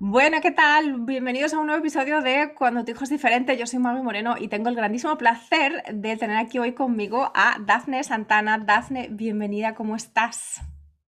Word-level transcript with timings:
Bueno, 0.00 0.36
¿qué 0.40 0.52
tal? 0.52 1.00
Bienvenidos 1.00 1.52
a 1.52 1.58
un 1.58 1.66
nuevo 1.66 1.80
episodio 1.80 2.20
de 2.20 2.54
Cuando 2.56 2.84
tu 2.84 2.92
hijo 2.92 3.02
es 3.02 3.10
diferente. 3.10 3.56
Yo 3.56 3.66
soy 3.66 3.80
Magui 3.80 4.00
Moreno 4.00 4.36
y 4.38 4.46
tengo 4.46 4.68
el 4.68 4.76
grandísimo 4.76 5.18
placer 5.18 5.82
de 5.92 6.16
tener 6.16 6.36
aquí 6.36 6.60
hoy 6.60 6.72
conmigo 6.72 7.32
a 7.34 7.56
Dafne 7.66 8.04
Santana. 8.04 8.58
Dafne, 8.58 9.08
bienvenida, 9.10 9.74
¿cómo 9.74 9.96
estás? 9.96 10.60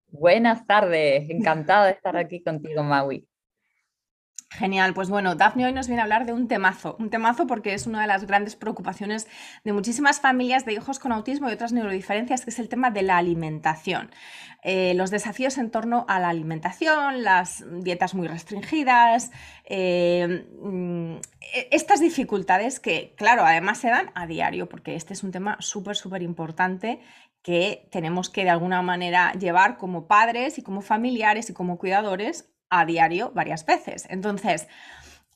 Buenas 0.06 0.66
tardes, 0.66 1.28
encantada 1.28 1.84
de 1.84 1.92
estar 1.92 2.16
aquí 2.16 2.42
contigo, 2.42 2.82
Maui. 2.82 3.28
Genial, 4.50 4.94
pues 4.94 5.10
bueno, 5.10 5.34
Daphne 5.34 5.66
hoy 5.66 5.72
nos 5.74 5.88
viene 5.88 6.00
a 6.00 6.04
hablar 6.04 6.24
de 6.24 6.32
un 6.32 6.48
temazo, 6.48 6.96
un 6.98 7.10
temazo 7.10 7.46
porque 7.46 7.74
es 7.74 7.86
una 7.86 8.00
de 8.00 8.06
las 8.06 8.26
grandes 8.26 8.56
preocupaciones 8.56 9.28
de 9.62 9.74
muchísimas 9.74 10.20
familias 10.20 10.64
de 10.64 10.72
hijos 10.72 10.98
con 10.98 11.12
autismo 11.12 11.50
y 11.50 11.52
otras 11.52 11.72
neurodiferencias, 11.72 12.44
que 12.44 12.50
es 12.50 12.58
el 12.58 12.70
tema 12.70 12.90
de 12.90 13.02
la 13.02 13.18
alimentación. 13.18 14.10
Eh, 14.62 14.94
los 14.94 15.10
desafíos 15.10 15.58
en 15.58 15.70
torno 15.70 16.06
a 16.08 16.18
la 16.18 16.30
alimentación, 16.30 17.22
las 17.22 17.62
dietas 17.82 18.14
muy 18.14 18.26
restringidas, 18.26 19.32
eh, 19.64 20.46
mm, 20.62 21.16
estas 21.70 22.00
dificultades 22.00 22.80
que, 22.80 23.14
claro, 23.18 23.44
además 23.44 23.78
se 23.78 23.90
dan 23.90 24.10
a 24.14 24.26
diario, 24.26 24.66
porque 24.66 24.94
este 24.94 25.12
es 25.12 25.22
un 25.22 25.30
tema 25.30 25.58
súper, 25.60 25.94
súper 25.94 26.22
importante 26.22 27.00
que 27.42 27.86
tenemos 27.92 28.30
que 28.30 28.44
de 28.44 28.50
alguna 28.50 28.80
manera 28.80 29.32
llevar 29.34 29.76
como 29.76 30.06
padres 30.06 30.58
y 30.58 30.62
como 30.62 30.80
familiares 30.80 31.50
y 31.50 31.52
como 31.52 31.78
cuidadores 31.78 32.50
a 32.70 32.84
diario 32.84 33.32
varias 33.34 33.64
veces. 33.64 34.06
Entonces, 34.10 34.68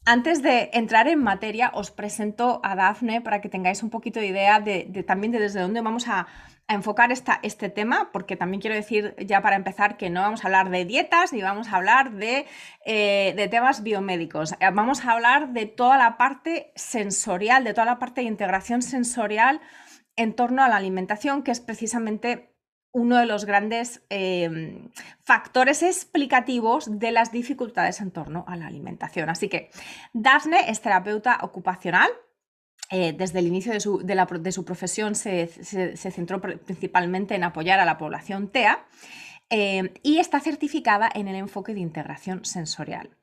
antes 0.05 0.42
de 0.42 0.70
entrar 0.72 1.06
en 1.06 1.22
materia, 1.22 1.70
os 1.74 1.92
presento 1.92 2.61
a 2.64 2.74
Dafne 2.74 3.20
para 3.20 3.41
que 3.41 3.48
tengáis 3.48 3.84
un 3.84 3.91
poquito 3.91 4.19
de 4.19 4.27
idea 4.27 4.58
de, 4.58 5.05
también 5.06 5.30
de 5.30 5.39
desde 5.39 5.61
dónde 5.61 5.80
vamos 5.80 6.08
a, 6.08 6.27
enfocar 6.69 7.12
esta, 7.12 7.39
este 7.42 7.69
tema, 7.69 8.11
porque 8.12 8.36
también 8.36 8.61
quiero 8.61 8.74
decir 8.74 9.14
ya 9.19 9.42
para 9.42 9.56
empezar 9.56 9.97
que 9.97 10.11
no 10.11 10.22
vamos 10.22 10.42
a 10.42 10.47
hablar 10.47 10.70
de 10.70 10.84
dietas 10.84 11.33
ni 11.33 11.42
vamos 11.42 11.69
a 11.69 11.77
hablar 11.77 12.12
de, 12.12 12.47
eh, 12.86 13.34
de 13.36 13.48
temas 13.48 13.83
biomédicos. 13.83 14.52
Eh, 14.52 14.70
vamos 14.72 15.05
a 15.05 15.12
hablar 15.12 15.52
de 15.52 15.67
toda 15.67 15.98
la 15.98 16.17
parte 16.17 16.72
sensorial, 16.74 17.64
de 17.64 17.74
toda 17.74 17.84
la 17.84 17.98
parte 17.98 18.22
de 18.22 18.28
integración 18.28 18.80
sensorial 18.80 19.61
en 20.17 20.34
torno 20.34 20.62
a 20.62 20.69
la 20.69 20.77
alimentación, 20.77 21.42
que 21.42 21.50
es 21.50 21.61
precisamente 21.61 22.52
uno 22.92 23.18
de 23.18 23.26
los 23.26 23.46
grandes 23.46 24.02
em, 24.10 24.90
factores 25.24 25.82
explicativos 25.82 26.98
de 26.98 27.10
las 27.10 27.32
dificultades 27.32 28.00
en 28.00 28.10
torno 28.10 28.44
a 28.46 28.56
la 28.56 28.66
alimentación. 28.66 29.30
Así 29.30 29.48
que 29.48 29.70
Daphne 30.12 30.70
es 30.70 30.80
terapeuta 30.80 31.38
ocupacional. 31.42 32.10
Eh, 32.90 33.14
desde 33.14 33.38
el 33.38 33.46
inicio 33.46 33.72
de 33.72 33.80
su, 34.52 34.64
profesión 34.66 35.14
se, 35.14 35.46
centró 35.46 36.42
principalmente 36.42 37.34
en 37.34 37.44
apoyar 37.44 37.80
a 37.80 37.86
la 37.86 37.96
población 37.96 38.48
TEA 38.48 38.84
em, 39.48 39.88
y 40.02 40.18
está 40.18 40.40
certificada 40.40 41.08
en 41.14 41.27
el 41.28 41.36
enfoque 41.36 41.72
de 41.72 41.80
integración 41.80 42.44
sensorial. 42.44 43.16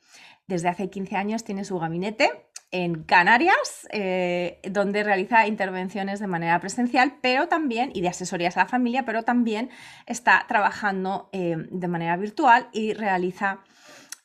Desde 0.47 0.69
hace 0.69 0.89
15 0.89 1.15
años 1.15 1.43
tiene 1.43 1.63
su 1.63 1.77
gabinete 1.77 2.48
en 2.71 3.03
Canarias, 3.03 3.87
eh, 3.91 4.59
donde 4.69 5.03
realiza 5.03 5.47
intervenciones 5.47 6.19
de 6.19 6.27
manera 6.27 6.59
presencial, 6.59 7.17
pero 7.21 7.47
también, 7.47 7.91
y 7.93 8.01
de 8.01 8.09
asesorías 8.09 8.57
a 8.57 8.61
la 8.61 8.65
familia, 8.67 9.05
pero 9.05 9.23
también 9.23 9.69
está 10.05 10.45
trabajando 10.47 11.29
eh, 11.31 11.55
de 11.71 11.87
manera 11.87 12.15
virtual 12.17 12.69
y 12.71 12.93
realiza 12.93 13.59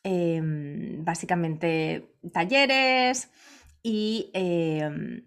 em, 0.03 1.03
básicamente 1.05 2.15
talleres 2.33 3.31
y, 3.83 4.31
em, 4.35 5.25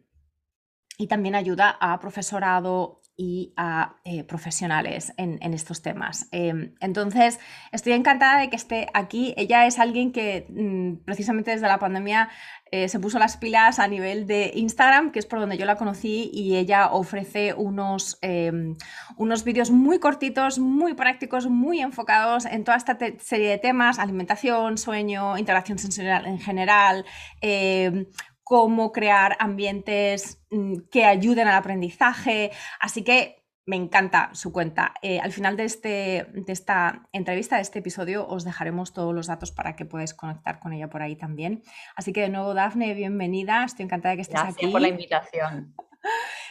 y 0.99 1.07
también 1.07 1.33
ayuda 1.33 1.75
a 1.79 1.99
profesorado 1.99 3.01
y 3.17 3.51
a 3.57 3.95
eh, 4.05 4.23
profesionales 4.23 5.11
en, 5.17 5.53
estos 5.53 5.81
temas. 5.81 6.27
Em, 6.31 6.75
entonces, 6.79 7.39
estoy 7.71 7.93
encantada 7.93 8.39
de 8.39 8.49
que 8.49 8.55
esté 8.55 8.87
aquí. 8.93 9.33
Ella 9.37 9.65
es 9.65 9.79
alguien 9.79 10.11
que 10.11 10.45
mm, 10.49 11.03
precisamente 11.03 11.49
desde 11.49 11.67
la 11.67 11.79
pandemia 11.79 12.29
eh, 12.71 12.89
se 12.89 12.99
puso 12.99 13.17
las 13.17 13.37
pilas 13.37 13.79
a 13.79 13.87
nivel 13.87 14.27
de 14.27 14.51
Instagram, 14.53 15.11
que 15.11 15.19
es 15.19 15.25
por 15.25 15.39
donde 15.39 15.57
yo 15.57 15.65
la 15.65 15.77
conocí, 15.77 16.29
y 16.31 16.57
ella 16.57 16.91
ofrece 16.91 17.53
unos, 17.53 18.19
em, 18.21 18.75
unos 19.15 19.43
vídeos 19.43 19.71
muy 19.71 19.99
cortitos, 19.99 20.59
muy 20.59 20.93
prácticos, 20.93 21.47
muy 21.47 21.79
enfocados 21.79 22.45
en 22.45 22.63
toda 22.63 22.77
esta 22.77 22.97
serie 23.19 23.49
de 23.49 23.57
temas, 23.57 23.97
alimentación, 23.97 24.77
sueño, 24.77 25.37
interacción 25.37 25.79
sensorial 25.79 26.27
en 26.27 26.39
general, 26.39 27.05
em, 27.41 28.05
cómo 28.47 28.93
crear 28.93 29.35
ambientes 29.39 30.41
mm, 30.51 30.87
que 30.89 31.03
ayuden 31.03 31.49
al 31.49 31.55
aprendizaje. 31.55 32.51
Así 32.79 33.03
que 33.03 33.43
me 33.65 33.75
encanta 33.75 34.29
su 34.33 34.53
cuenta. 34.53 34.93
Eh, 35.01 35.19
al 35.19 35.33
final 35.33 35.57
de, 35.57 35.65
este, 35.65 36.27
de 36.31 36.53
esta 36.53 37.09
entrevista, 37.11 37.57
de 37.57 37.63
este 37.63 37.79
episodio, 37.79 38.25
os 38.25 38.45
dejaremos 38.45 38.93
todos 38.93 39.13
los 39.13 39.27
datos 39.27 39.51
para 39.51 39.75
que 39.75 39.83
podáis 39.83 40.13
conectar 40.13 40.61
con 40.61 40.71
ella 40.71 40.89
por 40.89 41.01
ahí 41.01 41.17
también. 41.17 41.61
Así 41.97 42.13
que 42.13 42.21
de 42.21 42.29
nuevo, 42.29 42.53
Dafne, 42.53 42.93
bienvenida. 42.93 43.65
Estoy 43.65 43.83
encantada 43.83 44.11
de 44.11 44.15
que 44.15 44.21
estés 44.21 44.41
Gracias 44.41 44.71
por 44.71 44.81
la 44.81 44.87
invitación. 44.87 45.75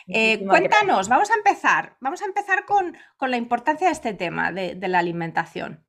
Eh, 0.09 0.45
cuéntanos, 0.47 1.09
vamos 1.09 1.31
a 1.33 1.35
empezar. 1.35 1.97
Vamos 2.01 2.23
a 2.23 2.27
empezar 2.27 2.65
con, 2.65 2.97
la 3.21 3.37
importancia 3.37 3.89
de 3.89 3.93
este 3.93 4.13
tema 4.15 4.53
de 4.53 4.77
la 4.87 5.01
alimentación. 5.01 5.86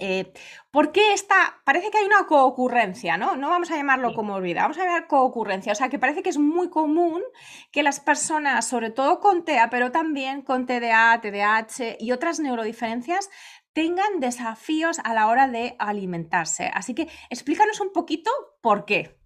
Eh, 0.00 0.32
¿Por 0.70 0.92
qué 0.92 1.12
esta? 1.12 1.60
Parece 1.64 1.90
que 1.90 1.98
hay 1.98 2.06
una 2.06 2.26
coocurrencia, 2.26 3.16
¿no? 3.16 3.36
No 3.36 3.50
vamos 3.50 3.70
a 3.70 3.76
llamarlo 3.76 4.14
como 4.14 4.34
olvida, 4.34 4.62
vamos 4.62 4.78
a 4.78 4.84
llamar 4.84 5.06
coocurrencia. 5.06 5.72
O 5.72 5.74
sea, 5.74 5.88
que 5.88 5.98
parece 5.98 6.22
que 6.22 6.30
es 6.30 6.38
muy 6.38 6.70
común 6.70 7.22
que 7.70 7.82
las 7.82 8.00
personas, 8.00 8.66
sobre 8.66 8.90
todo 8.90 9.20
con 9.20 9.44
TEA, 9.44 9.68
pero 9.70 9.92
también 9.92 10.42
con 10.42 10.66
TDA, 10.66 11.20
TDAH 11.20 11.96
y 11.98 12.12
otras 12.12 12.40
neurodiferencias, 12.40 13.30
tengan 13.72 14.20
desafíos 14.20 14.98
a 15.04 15.14
la 15.14 15.28
hora 15.28 15.48
de 15.48 15.76
alimentarse. 15.78 16.70
Así 16.72 16.94
que 16.94 17.08
explícanos 17.28 17.80
un 17.80 17.92
poquito 17.92 18.30
por 18.60 18.84
qué. 18.84 19.20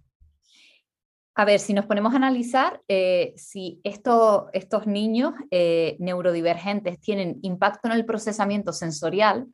A 1.37 1.45
ver, 1.45 1.59
si 1.59 1.75
nos 1.75 1.87
ponemos 1.87 2.13
a 2.13 2.17
analizar 2.17 2.81
eh, 2.87 3.35
si 3.37 3.81
estos 3.83 4.87
niños 4.87 5.35
eh, 5.51 5.97
neurodivergentes 5.99 7.01
tienen 7.01 7.39
impacto 7.43 7.89
en 7.89 7.95
el 7.95 8.05
procesamiento 8.05 8.73
sensorial, 8.73 9.49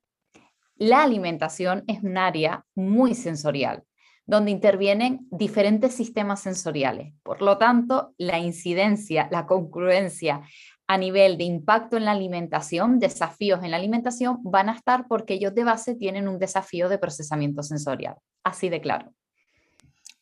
la 0.80 1.02
alimentación 1.02 1.84
es 1.86 2.02
un 2.02 2.16
área 2.16 2.64
muy 2.74 3.14
sensorial, 3.14 3.84
donde 4.24 4.50
intervienen 4.50 5.28
diferentes 5.30 5.94
sistemas 5.94 6.40
sensoriales. 6.40 7.12
Por 7.22 7.42
lo 7.42 7.58
tanto, 7.58 8.14
la 8.16 8.38
incidencia, 8.38 9.28
la 9.30 9.46
concurrencia 9.46 10.40
a 10.88 10.96
nivel 10.96 11.36
de 11.36 11.44
impacto 11.44 11.98
en 11.98 12.06
la 12.06 12.12
alimentación, 12.12 12.98
desafíos 12.98 13.62
en 13.62 13.72
la 13.72 13.76
alimentación, 13.76 14.38
van 14.42 14.70
a 14.70 14.74
estar 14.74 15.06
porque 15.06 15.34
ellos 15.34 15.54
de 15.54 15.64
base 15.64 15.94
tienen 15.96 16.28
un 16.28 16.38
desafío 16.38 16.88
de 16.88 16.98
procesamiento 16.98 17.62
sensorial. 17.62 18.14
Así 18.42 18.70
de 18.70 18.80
claro. 18.80 19.12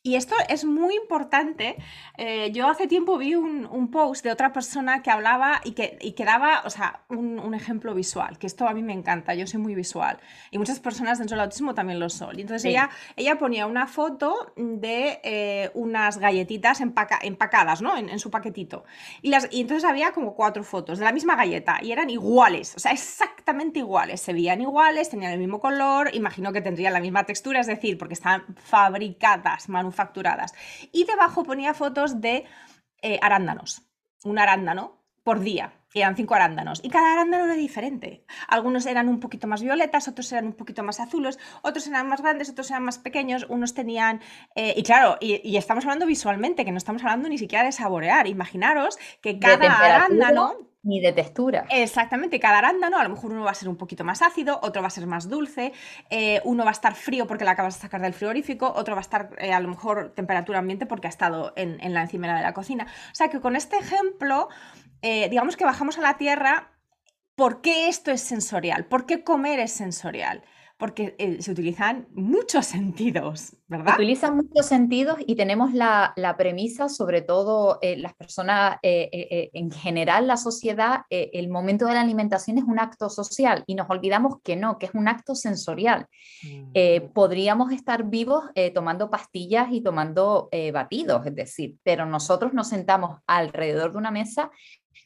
Y 0.00 0.14
esto 0.14 0.36
es 0.48 0.64
muy 0.64 0.94
importante. 0.94 1.76
Eh, 2.16 2.52
yo 2.52 2.68
hace 2.68 2.86
tiempo 2.86 3.18
vi 3.18 3.34
un, 3.34 3.90
post 3.90 4.24
de 4.24 4.30
otra 4.30 4.52
persona 4.52 5.02
que 5.02 5.10
hablaba 5.10 5.60
y 5.64 5.72
que, 5.72 5.98
y 6.00 6.12
daba, 6.22 6.62
o 6.64 6.70
sea, 6.70 7.02
un, 7.08 7.54
ejemplo 7.54 7.94
visual, 7.94 8.38
que 8.38 8.46
esto 8.46 8.68
a 8.68 8.74
mí 8.74 8.82
me 8.82 8.92
encanta, 8.92 9.34
yo 9.34 9.46
soy 9.46 9.60
muy 9.60 9.74
visual. 9.74 10.20
Y 10.50 10.58
muchas 10.58 10.78
personas 10.78 11.18
dentro 11.18 11.36
del 11.36 11.44
autismo 11.44 11.74
también 11.74 11.98
lo 11.98 12.10
son. 12.10 12.38
Y 12.38 12.42
entonces 12.42 12.66
ella, 12.66 12.90
ella 13.16 13.38
ponía 13.38 13.66
una 13.66 13.86
foto 13.86 14.52
de 14.56 15.20
eh, 15.24 15.70
unas 15.74 16.18
galletitas 16.18 16.80
empacadas, 16.80 17.82
¿no? 17.82 17.96
En, 17.96 18.18
su 18.18 18.30
paquetito. 18.30 18.84
Y, 19.20 19.30
las, 19.30 19.48
y 19.50 19.62
entonces 19.62 19.88
había 19.88 20.12
como 20.12 20.34
cuatro 20.34 20.62
fotos 20.62 20.98
de 20.98 21.04
la 21.04 21.12
misma 21.12 21.34
galleta 21.34 21.78
y 21.82 21.92
eran 21.92 22.10
iguales, 22.10 22.74
o 22.76 22.78
sea, 22.78 22.92
exactamente 22.92 23.80
iguales. 23.80 24.20
Se 24.20 24.32
veían 24.32 24.60
iguales, 24.60 25.10
tenían 25.10 25.32
el 25.32 25.38
mismo 25.38 25.60
color, 25.60 26.14
imagino 26.14 26.52
que 26.52 26.60
tendrían 26.60 26.92
la 26.92 27.00
misma 27.00 27.24
textura, 27.24 27.60
es 27.60 27.66
decir, 27.66 27.98
porque 27.98 28.14
están 28.14 28.44
fabricadas, 28.56 29.68
manufacturadas 29.88 30.08
facturadas. 30.08 30.54
Y 30.92 31.04
debajo 31.04 31.44
ponía 31.44 31.74
fotos 31.74 32.20
de 32.20 32.44
eh, 33.02 33.18
arándanos, 33.22 33.82
un 34.24 34.38
arándano 34.38 34.98
por 35.22 35.40
día. 35.40 35.72
eran 35.94 36.16
cinco 36.16 36.34
arándanos. 36.34 36.80
Y 36.82 36.88
cada 36.88 37.12
arándano 37.12 37.44
era 37.44 37.54
diferente. 37.54 38.24
Algunos 38.46 38.86
eran 38.86 39.08
un 39.08 39.20
poquito 39.20 39.46
más 39.46 39.62
violetas, 39.62 40.08
otros 40.08 40.30
eran 40.32 40.46
un 40.46 40.52
poquito 40.52 40.82
más 40.82 41.00
azules, 41.00 41.38
otros 41.62 41.86
eran 41.86 42.08
más 42.08 42.22
grandes, 42.22 42.48
otros 42.50 42.70
eran 42.70 42.84
más 42.84 42.98
pequeños, 42.98 43.46
unos 43.48 43.74
tenían... 43.74 44.20
Eh, 44.54 44.74
y 44.76 44.82
claro, 44.82 45.16
y, 45.20 45.56
estamos 45.56 45.84
hablando 45.84 46.06
visualmente, 46.06 46.64
que 46.64 46.72
no 46.72 46.78
estamos 46.78 47.02
hablando 47.02 47.28
ni 47.28 47.38
siquiera 47.38 47.64
de 47.64 47.72
saborear. 47.72 48.26
Imaginaros 48.26 48.98
que 49.20 49.38
cada 49.38 49.66
arándano 49.66 50.56
Ni 50.88 51.00
de 51.00 51.12
textura. 51.12 51.66
Exactamente, 51.68 52.40
cada 52.40 52.58
arándano, 52.58 52.96
a 52.96 53.02
lo 53.02 53.10
mejor 53.10 53.32
uno 53.32 53.44
va 53.44 53.50
a 53.50 53.54
ser 53.54 53.68
un 53.68 53.76
poquito 53.76 54.04
más 54.04 54.22
ácido, 54.22 54.58
otro 54.62 54.80
va 54.80 54.88
a 54.88 54.90
ser 54.90 55.06
más 55.06 55.28
dulce, 55.28 55.74
eh, 56.08 56.40
uno 56.44 56.64
va 56.64 56.70
a 56.70 56.72
estar 56.72 56.94
frío 56.94 57.26
porque 57.26 57.44
lo 57.44 57.50
acabas 57.50 57.74
de 57.74 57.82
sacar 57.82 58.00
del 58.00 58.14
frigorífico, 58.14 58.72
otro 58.74 58.94
va 58.94 59.00
a 59.00 59.02
estar 59.02 59.36
eh, 59.36 59.52
a 59.52 59.60
lo 59.60 59.68
mejor 59.68 60.14
temperatura 60.14 60.60
ambiente 60.60 60.86
porque 60.86 61.06
ha 61.06 61.10
estado 61.10 61.52
en, 61.56 61.76
la 61.92 62.00
encimera 62.00 62.36
de 62.36 62.42
la 62.42 62.54
cocina. 62.54 62.86
O 63.12 63.14
sea 63.14 63.28
que 63.28 63.38
con 63.38 63.54
este 63.54 63.76
ejemplo, 63.76 64.48
eh, 65.02 65.28
digamos 65.28 65.58
que 65.58 65.66
bajamos 65.66 65.98
a 65.98 66.00
la 66.00 66.16
tierra, 66.16 66.70
¿por 67.34 67.60
qué 67.60 67.88
esto 67.88 68.10
es 68.10 68.22
sensorial? 68.22 68.86
¿Por 68.86 69.04
qué 69.04 69.22
comer 69.22 69.60
es 69.60 69.72
sensorial? 69.72 70.42
Porque 70.78 71.16
eh, 71.18 71.42
se 71.42 71.50
utilizan 71.50 72.06
muchos 72.14 72.66
sentidos, 72.66 73.56
¿verdad? 73.66 73.96
Se 73.96 74.02
utilizan 74.02 74.36
muchos 74.36 74.64
sentidos 74.64 75.16
y 75.26 75.34
tenemos 75.34 75.74
la, 75.74 76.14
premisa, 76.38 76.88
sobre 76.88 77.20
todo 77.20 77.80
eh, 77.82 77.96
las 77.96 78.14
personas, 78.14 78.78
eh, 78.84 79.50
en 79.52 79.72
general 79.72 80.28
la 80.28 80.36
sociedad, 80.36 81.00
el 81.10 81.48
momento 81.48 81.86
de 81.86 81.94
la 81.94 82.00
alimentación 82.02 82.58
es 82.58 82.64
un 82.64 82.78
acto 82.78 83.10
social 83.10 83.64
y 83.66 83.74
nos 83.74 83.90
olvidamos 83.90 84.36
que 84.44 84.54
no, 84.54 84.78
que 84.78 84.86
es 84.86 84.94
un 84.94 85.08
acto 85.08 85.34
sensorial. 85.34 86.06
Mm. 86.44 87.12
podríamos 87.12 87.72
estar 87.72 88.04
vivos 88.04 88.44
tomando 88.72 89.10
pastillas 89.10 89.68
y 89.72 89.80
tomando 89.80 90.48
batidos, 90.72 91.26
es 91.26 91.34
decir, 91.34 91.76
pero 91.82 92.06
nosotros 92.06 92.52
nos 92.54 92.68
sentamos 92.68 93.18
alrededor 93.26 93.92
de 93.92 93.98
una 93.98 94.12
mesa 94.12 94.50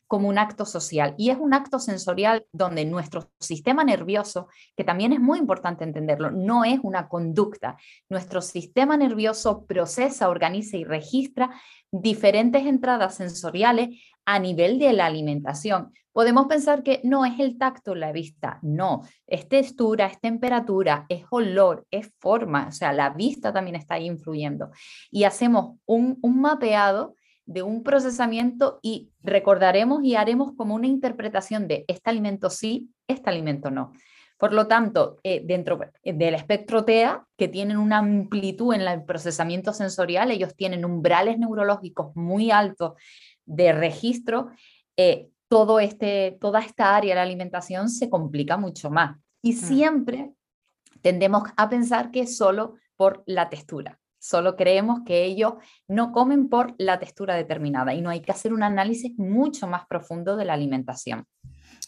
como 0.07 0.29
un 0.29 0.39
acto 0.39 0.67
social. 0.67 1.15
Y 1.17 1.31
es 1.31 1.39
un 1.39 1.55
acto 1.55 1.79
sensorial 1.79 2.45
donde 2.53 2.85
nuestro 2.85 3.31
sistema 3.41 3.83
nervioso, 3.83 4.49
que 4.77 4.85
también 4.85 5.13
es 5.13 5.21
muy 5.21 5.39
importante 5.39 5.85
entenderlo, 5.85 6.31
no 6.31 6.65
es 6.65 6.81
una 6.83 7.09
conducta. 7.09 7.77
Nuestro 8.09 8.43
sistema 8.43 8.97
nervioso 8.97 9.65
procesa, 9.65 10.29
organiza 10.29 10.77
y 10.77 10.85
registra 10.85 11.51
diferentes 11.91 12.67
entradas 12.67 13.15
sensoriales 13.15 13.89
a 14.25 14.39
nivel 14.39 14.79
de 14.79 14.93
la 14.93 15.07
alimentación. 15.07 15.93
Podemos 16.13 16.47
pensar 16.47 16.83
que 16.83 17.01
no 17.05 17.25
es 17.25 17.41
el 17.41 17.57
tacto, 17.57 17.95
la 17.95 18.13
vista, 18.13 18.59
no, 18.61 19.03
es 19.27 19.49
textura, 19.49 20.07
es 20.07 20.21
temperatura, 20.21 21.07
es 21.09 21.25
olor, 21.31 21.87
es 21.91 22.13
forma, 22.19 22.67
o 22.69 22.73
sea, 22.73 22.93
la 22.93 23.09
vista 23.11 23.51
también 23.51 23.77
está 23.77 23.99
influyendo. 23.99 24.71
Y 25.11 25.25
hacemos 25.25 25.79
un, 25.87 26.19
un 26.21 26.41
mapeado 26.41 27.15
de 27.47 27.63
un 27.63 27.83
procesamiento 27.83 28.79
y 28.83 29.11
recordaremos 29.23 30.05
y 30.05 30.17
haremos 30.17 30.53
como 30.57 30.75
una 30.75 30.87
interpretación 30.87 31.69
de 31.69 31.85
este 31.89 32.11
alimento 32.11 32.51
sí, 32.51 32.91
este 33.09 33.31
alimento 33.31 33.71
no. 33.71 33.93
Por 34.43 34.53
lo 34.53 34.67
tanto, 34.67 35.21
eh, 35.23 35.41
dentro 35.45 35.79
del 36.03 36.35
espectro 36.35 36.85
TEA, 36.85 37.25
que 37.37 37.47
tienen 37.47 37.77
una 37.77 37.99
amplitud 37.99 38.75
en 38.75 38.81
el 38.81 39.05
procesamiento 39.05 39.73
sensorial, 39.73 40.33
ellos 40.33 40.57
tienen 40.57 40.85
umbrales 40.85 41.39
neurológicos 41.39 42.17
muy 42.17 42.51
altos 42.51 42.95
de 43.45 43.73
registro, 43.73 44.49
eh, 44.97 45.29
todo 45.47 45.79
este, 45.79 46.39
toda 46.41 46.61
esta 46.61 46.97
área 46.97 47.11
de 47.11 47.17
la 47.17 47.23
alimentación 47.23 47.89
se 47.89 48.11
complica 48.11 48.57
mucho 48.57 48.91
más. 48.91 49.17
Y 49.43 49.53
mm. 49.53 49.57
siempre 49.57 50.33
tendemos 51.03 51.45
a 51.57 51.69
pensar 51.69 52.11
que 52.11 52.23
es 52.23 52.37
solo 52.37 52.75
por 52.97 53.23
la 53.27 53.49
textura. 53.49 54.01
Solo 54.23 54.55
creemos 54.55 55.01
que 55.05 55.25
ellos 55.25 55.55
no 55.89 56.13
comen 56.13 56.49
por 56.49 56.77
la 56.79 57.01
textura 57.01 57.35
determinada 57.35 57.93
y 57.93 58.01
no 58.03 58.09
hay 58.09 58.21
que 58.21 58.31
hacer 58.31 58.53
un 58.53 58.63
análisis 58.63 59.19
mucho 59.19 59.67
más 59.67 59.85
profundo 59.87 60.37
de 60.37 60.45
la 60.45 60.53
alimentación. 60.53 61.27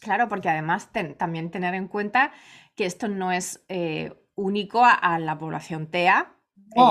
Claro, 0.00 0.28
porque 0.28 0.48
además 0.48 0.90
también 1.16 1.52
tener 1.52 1.74
en 1.74 1.86
cuenta 1.86 2.32
que 2.74 2.86
esto 2.86 3.06
no 3.06 3.30
es 3.30 3.64
eh, 3.68 4.12
único 4.34 4.84
a, 4.84 5.16
la 5.20 5.38
población 5.38 5.86
TEA, 5.86 6.34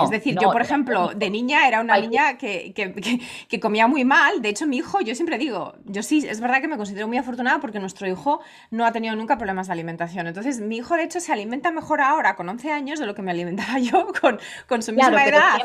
es 0.03 0.09
decir, 0.09 0.37
yo, 0.39 0.51
por 0.51 0.61
ejemplo, 0.61 1.11
de 1.15 1.29
niña 1.29 1.67
era 1.67 1.81
una 1.81 1.97
niña 1.97 2.37
que, 2.37 2.73
que, 2.73 3.59
comía 3.59 3.87
muy 3.87 4.05
mal. 4.05 4.41
De 4.41 4.49
hecho, 4.49 4.65
mi 4.65 4.77
hijo, 4.77 5.01
yo 5.01 5.15
siempre 5.15 5.37
digo, 5.37 5.73
yo 5.85 6.03
sí, 6.03 6.25
es 6.27 6.39
verdad 6.39 6.61
que 6.61 6.67
me 6.67 6.77
considero 6.77 7.07
muy 7.07 7.17
afortunada 7.17 7.59
porque 7.59 7.79
nuestro 7.79 8.07
hijo 8.07 8.41
no 8.71 8.85
ha 8.85 8.91
tenido 8.91 9.15
nunca 9.15 9.37
problemas 9.37 9.67
de 9.67 9.73
alimentación. 9.73 10.27
Entonces, 10.27 10.59
mi 10.61 10.77
hijo, 10.77 10.95
de 10.95 11.03
hecho, 11.03 11.19
se 11.19 11.31
alimenta 11.33 11.71
mejor 11.71 12.01
ahora 12.01 12.35
con 12.35 12.47
11 12.49 12.71
años 12.71 12.99
de 12.99 13.05
lo 13.05 13.15
que 13.15 13.21
me 13.21 13.31
alimentaba 13.31 13.79
yo 13.79 14.07
con, 14.19 14.39
con 14.67 14.81
su 14.81 14.93
misma 14.93 15.25
edad. 15.25 15.59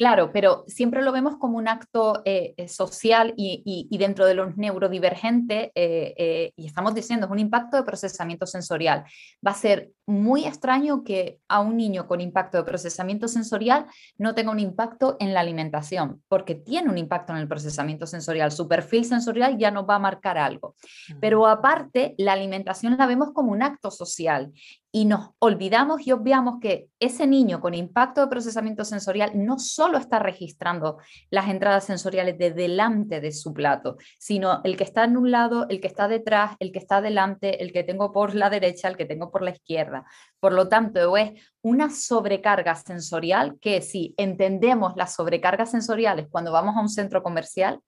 Claro, 0.00 0.32
pero 0.32 0.64
siempre 0.66 1.02
lo 1.02 1.12
vemos 1.12 1.36
como 1.36 1.58
un 1.58 1.68
acto 1.68 2.22
eh, 2.24 2.54
eh, 2.56 2.68
social 2.68 3.34
y, 3.36 3.86
dentro 3.98 4.24
de 4.24 4.32
los 4.32 4.56
neurodivergentes, 4.56 5.68
eh, 5.74 6.52
y 6.56 6.66
estamos 6.66 6.94
diciendo, 6.94 7.26
es 7.26 7.32
un 7.32 7.38
impacto 7.38 7.76
de 7.76 7.82
procesamiento 7.82 8.46
sensorial. 8.46 9.04
Va 9.46 9.50
a 9.50 9.54
ser 9.54 9.90
muy 10.06 10.46
extraño 10.46 11.04
que 11.04 11.38
a 11.48 11.60
un 11.60 11.76
niño 11.76 12.08
con 12.08 12.22
impacto 12.22 12.56
de 12.56 12.64
procesamiento 12.64 13.28
sensorial 13.28 13.84
no 14.16 14.34
tenga 14.34 14.50
un 14.50 14.58
impacto 14.58 15.18
en 15.20 15.34
la 15.34 15.40
alimentación, 15.40 16.22
porque 16.28 16.54
tiene 16.54 16.88
un 16.88 16.96
impacto 16.96 17.34
en 17.34 17.38
el 17.40 17.46
procesamiento 17.46 18.06
sensorial. 18.06 18.52
Su 18.52 18.66
perfil 18.66 19.04
sensorial 19.04 19.58
ya 19.58 19.70
nos 19.70 19.86
va 19.86 19.96
a 19.96 19.98
marcar 19.98 20.38
algo. 20.38 20.76
Pero 21.20 21.46
aparte, 21.46 22.14
la 22.16 22.32
alimentación 22.32 22.96
la 22.96 23.04
vemos 23.04 23.32
como 23.34 23.52
un 23.52 23.62
acto 23.62 23.90
social 23.90 24.50
y 24.92 25.04
nos 25.04 25.30
olvidamos 25.38 26.06
y 26.06 26.12
obviamos 26.12 26.58
que 26.60 26.88
ese 26.98 27.26
niño 27.26 27.60
con 27.60 27.74
impacto 27.74 28.20
de 28.20 28.26
procesamiento 28.26 28.84
sensorial 28.84 29.32
no 29.34 29.58
solo 29.58 29.98
está 29.98 30.18
registrando 30.18 30.98
las 31.30 31.48
entradas 31.48 31.84
sensoriales 31.84 32.38
de 32.38 32.50
delante 32.50 33.20
de 33.20 33.30
su 33.30 33.52
plato, 33.52 33.96
sino 34.18 34.60
el 34.64 34.76
que 34.76 34.84
está 34.84 35.04
en 35.04 35.16
un 35.16 35.30
lado, 35.30 35.66
el 35.68 35.80
que 35.80 35.86
está 35.86 36.08
detrás, 36.08 36.56
el 36.58 36.72
que 36.72 36.80
está 36.80 37.00
delante, 37.00 37.62
el 37.62 37.72
que 37.72 37.84
tengo 37.84 38.12
por 38.12 38.34
la 38.34 38.50
derecha, 38.50 38.88
el 38.88 38.96
que 38.96 39.04
tengo 39.06 39.30
por 39.30 39.42
la 39.42 39.50
izquierda. 39.50 40.04
Por 40.40 40.52
lo 40.52 40.68
tanto, 40.68 41.16
es 41.16 41.32
una 41.62 41.90
sobrecarga 41.90 42.74
sensorial 42.74 43.58
que 43.60 43.82
si 43.82 44.14
entendemos 44.16 44.94
las 44.96 45.14
sobrecargas 45.14 45.70
sensoriales 45.70 46.26
cuando 46.30 46.50
vamos 46.50 46.76
a 46.76 46.80
un 46.80 46.88
centro 46.88 47.22
comercial, 47.22 47.80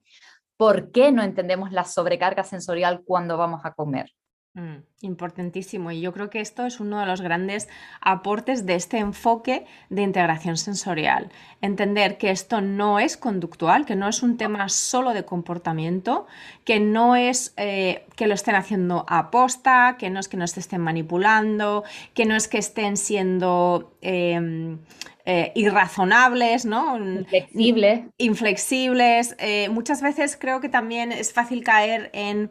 ¿por 0.56 0.92
qué 0.92 1.10
no 1.10 1.22
entendemos 1.24 1.72
la 1.72 1.84
sobrecarga 1.84 2.44
sensorial 2.44 3.02
cuando 3.04 3.36
vamos 3.36 3.62
a 3.64 3.72
comer? 3.72 4.12
Mm, 4.54 4.82
importantísimo. 5.00 5.92
Y 5.92 6.02
yo 6.02 6.12
creo 6.12 6.28
que 6.28 6.40
esto 6.40 6.66
es 6.66 6.78
uno 6.78 7.00
de 7.00 7.06
los 7.06 7.22
grandes 7.22 7.70
aportes 8.02 8.66
de 8.66 8.74
este 8.74 8.98
enfoque 8.98 9.64
de 9.88 10.02
integración 10.02 10.58
sensorial. 10.58 11.32
Entender 11.62 12.18
que 12.18 12.30
esto 12.30 12.60
no 12.60 12.98
es 12.98 13.16
conductual, 13.16 13.86
que 13.86 13.96
no 13.96 14.08
es 14.08 14.22
un 14.22 14.36
tema 14.36 14.68
solo 14.68 15.14
de 15.14 15.24
comportamiento, 15.24 16.26
que 16.66 16.80
no 16.80 17.16
es 17.16 17.54
eh, 17.56 18.04
que 18.14 18.26
lo 18.26 18.34
estén 18.34 18.54
haciendo 18.54 19.06
a 19.08 19.30
posta, 19.30 19.96
que 19.98 20.10
no 20.10 20.20
es 20.20 20.28
que 20.28 20.36
nos 20.36 20.58
estén 20.58 20.82
manipulando, 20.82 21.82
que 22.12 22.26
no 22.26 22.36
es 22.36 22.46
que 22.46 22.58
estén 22.58 22.98
siendo... 22.98 23.96
Em, 24.02 24.80
eh, 25.24 25.52
irrazonables, 25.54 26.64
¿no? 26.64 26.96
Inflexibles. 26.96 28.00
Inflexibles. 28.18 29.36
Eh, 29.38 29.68
muchas 29.68 30.02
veces 30.02 30.36
creo 30.36 30.60
que 30.60 30.68
también 30.68 31.12
es 31.12 31.32
fácil 31.32 31.62
caer 31.62 32.10
en 32.12 32.50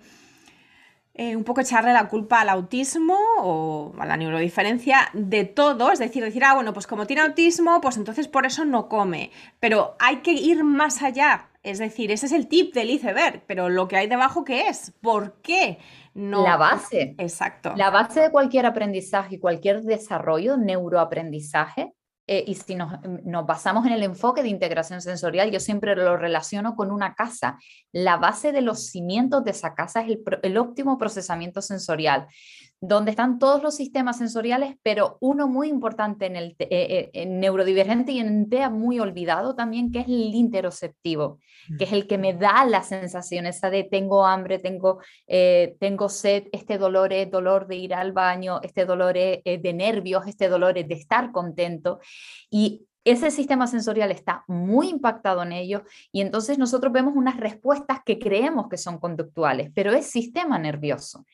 eh, 1.13 1.35
un 1.35 1.43
poco 1.43 1.61
echarle 1.61 1.91
la 1.93 2.07
culpa 2.07 2.41
al 2.41 2.49
autismo 2.49 3.17
o 3.39 3.93
a 3.99 4.05
la 4.05 4.17
neurodiferencia 4.17 5.09
de 5.13 5.43
todo, 5.43 5.91
es 5.91 5.99
decir, 5.99 6.23
decir, 6.23 6.43
ah, 6.43 6.55
bueno, 6.55 6.73
pues 6.73 6.87
como 6.87 7.05
tiene 7.05 7.21
autismo, 7.21 7.81
pues 7.81 7.97
entonces 7.97 8.27
por 8.27 8.45
eso 8.45 8.63
no 8.63 8.87
come. 8.87 9.31
Pero 9.59 9.95
hay 9.99 10.17
que 10.17 10.31
ir 10.31 10.63
más 10.63 11.01
allá. 11.01 11.49
Es 11.63 11.77
decir, 11.77 12.11
ese 12.11 12.25
es 12.25 12.31
el 12.31 12.47
tip 12.47 12.73
del 12.73 12.89
iceberg, 12.89 13.43
pero 13.45 13.69
lo 13.69 13.87
que 13.87 13.97
hay 13.97 14.07
debajo, 14.07 14.43
¿qué 14.43 14.67
es? 14.67 14.93
¿Por 15.01 15.41
qué? 15.41 15.77
No. 16.13 16.43
La 16.43 16.57
base. 16.57 17.13
Exacto. 17.19 17.73
La 17.75 17.91
base 17.91 18.19
de 18.21 18.31
cualquier 18.31 18.65
aprendizaje 18.65 19.35
y 19.35 19.39
cualquier 19.39 19.83
desarrollo, 19.83 20.57
neuroaprendizaje, 20.57 21.93
eh, 22.33 22.45
y 22.47 22.55
si 22.55 22.75
nos, 22.75 22.93
nos, 23.25 23.45
basamos 23.45 23.85
en 23.85 23.91
el 23.91 24.03
enfoque 24.03 24.41
de 24.41 24.47
integración 24.47 25.01
sensorial, 25.01 25.51
yo 25.51 25.59
siempre 25.59 25.97
lo 25.97 26.15
relaciono 26.15 26.77
con 26.77 26.89
una 26.89 27.13
casa. 27.13 27.57
La 27.91 28.15
base 28.15 28.53
de 28.53 28.61
los 28.61 28.85
cimientos 28.85 29.43
de 29.43 29.51
esa 29.51 29.73
casa 29.73 29.99
es 29.99 30.11
el, 30.11 30.23
el 30.41 30.57
óptimo 30.57 30.97
procesamiento 30.97 31.61
sensorial 31.61 32.27
donde 32.83 33.11
están 33.11 33.37
todos 33.37 33.61
los 33.61 33.75
sistemas 33.75 34.17
sensoriales, 34.17 34.75
pero 34.81 35.17
uno 35.21 35.47
muy 35.47 35.69
importante 35.69 36.25
en 36.25 36.35
el 36.35 36.55
eh, 36.57 37.11
eh, 37.13 37.25
neurodivergente 37.27 38.11
y 38.11 38.19
en 38.19 38.49
TEA 38.49 38.71
muy 38.71 38.99
olvidado 38.99 39.53
también, 39.53 39.91
que 39.91 39.99
es 39.99 40.07
el 40.07 40.33
interoceptivo, 40.33 41.37
que 41.77 41.83
es 41.83 41.93
el 41.93 42.07
que 42.07 42.17
me 42.17 42.33
da 42.33 42.65
la 42.65 42.81
sensación 42.81 43.45
esa 43.45 43.69
de 43.69 43.83
tengo 43.83 44.25
hambre, 44.25 44.57
tengo, 44.57 44.99
eh, 45.27 45.75
tengo 45.79 46.09
sed, 46.09 46.45
este 46.51 46.79
dolor 46.79 47.13
es 47.13 47.29
dolor 47.29 47.67
de 47.67 47.75
ir 47.75 47.93
al 47.93 48.13
baño, 48.13 48.59
este 48.63 48.85
dolor 48.85 49.15
es 49.15 49.43
de 49.43 49.73
nervios, 49.73 50.25
este 50.25 50.49
dolor 50.49 50.79
es 50.79 50.87
de 50.87 50.95
estar 50.95 51.31
contento. 51.31 51.99
Y 52.49 52.87
ese 53.03 53.31
sistema 53.31 53.65
sensorial 53.67 54.11
está 54.11 54.43
muy 54.47 54.89
impactado 54.89 55.41
en 55.41 55.51
ello 55.53 55.83
y 56.11 56.21
entonces 56.21 56.57
nosotros 56.57 56.93
vemos 56.93 57.15
unas 57.15 57.37
respuestas 57.37 57.99
que 58.05 58.19
creemos 58.19 58.67
que 58.69 58.77
son 58.77 58.99
conductuales, 58.99 59.71
pero 59.73 59.91
es 59.91 60.05
sistema 60.05 60.59
nervioso. 60.59 61.25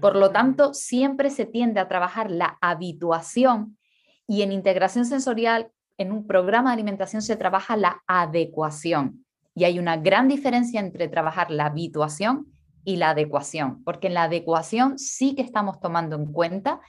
Por 0.00 0.16
lo 0.16 0.30
tanto, 0.30 0.74
siempre 0.74 1.30
se 1.30 1.44
tiende 1.44 1.80
a 1.80 1.88
trabajar 1.88 2.30
la 2.30 2.58
habituación 2.60 3.78
y 4.26 4.42
en 4.42 4.52
integración 4.52 5.06
sensorial, 5.06 5.70
en 5.96 6.12
un 6.12 6.26
programa 6.26 6.70
de 6.70 6.74
alimentación 6.74 7.22
se 7.22 7.36
trabaja 7.36 7.76
la 7.76 8.02
adecuación. 8.06 9.24
Y 9.54 9.64
hay 9.64 9.80
una 9.80 9.96
gran 9.96 10.28
diferencia 10.28 10.78
entre 10.78 11.08
trabajar 11.08 11.50
la 11.50 11.66
habituación 11.66 12.57
y 12.84 12.96
la 12.96 13.10
adecuación, 13.10 13.82
porque 13.84 14.06
en 14.06 14.14
la 14.14 14.24
adecuación 14.24 14.98
sí 14.98 15.34
que 15.34 15.42
estamos 15.42 15.80
tomando 15.80 16.16
en 16.16 16.32
cuenta 16.32 16.80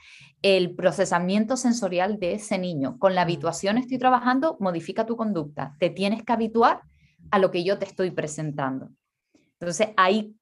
el 0.42 0.74
procesamiento 0.74 1.56
sensorial 1.56 2.18
de 2.18 2.34
ese 2.34 2.58
niño. 2.58 2.98
Con 2.98 3.14
la 3.14 3.22
habituación 3.22 3.78
estoy 3.78 3.98
trabajando, 3.98 4.56
modifica 4.60 5.06
tu 5.06 5.16
conducta, 5.16 5.76
te 5.78 5.90
tienes 5.90 6.22
que 6.22 6.32
habituar 6.32 6.82
a 7.30 7.38
lo 7.38 7.50
que 7.50 7.64
yo 7.64 7.78
te 7.78 7.84
estoy 7.84 8.10
presentando. 8.10 8.90
Entonces 9.60 9.88
ahí 9.98 10.34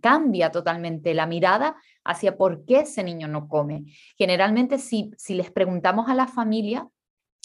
cambia 0.00 0.50
totalmente 0.50 1.14
la 1.14 1.26
mirada 1.26 1.76
hacia 2.04 2.36
por 2.36 2.66
qué 2.66 2.80
ese 2.80 3.02
niño 3.02 3.26
no 3.26 3.48
come. 3.48 3.84
Generalmente, 4.16 4.78
si, 4.78 5.10
si 5.16 5.34
les 5.34 5.50
preguntamos 5.50 6.08
a 6.10 6.14
la 6.14 6.26
familia, 6.26 6.86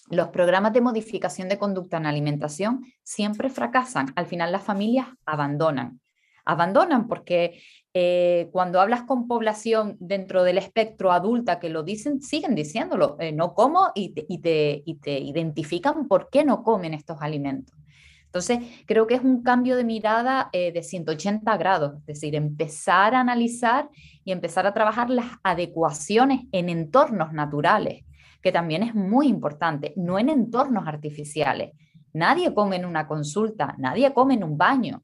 los 0.09 0.27
programas 0.29 0.73
de 0.73 0.81
modificación 0.81 1.47
de 1.47 1.57
conducta 1.57 1.95
en 1.97 2.05
alimentación 2.05 2.83
siempre 3.03 3.49
fracasan. 3.49 4.11
Al 4.15 4.25
final 4.25 4.51
las 4.51 4.63
familias 4.63 5.07
abandonan. 5.25 6.01
Abandonan 6.45 7.07
porque 7.07 7.61
eh, 7.93 8.49
cuando 8.51 8.81
hablas 8.81 9.03
con 9.03 9.27
población 9.27 9.97
dentro 9.99 10.43
del 10.43 10.57
espectro 10.57 11.11
adulta 11.11 11.59
que 11.59 11.69
lo 11.69 11.83
dicen, 11.83 12.21
siguen 12.21 12.55
diciéndolo, 12.55 13.17
eh, 13.19 13.31
no 13.31 13.53
como 13.53 13.91
y 13.93 14.09
te, 14.13 14.83
identifican 14.85 16.07
por 16.07 16.29
qué 16.31 16.43
no 16.43 16.63
comen 16.63 16.95
estos 16.95 17.21
alimentos. 17.21 17.77
Entonces, 18.25 18.61
creo 18.87 19.05
que 19.05 19.13
es 19.13 19.21
un 19.21 19.43
cambio 19.43 19.75
de 19.75 19.83
mirada 19.83 20.49
eh, 20.53 20.71
de 20.71 20.81
180 20.81 21.55
grados, 21.57 21.99
es 21.99 22.05
decir, 22.07 22.33
empezar 22.33 23.13
a 23.13 23.19
analizar 23.19 23.89
y 24.25 24.31
empezar 24.31 24.65
a 24.65 24.73
trabajar 24.73 25.11
las 25.11 25.27
adecuaciones 25.43 26.41
en 26.51 26.69
entornos 26.69 27.31
naturales, 27.31 28.05
que 28.41 28.51
también 28.51 28.81
es 28.81 28.95
muy 28.95 29.27
importante, 29.27 29.93
no 29.97 30.17
en 30.17 30.29
entornos 30.29 30.87
artificiales. 30.87 31.73
Nadie 32.11 32.55
come 32.55 32.77
en 32.77 32.85
una 32.85 33.07
consulta, 33.07 33.75
nadie 33.77 34.11
come 34.13 34.33
en 34.33 34.43
un 34.43 34.57
baño, 34.57 35.03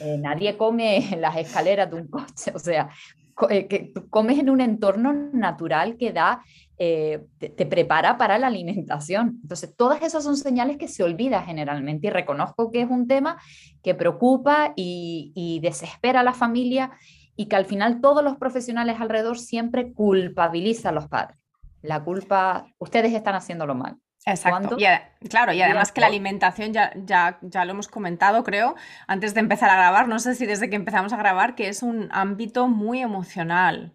eh, 0.00 0.18
nadie 0.18 0.56
come 0.56 1.12
en 1.12 1.20
las 1.20 1.36
escaleras 1.36 1.90
de 1.90 1.96
un 1.96 2.08
coche, 2.08 2.52
o 2.54 2.58
sea, 2.58 2.90
eh, 3.50 3.66
que 3.66 3.92
comes 4.08 4.38
en 4.38 4.48
un 4.48 4.60
entorno 4.62 5.12
natural 5.12 5.96
que 5.98 6.12
da, 6.12 6.42
eh, 6.78 7.26
te, 7.38 7.66
prepara 7.66 8.16
para 8.16 8.38
la 8.38 8.46
alimentación. 8.46 9.40
Entonces, 9.42 9.76
todas 9.76 10.02
esas 10.02 10.24
son 10.24 10.36
señales 10.36 10.78
que 10.78 10.88
se 10.88 11.02
olvida 11.02 11.42
generalmente 11.42 12.06
y 12.06 12.10
reconozco 12.10 12.70
que 12.70 12.80
es 12.80 12.90
un 12.90 13.06
tema 13.06 13.38
que 13.82 13.94
preocupa 13.94 14.72
y, 14.74 15.32
y 15.34 15.60
desespera 15.60 16.20
a 16.20 16.24
la 16.24 16.32
familia 16.32 16.92
y 17.36 17.46
que 17.46 17.56
al 17.56 17.66
final 17.66 18.00
todos 18.00 18.24
los 18.24 18.38
profesionales 18.38 18.96
alrededor 19.00 19.38
siempre 19.38 19.92
culpabilizan 19.92 20.92
a 20.92 21.00
los 21.00 21.08
padres. 21.08 21.38
La 21.82 22.02
culpa, 22.02 22.66
ustedes 22.78 23.12
están 23.12 23.34
haciéndolo 23.34 23.74
mal. 23.74 23.98
Exacto. 24.26 24.76
Y, 24.78 25.28
claro, 25.28 25.52
y 25.52 25.62
además 25.62 25.92
que 25.92 26.00
la 26.00 26.08
alimentación 26.08 26.72
ya, 26.72 26.92
ya, 26.96 27.38
ya 27.42 27.64
lo 27.64 27.70
hemos 27.70 27.86
comentado, 27.86 28.42
creo, 28.42 28.74
antes 29.06 29.34
de 29.34 29.40
empezar 29.40 29.70
a 29.70 29.76
grabar, 29.76 30.08
no 30.08 30.18
sé 30.18 30.34
si 30.34 30.46
desde 30.46 30.68
que 30.68 30.76
empezamos 30.76 31.12
a 31.12 31.16
grabar, 31.16 31.54
que 31.54 31.68
es 31.68 31.82
un 31.82 32.08
ámbito 32.10 32.66
muy 32.66 33.00
emocional. 33.00 33.92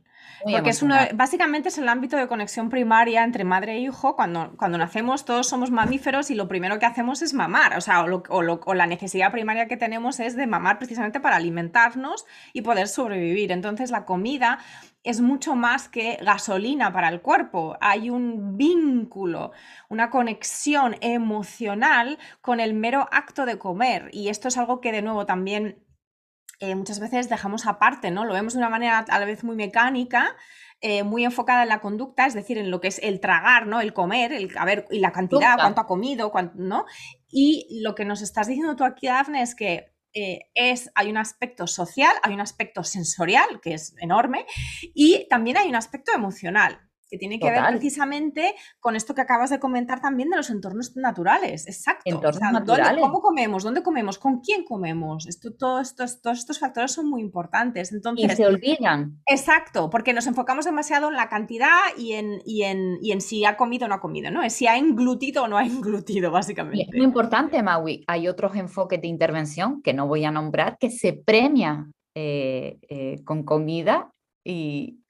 Porque 0.49 0.71
es 0.71 0.81
uno, 0.81 0.95
básicamente 1.13 1.69
es 1.69 1.77
el 1.77 1.87
ámbito 1.87 2.17
de 2.17 2.27
conexión 2.27 2.69
primaria 2.69 3.23
entre 3.23 3.43
madre 3.43 3.73
e 3.73 3.79
hijo. 3.79 4.15
Cuando, 4.15 4.53
cuando 4.57 4.77
nacemos 4.77 5.25
todos 5.25 5.47
somos 5.47 5.71
mamíferos 5.71 6.31
y 6.31 6.35
lo 6.35 6.47
primero 6.47 6.79
que 6.79 6.85
hacemos 6.85 7.21
es 7.21 7.33
mamar. 7.33 7.77
O 7.77 7.81
sea, 7.81 8.03
o, 8.03 8.23
o, 8.29 8.73
la 8.73 8.87
necesidad 8.87 9.31
primaria 9.31 9.67
que 9.67 9.77
tenemos 9.77 10.19
es 10.19 10.35
de 10.35 10.47
mamar 10.47 10.79
precisamente 10.79 11.19
para 11.19 11.35
alimentarnos 11.35 12.25
y 12.53 12.61
poder 12.61 12.87
sobrevivir. 12.87 13.51
Entonces 13.51 13.91
la 13.91 14.05
comida 14.05 14.59
es 15.03 15.21
mucho 15.21 15.55
más 15.55 15.87
que 15.87 16.17
gasolina 16.21 16.91
para 16.93 17.09
el 17.09 17.21
cuerpo. 17.21 17.77
Hay 17.81 18.09
un 18.09 18.57
vínculo, 18.57 19.51
una 19.89 20.09
conexión 20.09 20.95
emocional 21.01 22.19
con 22.41 22.59
el 22.59 22.73
mero 22.73 23.07
acto 23.11 23.45
de 23.45 23.57
comer. 23.57 24.09
Y 24.11 24.29
esto 24.29 24.47
es 24.47 24.57
algo 24.57 24.81
que 24.81 24.91
de 24.91 25.01
nuevo 25.01 25.25
también 25.25 25.77
eh, 26.61 26.75
muchas 26.75 26.99
veces 26.99 27.27
dejamos 27.27 27.65
aparte, 27.65 28.11
¿no? 28.11 28.23
Lo 28.23 28.33
vemos 28.33 28.53
de 28.53 28.59
una 28.59 28.69
manera 28.69 28.99
a 28.99 29.19
la 29.19 29.25
vez 29.25 29.43
muy 29.43 29.55
mecánica. 29.55 30.35
Eh, 30.83 31.03
muy 31.03 31.23
enfocada 31.23 31.61
en 31.61 31.69
la 31.69 31.79
conducta, 31.79 32.25
es 32.25 32.33
decir, 32.33 32.57
en 32.57 32.71
lo 32.71 32.81
que 32.81 32.87
es 32.87 32.97
el 33.03 33.19
tragar, 33.19 33.67
¿no? 33.67 33.81
El 33.81 33.93
comer, 33.93 34.33
el 34.33 34.49
a 34.57 34.65
ver, 34.65 34.87
y 34.89 34.97
la 34.97 35.11
cantidad, 35.11 35.55
cuánto 35.55 35.81
ha 35.81 35.85
comido, 35.85 36.31
¿no? 36.55 36.85
Y 37.29 37.81
lo 37.83 37.93
que 37.93 38.03
nos 38.03 38.23
estás 38.23 38.47
diciendo 38.47 38.75
tú 38.75 38.83
aquí, 38.83 39.05
Dafne, 39.05 39.43
es 39.43 39.53
que 39.53 39.93
eh, 40.15 40.49
es, 40.55 40.91
hay 40.95 41.11
un 41.11 41.17
aspecto 41.17 41.67
social, 41.67 42.11
hay 42.23 42.33
un 42.33 42.41
aspecto 42.41 42.83
sensorial, 42.83 43.61
que 43.61 43.75
es 43.75 43.93
enorme, 43.99 44.47
y 44.81 45.27
también 45.29 45.57
hay 45.57 45.69
un 45.69 45.75
aspecto 45.75 46.13
emocional 46.13 46.90
que 47.11 47.17
tiene 47.17 47.39
que 47.39 47.51
ver 47.51 47.61
precisamente 47.67 48.55
con 48.79 48.95
esto 48.95 49.13
que 49.13 49.19
acabas 49.19 49.49
de 49.49 49.59
comentar 49.59 49.99
también 49.99 50.29
de 50.29 50.37
los 50.37 50.49
entornos 50.49 50.95
naturales. 50.95 51.67
Exacto. 51.67 52.03
Entornos 52.05 52.53
naturales. 52.53 53.01
¿Cómo 53.01 53.19
comemos? 53.19 53.63
¿Dónde 53.63 53.83
comemos? 53.83 54.17
¿Con 54.17 54.39
quién 54.39 54.63
comemos? 54.63 55.27
Esto, 55.27 55.53
todo 55.53 55.81
estos, 55.81 56.21
todos 56.21 56.39
estos 56.39 56.59
factores 56.59 56.93
son 56.93 57.09
muy 57.09 57.21
importantes. 57.21 57.91
Entonces, 57.91 58.31
y 58.31 58.35
se 58.35 58.47
olvidan. 58.47 59.19
Exacto, 59.27 59.89
porque 59.89 60.13
nos 60.13 60.25
enfocamos 60.25 60.63
demasiado 60.63 61.09
en 61.09 61.17
la 61.17 61.27
cantidad 61.27 61.79
y 61.97 62.13
en, 62.13 62.41
y 62.45 62.63
en, 62.63 62.97
y 63.01 63.11
en 63.11 63.19
si 63.19 63.43
ha 63.43 63.57
comido 63.57 63.85
o 63.85 63.89
no 63.89 63.95
ha 63.95 63.99
comido, 63.99 64.31
¿no? 64.31 64.41
Es 64.41 64.53
si 64.53 64.67
ha 64.67 64.77
englutido 64.77 65.43
o 65.43 65.47
no 65.49 65.57
ha 65.57 65.63
englutido, 65.65 66.31
básicamente. 66.31 66.83
es 66.83 66.95
muy 66.95 67.05
importante, 67.05 67.61
Maui. 67.61 68.05
Hay 68.07 68.29
otros 68.29 68.55
enfoques 68.55 69.01
de 69.01 69.07
intervención 69.09 69.81
que 69.81 69.93
no 69.93 70.07
voy 70.07 70.23
a 70.23 70.31
nombrar 70.31 70.77
que 70.79 70.89
se 70.89 71.11
premia 71.11 71.91
eh, 72.15 72.79
eh, 72.87 73.21
con 73.25 73.43
comida 73.43 74.11
y, 74.45 75.00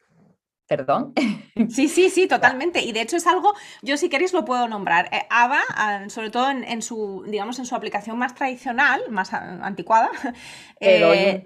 Perdón. 0.72 1.14
Sí, 1.70 1.90
sí, 1.90 2.10
sí, 2.10 2.28
totalmente. 2.28 2.82
Y 2.82 2.92
de 2.92 3.02
hecho 3.02 3.18
es 3.18 3.28
algo, 3.28 3.54
yo 3.82 3.98
si 3.98 4.10
queréis 4.10 4.34
lo 4.34 4.46
puedo 4.46 4.68
nombrar. 4.68 5.10
Eh, 5.12 5.28
ABA, 5.30 5.60
ah, 5.70 6.04
sobre 6.08 6.30
todo 6.30 6.50
en, 6.50 6.82
su, 6.82 7.24
digamos, 7.28 7.60
en 7.60 7.66
su 7.66 7.76
aplicación 7.76 8.18
más 8.18 8.34
tradicional, 8.34 9.02
más 9.10 9.34
anticuada, 9.34 10.10
eh, 10.80 11.44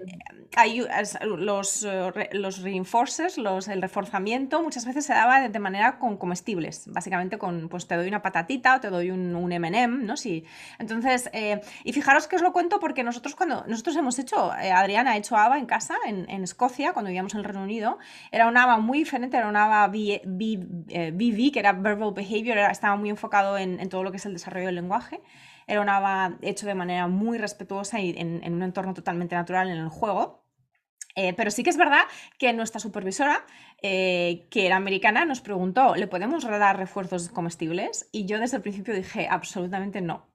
hay 0.56 0.82
los, 1.22 1.84
eh, 1.84 2.30
los 2.32 2.62
reinforcers, 2.62 3.36
los, 3.36 3.68
el 3.68 3.82
reforzamiento, 3.82 4.62
muchas 4.62 4.86
veces 4.86 5.04
se 5.04 5.12
daba 5.12 5.46
de, 5.48 5.58
manera 5.58 5.98
con 5.98 6.16
comestibles, 6.16 6.84
básicamente 6.86 7.36
con, 7.36 7.68
pues 7.68 7.86
te 7.86 7.96
doy 7.96 8.08
una 8.08 8.22
patatita 8.22 8.76
o 8.76 8.80
te 8.80 8.88
doy 8.88 9.10
un, 9.10 9.34
un 9.34 9.52
M&M, 9.52 10.04
¿no? 10.04 10.16
Sí. 10.16 10.44
Entonces, 10.78 11.30
y 11.84 11.92
fijaros 11.92 12.26
que 12.26 12.36
os 12.36 12.42
lo 12.42 12.52
cuento 12.52 12.78
porque 12.80 13.02
nosotros 13.02 13.34
cuando, 13.34 13.64
nosotros 13.66 13.96
hemos 13.96 14.18
hecho, 14.18 14.52
Adriana 14.52 15.12
ha 15.12 15.16
hecho 15.16 15.36
ABA 15.36 15.58
en 15.58 15.66
casa, 15.66 15.96
en, 16.06 16.30
en 16.30 16.44
Escocia, 16.44 16.92
cuando 16.92 17.08
vivíamos 17.08 17.34
en 17.34 17.40
el 17.40 17.44
Reino 17.44 17.62
Unido, 17.62 17.98
era 18.30 18.46
un 18.46 18.56
ABA 18.56 18.78
muy 18.78 19.00
era 19.24 19.48
una 19.48 19.88
BV, 19.88 21.52
que 21.52 21.58
era 21.58 21.72
Verbal 21.72 22.12
Behavior, 22.12 22.58
estaba 22.70 22.96
muy 22.96 23.10
enfocado 23.10 23.58
en, 23.58 23.88
todo 23.88 24.02
lo 24.02 24.10
que 24.10 24.16
es 24.18 24.26
el 24.26 24.32
desarrollo 24.32 24.66
del 24.66 24.76
lenguaje. 24.76 25.20
Era 25.66 25.80
un 25.80 25.88
ABA 25.88 26.38
hecho 26.42 26.66
de 26.66 26.74
manera 26.74 27.08
muy 27.08 27.38
respetuosa 27.38 28.00
y 28.00 28.14
en, 28.16 28.52
un 28.52 28.62
entorno 28.62 28.94
totalmente 28.94 29.34
natural 29.34 29.68
en 29.68 29.78
el 29.78 29.88
juego. 29.88 30.44
Eh, 31.16 31.32
pero 31.32 31.50
sí 31.50 31.62
que 31.62 31.70
es 31.70 31.78
verdad 31.78 32.02
que 32.38 32.52
nuestra 32.52 32.78
supervisora, 32.78 33.46
eh, 33.82 34.46
que 34.50 34.66
era 34.66 34.76
americana, 34.76 35.24
nos 35.24 35.40
preguntó, 35.40 35.96
¿le 35.96 36.06
podemos 36.06 36.44
dar 36.44 36.76
refuerzos 36.76 37.30
comestibles? 37.30 38.08
Y 38.12 38.26
yo 38.26 38.38
desde 38.38 38.58
el 38.58 38.62
principio 38.62 38.94
dije, 38.94 39.26
absolutamente 39.28 40.02
no. 40.02 40.26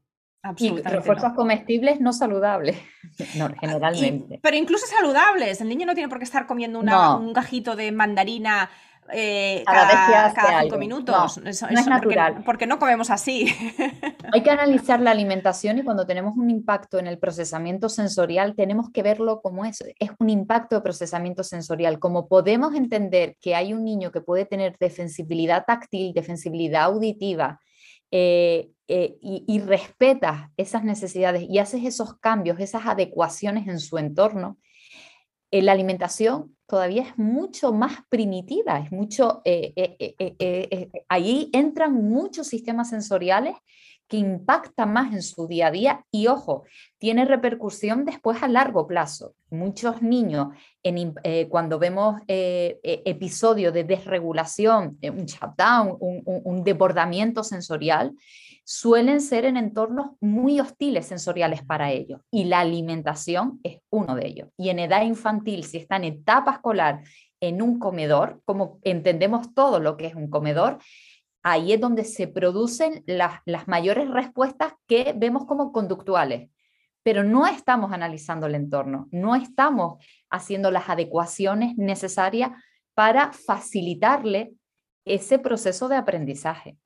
Y 0.57 0.81
refuerzos 0.81 1.33
comestibles 1.33 1.99
no 2.01 2.13
saludables, 2.13 2.77
generalmente. 3.59 4.39
pero 4.41 4.57
incluso 4.57 4.85
saludables. 4.87 5.61
El 5.61 5.69
niño 5.69 5.85
no 5.85 5.93
tiene 5.93 6.09
por 6.09 6.17
qué 6.17 6.23
estar 6.23 6.47
comiendo 6.47 6.79
un 6.79 7.33
gajito 7.33 7.75
de 7.75 7.91
mandarina 7.91 8.69
eh, 9.13 9.63
cada, 9.65 10.33
cada, 10.33 10.61
cinco 10.61 10.77
minutos. 10.77 11.37
No, 11.37 11.49
es 11.49 11.87
natural. 11.87 12.43
Porque, 12.45 12.65
no 12.65 12.79
comemos 12.79 13.09
así. 13.09 13.47
Hay 14.33 14.41
que 14.41 14.49
analizar 14.49 15.01
la 15.01 15.11
alimentación 15.11 15.79
y 15.79 15.83
cuando 15.83 16.05
tenemos 16.05 16.37
un 16.37 16.49
impacto 16.49 16.99
en 16.99 17.07
el 17.07 17.17
procesamiento 17.17 17.89
sensorial, 17.89 18.55
tenemos 18.55 18.89
que 18.91 19.03
verlo 19.03 19.41
como 19.41 19.65
es. 19.65 19.83
Es 19.99 20.11
un 20.19 20.29
impacto 20.29 20.75
de 20.75 20.81
procesamiento 20.81 21.43
sensorial. 21.43 21.99
Como 21.99 22.27
podemos 22.27 22.73
entender 22.75 23.35
que 23.41 23.55
hay 23.55 23.73
un 23.73 23.83
niño 23.83 24.11
que 24.11 24.21
puede 24.21 24.45
tener 24.45 24.77
defensibilidad 24.79 25.65
táctil, 25.65 26.13
defensibilidad 26.13 26.83
auditiva, 26.83 27.59
eh, 28.11 28.69
eh, 28.93 29.17
y, 29.21 29.59
respetas 29.59 30.49
esas 30.57 30.83
necesidades 30.83 31.45
y 31.49 31.59
haces 31.59 31.85
esos 31.85 32.19
cambios, 32.19 32.59
esas 32.59 32.85
adecuaciones 32.85 33.65
en 33.69 33.79
su 33.79 33.97
entorno, 33.97 34.57
eh, 35.49 35.61
la 35.61 35.71
alimentación 35.71 36.57
todavía 36.67 37.03
es 37.03 37.17
mucho 37.17 37.71
más 37.71 37.99
primitiva, 38.09 38.79
es 38.79 38.91
mucho, 38.91 39.43
ahí 41.07 41.49
entran 41.53 41.93
muchos 41.93 42.47
sistemas 42.47 42.89
sensoriales 42.89 43.55
que 44.09 44.17
impactan 44.17 44.91
más 44.91 45.13
en 45.13 45.21
su 45.21 45.47
día 45.47 45.67
a 45.67 45.71
día 45.71 46.05
y 46.11 46.27
ojo, 46.27 46.65
tiene 46.97 47.23
repercusión 47.23 48.03
después 48.03 48.43
a 48.43 48.49
largo 48.49 48.87
plazo. 48.87 49.35
Muchos 49.49 50.01
niños, 50.01 50.49
cuando 51.47 51.79
vemos 51.79 52.21
episodios 52.27 53.73
de 53.73 53.85
desregulación, 53.85 54.97
un 55.01 55.25
shutdown, 55.25 55.95
un 55.97 56.63
desbordamiento 56.65 57.41
sensorial, 57.41 58.13
suelen 58.63 59.21
ser 59.21 59.45
en 59.45 59.57
entornos 59.57 60.11
muy 60.19 60.59
hostiles 60.59 61.05
sensoriales 61.05 61.63
para 61.63 61.91
ellos 61.91 62.21
y 62.31 62.45
la 62.45 62.59
alimentación 62.59 63.59
es 63.63 63.79
uno 63.89 64.15
de 64.15 64.27
ellos. 64.27 64.49
Y 64.57 64.69
en 64.69 64.79
edad 64.79 65.03
infantil, 65.03 65.63
si 65.63 65.77
está 65.77 65.97
en 65.97 66.05
etapa 66.05 66.53
escolar 66.53 67.01
en 67.39 67.61
un 67.61 67.79
comedor, 67.79 68.41
como 68.45 68.79
entendemos 68.83 69.53
todo 69.53 69.79
lo 69.79 69.97
que 69.97 70.07
es 70.07 70.15
un 70.15 70.29
comedor, 70.29 70.77
ahí 71.43 71.73
es 71.73 71.81
donde 71.81 72.03
se 72.03 72.27
producen 72.27 73.03
las, 73.07 73.39
las 73.45 73.67
mayores 73.67 74.09
respuestas 74.09 74.73
que 74.87 75.13
vemos 75.17 75.45
como 75.45 75.71
conductuales. 75.71 76.49
Pero 77.03 77.23
no 77.23 77.47
estamos 77.47 77.91
analizando 77.93 78.45
el 78.45 78.53
entorno, 78.53 79.07
no 79.11 79.35
estamos 79.35 80.05
haciendo 80.29 80.69
las 80.69 80.87
adecuaciones 80.87 81.75
necesarias 81.75 82.51
para 82.93 83.31
facilitarle 83.31 84.53
ese 85.03 85.39
proceso 85.39 85.89
de 85.89 85.95
aprendizaje. 85.95 86.77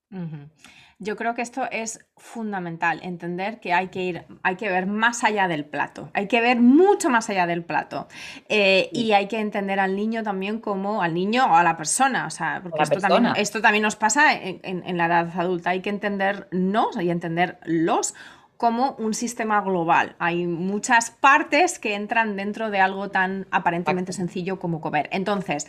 Yo 0.98 1.18
creo 1.18 1.36
que 1.36 1.42
esto 1.42 1.68
es 1.72 2.06
fundamental, 2.16 3.02
entender 3.04 3.60
que 3.60 3.74
hay 3.74 3.90
que 3.90 4.02
ir, 4.02 4.26
hay 4.44 4.56
que 4.56 4.70
ver 4.70 4.88
más 4.88 5.26
allá 5.26 5.50
del 5.50 5.66
plato, 5.66 6.10
hay 6.14 6.28
que 6.28 6.40
ver 6.40 6.62
mucho 6.62 7.10
más 7.10 7.30
allá 7.30 7.46
del 7.46 7.66
plato. 7.66 8.08
Eh, 8.48 8.90
y 8.94 9.12
hay 9.12 9.28
que 9.28 9.40
entender 9.40 9.82
al 9.82 9.98
niño 9.98 10.24
también 10.24 10.62
como 10.62 11.02
al 11.02 11.14
niño 11.14 11.48
o 11.48 11.56
a 11.56 11.64
la 11.64 11.76
persona, 11.76 12.26
o 12.28 12.30
sea, 12.30 12.62
porque 12.64 12.82
esto, 12.84 13.00
También, 13.00 13.34
esto 13.36 13.62
también 13.62 13.82
nos 13.82 13.98
pasa 13.98 14.34
en, 14.34 14.98
la 14.98 15.08
edad 15.08 15.30
adulta, 15.38 15.72
hay 15.72 15.82
que 15.82 15.90
entendernos 15.90 16.96
y 17.02 17.10
entenderlos 17.10 18.14
como 18.56 18.92
un 18.98 19.14
sistema 19.14 19.60
global. 19.60 20.16
Hay 20.18 20.48
muchas 20.48 21.12
partes 21.12 21.78
que 21.78 21.96
entran 21.96 22.38
dentro 22.38 22.70
de 22.70 22.80
algo 22.80 23.10
tan 23.10 23.48
aparentemente 23.52 24.14
sencillo 24.14 24.60
como 24.60 24.80
comer. 24.80 25.10
Entonces, 25.12 25.68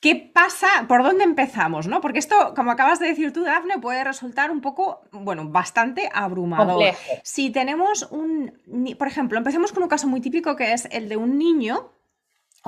¿Qué 0.00 0.14
pasa? 0.14 0.66
¿Por 0.88 1.02
dónde 1.02 1.24
empezamos? 1.24 1.86
¿no? 1.86 2.00
Porque 2.00 2.18
esto, 2.18 2.52
como 2.54 2.70
acabas 2.70 2.98
de 3.00 3.08
decir 3.08 3.32
tú, 3.32 3.44
Dafne, 3.44 3.78
puede 3.78 4.04
resultar 4.04 4.50
un 4.50 4.60
poco, 4.60 5.02
bueno, 5.12 5.48
bastante 5.48 6.10
abrumador. 6.12 6.94
Si 7.22 7.50
tenemos 7.50 8.08
un, 8.10 8.52
por 8.98 9.08
ejemplo, 9.08 9.38
empecemos 9.38 9.72
con 9.72 9.82
un 9.82 9.88
caso 9.88 10.06
muy 10.06 10.20
típico 10.20 10.54
que 10.56 10.72
es 10.72 10.86
el 10.90 11.08
de 11.08 11.16
un 11.16 11.38
niño 11.38 11.90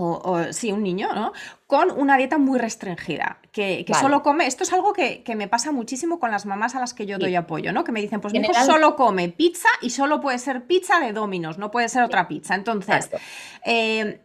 o, 0.00 0.52
sí, 0.52 0.70
un 0.70 0.85
niño, 0.85 1.12
¿no? 1.12 1.32
Con 1.66 1.90
una 1.90 2.16
dieta 2.16 2.38
muy 2.38 2.58
restringida, 2.58 3.38
que, 3.50 3.85
solo 3.99 4.23
come, 4.23 4.47
esto 4.47 4.62
es 4.62 4.73
algo 4.73 4.92
que, 4.92 5.25
me 5.37 5.49
pasa 5.49 5.73
muchísimo 5.73 6.20
con 6.20 6.30
las 6.30 6.47
mamás 6.47 6.76
a 6.76 6.80
las 6.80 6.94
que 6.94 7.04
yo 7.04 7.18
doy 7.18 7.35
apoyo, 7.35 7.73
¿no? 7.73 7.82
Que 7.82 7.90
me 7.90 8.00
dicen, 8.00 8.20
pues 8.20 8.32
mi 8.32 8.38
hijo 8.38 8.54
solo 8.64 8.94
come 8.94 9.28
pizza 9.28 9.68
y 9.82 9.90
solo 9.90 10.20
puede 10.20 10.38
ser 10.38 10.66
pizza 10.66 11.00
de 11.00 11.12
Dominos, 11.12 11.58
no 11.58 11.73
puede 11.73 11.88
ser 11.88 12.04
otra 12.04 12.28
pizza. 12.28 12.54
Entonces, 12.54 13.11
eh, 13.64 14.20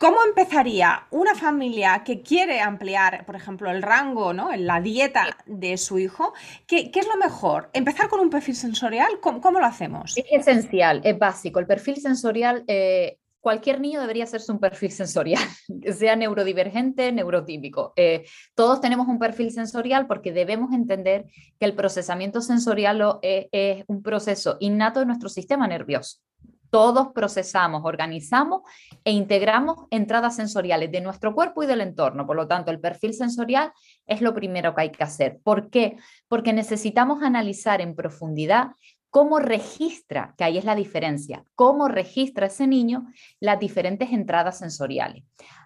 ¿Cómo 0.00 0.16
empezaría 0.26 1.06
una 1.10 1.34
familia 1.34 2.02
que 2.06 2.22
quiere 2.22 2.58
ampliar, 2.62 3.26
por 3.26 3.36
ejemplo, 3.36 3.70
el 3.70 3.82
rango, 3.82 4.32
¿no? 4.32 4.50
la 4.56 4.80
dieta 4.80 5.36
de 5.44 5.76
su 5.76 5.98
hijo? 5.98 6.32
¿Qué, 6.66 6.90
es 6.94 7.06
lo 7.06 7.18
mejor? 7.18 7.68
¿Empezar 7.74 8.08
con 8.08 8.20
un 8.20 8.30
perfil 8.30 8.56
sensorial? 8.56 9.20
¿Cómo, 9.20 9.60
lo 9.60 9.66
hacemos? 9.66 10.16
Es 10.16 10.24
esencial, 10.30 11.02
es 11.04 11.18
básico. 11.18 11.60
El 11.60 11.66
perfil 11.66 11.96
sensorial 11.96 12.64
eh, 12.66 13.18
cualquier 13.40 13.78
niño 13.78 14.00
debería 14.00 14.24
hacerse 14.24 14.50
un 14.50 14.58
perfil 14.58 14.90
sensorial, 14.90 15.44
sea 15.94 16.16
neurodivergente, 16.16 17.12
neurotípico. 17.12 17.92
Eh, 17.94 18.24
todos 18.54 18.80
tenemos 18.80 19.06
un 19.06 19.18
perfil 19.18 19.52
sensorial 19.52 20.06
porque 20.06 20.32
debemos 20.32 20.72
entender 20.72 21.26
que 21.58 21.66
el 21.66 21.74
procesamiento 21.74 22.40
sensorial 22.40 23.18
es, 23.20 23.48
es 23.52 23.84
un 23.86 24.02
proceso 24.02 24.56
innato 24.60 25.00
de 25.00 25.04
nuestro 25.04 25.28
sistema 25.28 25.68
nervioso. 25.68 26.20
Todos 26.70 27.08
procesamos, 27.12 27.82
organizamos 27.84 28.62
e 29.04 29.12
integramos 29.12 29.86
entradas 29.90 30.36
sensoriales 30.36 30.90
de 30.90 31.00
nuestro 31.00 31.34
cuerpo 31.34 31.62
y 31.62 31.66
del 31.66 31.80
entorno. 31.80 32.26
Por 32.26 32.36
lo 32.36 32.46
tanto, 32.46 32.70
el 32.70 32.80
perfil 32.80 33.12
sensorial 33.12 33.72
es 34.06 34.20
lo 34.20 34.34
primero 34.34 34.74
que 34.74 34.82
hay 34.82 34.90
que 34.90 35.02
hacer. 35.02 35.40
¿Por 35.42 35.70
qué? 35.70 35.96
Porque 36.28 36.52
necesitamos 36.52 37.22
analizar 37.22 37.80
en 37.80 37.96
profundidad 37.96 38.68
cómo 39.10 39.40
registra, 39.40 40.34
que 40.38 40.44
ahí 40.44 40.56
es 40.56 40.64
la 40.64 40.76
diferencia, 40.76 41.44
cómo 41.56 41.88
registra 41.88 42.46
ese 42.46 42.66
niño 42.66 43.08
las 43.40 43.58
diferentes 43.58 44.12
entradas 44.12 44.58
sensoriales. 44.58 45.24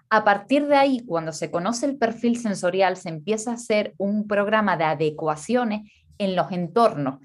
A 0.09 0.23
partir 0.23 0.67
de 0.67 0.75
ahí, 0.75 1.01
cuando 1.05 1.31
se 1.31 1.51
conoce 1.51 1.85
el 1.85 1.97
perfil 1.97 2.37
sensorial, 2.37 2.97
se 2.97 3.09
empieza 3.09 3.51
a 3.51 3.55
hacer 3.55 3.93
un 3.97 4.27
programa 4.27 4.77
de 4.77 4.83
adecuaciones 4.83 5.91
en 6.17 6.35
los 6.35 6.51
entornos. 6.51 7.19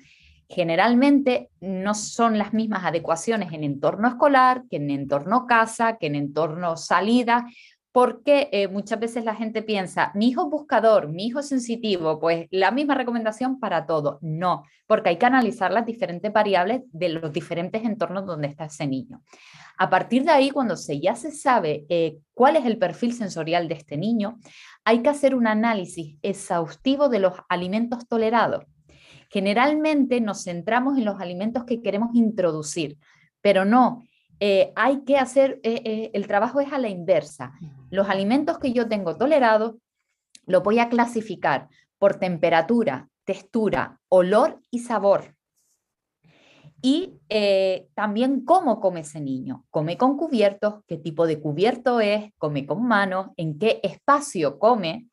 Generalmente 0.50 1.48
no 1.60 1.94
son 1.94 2.36
las 2.36 2.52
mismas 2.52 2.84
adecuaciones 2.84 3.52
en 3.52 3.62
entorno 3.62 4.08
escolar, 4.08 4.64
que 4.68 4.76
en 4.78 4.90
entorno 4.90 5.46
casa, 5.46 5.96
que 5.96 6.08
en 6.08 6.16
entorno 6.16 6.76
salida, 6.76 7.46
porque 7.92 8.48
eh, 8.50 8.66
muchas 8.66 8.98
veces 8.98 9.24
la 9.24 9.36
gente 9.36 9.62
piensa, 9.62 10.10
mi 10.14 10.28
hijo 10.28 10.50
buscador, 10.50 11.08
mi 11.08 11.26
hijo 11.26 11.42
sensitivo, 11.42 12.18
pues 12.18 12.48
la 12.50 12.72
misma 12.72 12.96
recomendación 12.96 13.60
para 13.60 13.86
todo. 13.86 14.18
No, 14.22 14.64
porque 14.88 15.10
hay 15.10 15.18
que 15.18 15.26
analizar 15.26 15.72
las 15.72 15.86
diferentes 15.86 16.32
variables 16.32 16.82
de 16.92 17.10
los 17.10 17.32
diferentes 17.32 17.84
entornos 17.84 18.26
donde 18.26 18.48
está 18.48 18.64
ese 18.64 18.88
niño. 18.88 19.22
A 19.78 19.88
partir 19.88 20.24
de 20.24 20.32
ahí, 20.32 20.50
cuando 20.50 20.76
se, 20.76 21.00
ya 21.00 21.14
se 21.14 21.30
sabe 21.30 21.86
eh, 21.88 22.18
cuál 22.34 22.56
es 22.56 22.66
el 22.66 22.76
perfil 22.76 23.12
sensorial 23.12 23.68
de 23.68 23.74
este 23.74 23.96
niño, 23.96 24.38
hay 24.84 25.00
que 25.00 25.10
hacer 25.10 25.34
un 25.34 25.46
análisis 25.46 26.16
exhaustivo 26.22 27.08
de 27.08 27.20
los 27.20 27.34
alimentos 27.48 28.06
tolerados. 28.08 28.64
Generalmente 29.30 30.20
nos 30.20 30.42
centramos 30.44 30.98
en 30.98 31.04
los 31.04 31.20
alimentos 31.20 31.64
que 31.64 31.80
queremos 31.80 32.10
introducir, 32.14 32.98
pero 33.40 33.64
no 33.64 34.04
eh, 34.40 34.72
hay 34.74 35.04
que 35.04 35.18
hacer, 35.18 35.60
eh, 35.62 35.82
eh, 35.84 36.10
el 36.14 36.26
trabajo 36.26 36.60
es 36.60 36.72
a 36.72 36.78
la 36.78 36.88
inversa. 36.88 37.52
Los 37.90 38.08
alimentos 38.08 38.58
que 38.58 38.72
yo 38.72 38.88
tengo 38.88 39.16
tolerados, 39.16 39.76
los 40.46 40.62
voy 40.62 40.78
a 40.78 40.88
clasificar 40.88 41.68
por 41.98 42.16
temperatura, 42.16 43.08
textura, 43.24 44.00
olor 44.08 44.60
y 44.70 44.80
sabor. 44.80 45.36
Y 46.82 47.18
también 47.94 48.42
cómo 48.46 48.80
come 48.80 49.00
ese 49.00 49.20
niño. 49.20 49.66
Come 49.68 49.98
con 49.98 50.16
cubiertos, 50.16 50.82
qué 50.86 50.96
tipo 50.96 51.26
de 51.26 51.38
cubierto 51.38 52.00
es, 52.00 52.32
come 52.38 52.64
con 52.64 52.82
manos, 52.82 53.28
en 53.36 53.58
qué 53.58 53.80
espacio 53.82 54.58
come, 54.58 55.09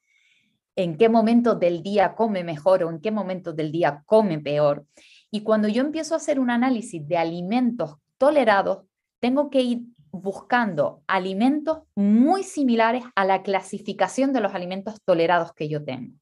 en 0.78 0.96
qué 0.96 1.10
momento 1.10 1.56
del 1.56 1.84
día 1.84 2.16
come 2.16 2.44
mejor 2.44 2.84
o 2.84 2.90
en 2.90 3.02
qué 3.02 3.12
momento 3.12 3.52
del 3.52 3.72
día 3.72 4.04
come 4.06 4.40
peor. 4.40 4.86
Y 5.32 5.42
cuando 5.42 5.68
yo 5.68 5.82
empiezo 5.82 6.14
a 6.14 6.18
hacer 6.18 6.40
un 6.40 6.52
análisis 6.52 7.06
de 7.06 7.18
alimentos 7.18 7.96
tolerados, 8.18 8.86
tengo 9.20 9.50
que 9.50 9.62
ir 9.62 9.82
buscando 10.12 11.02
alimentos 11.08 11.80
muy 11.96 12.44
similares 12.44 13.04
a 13.16 13.26
la 13.26 13.42
clasificación 13.42 14.34
de 14.34 14.40
los 14.40 14.54
alimentos 14.54 15.02
tolerados 15.04 15.52
que 15.54 15.68
yo 15.68 15.84
tengo. 15.84 16.14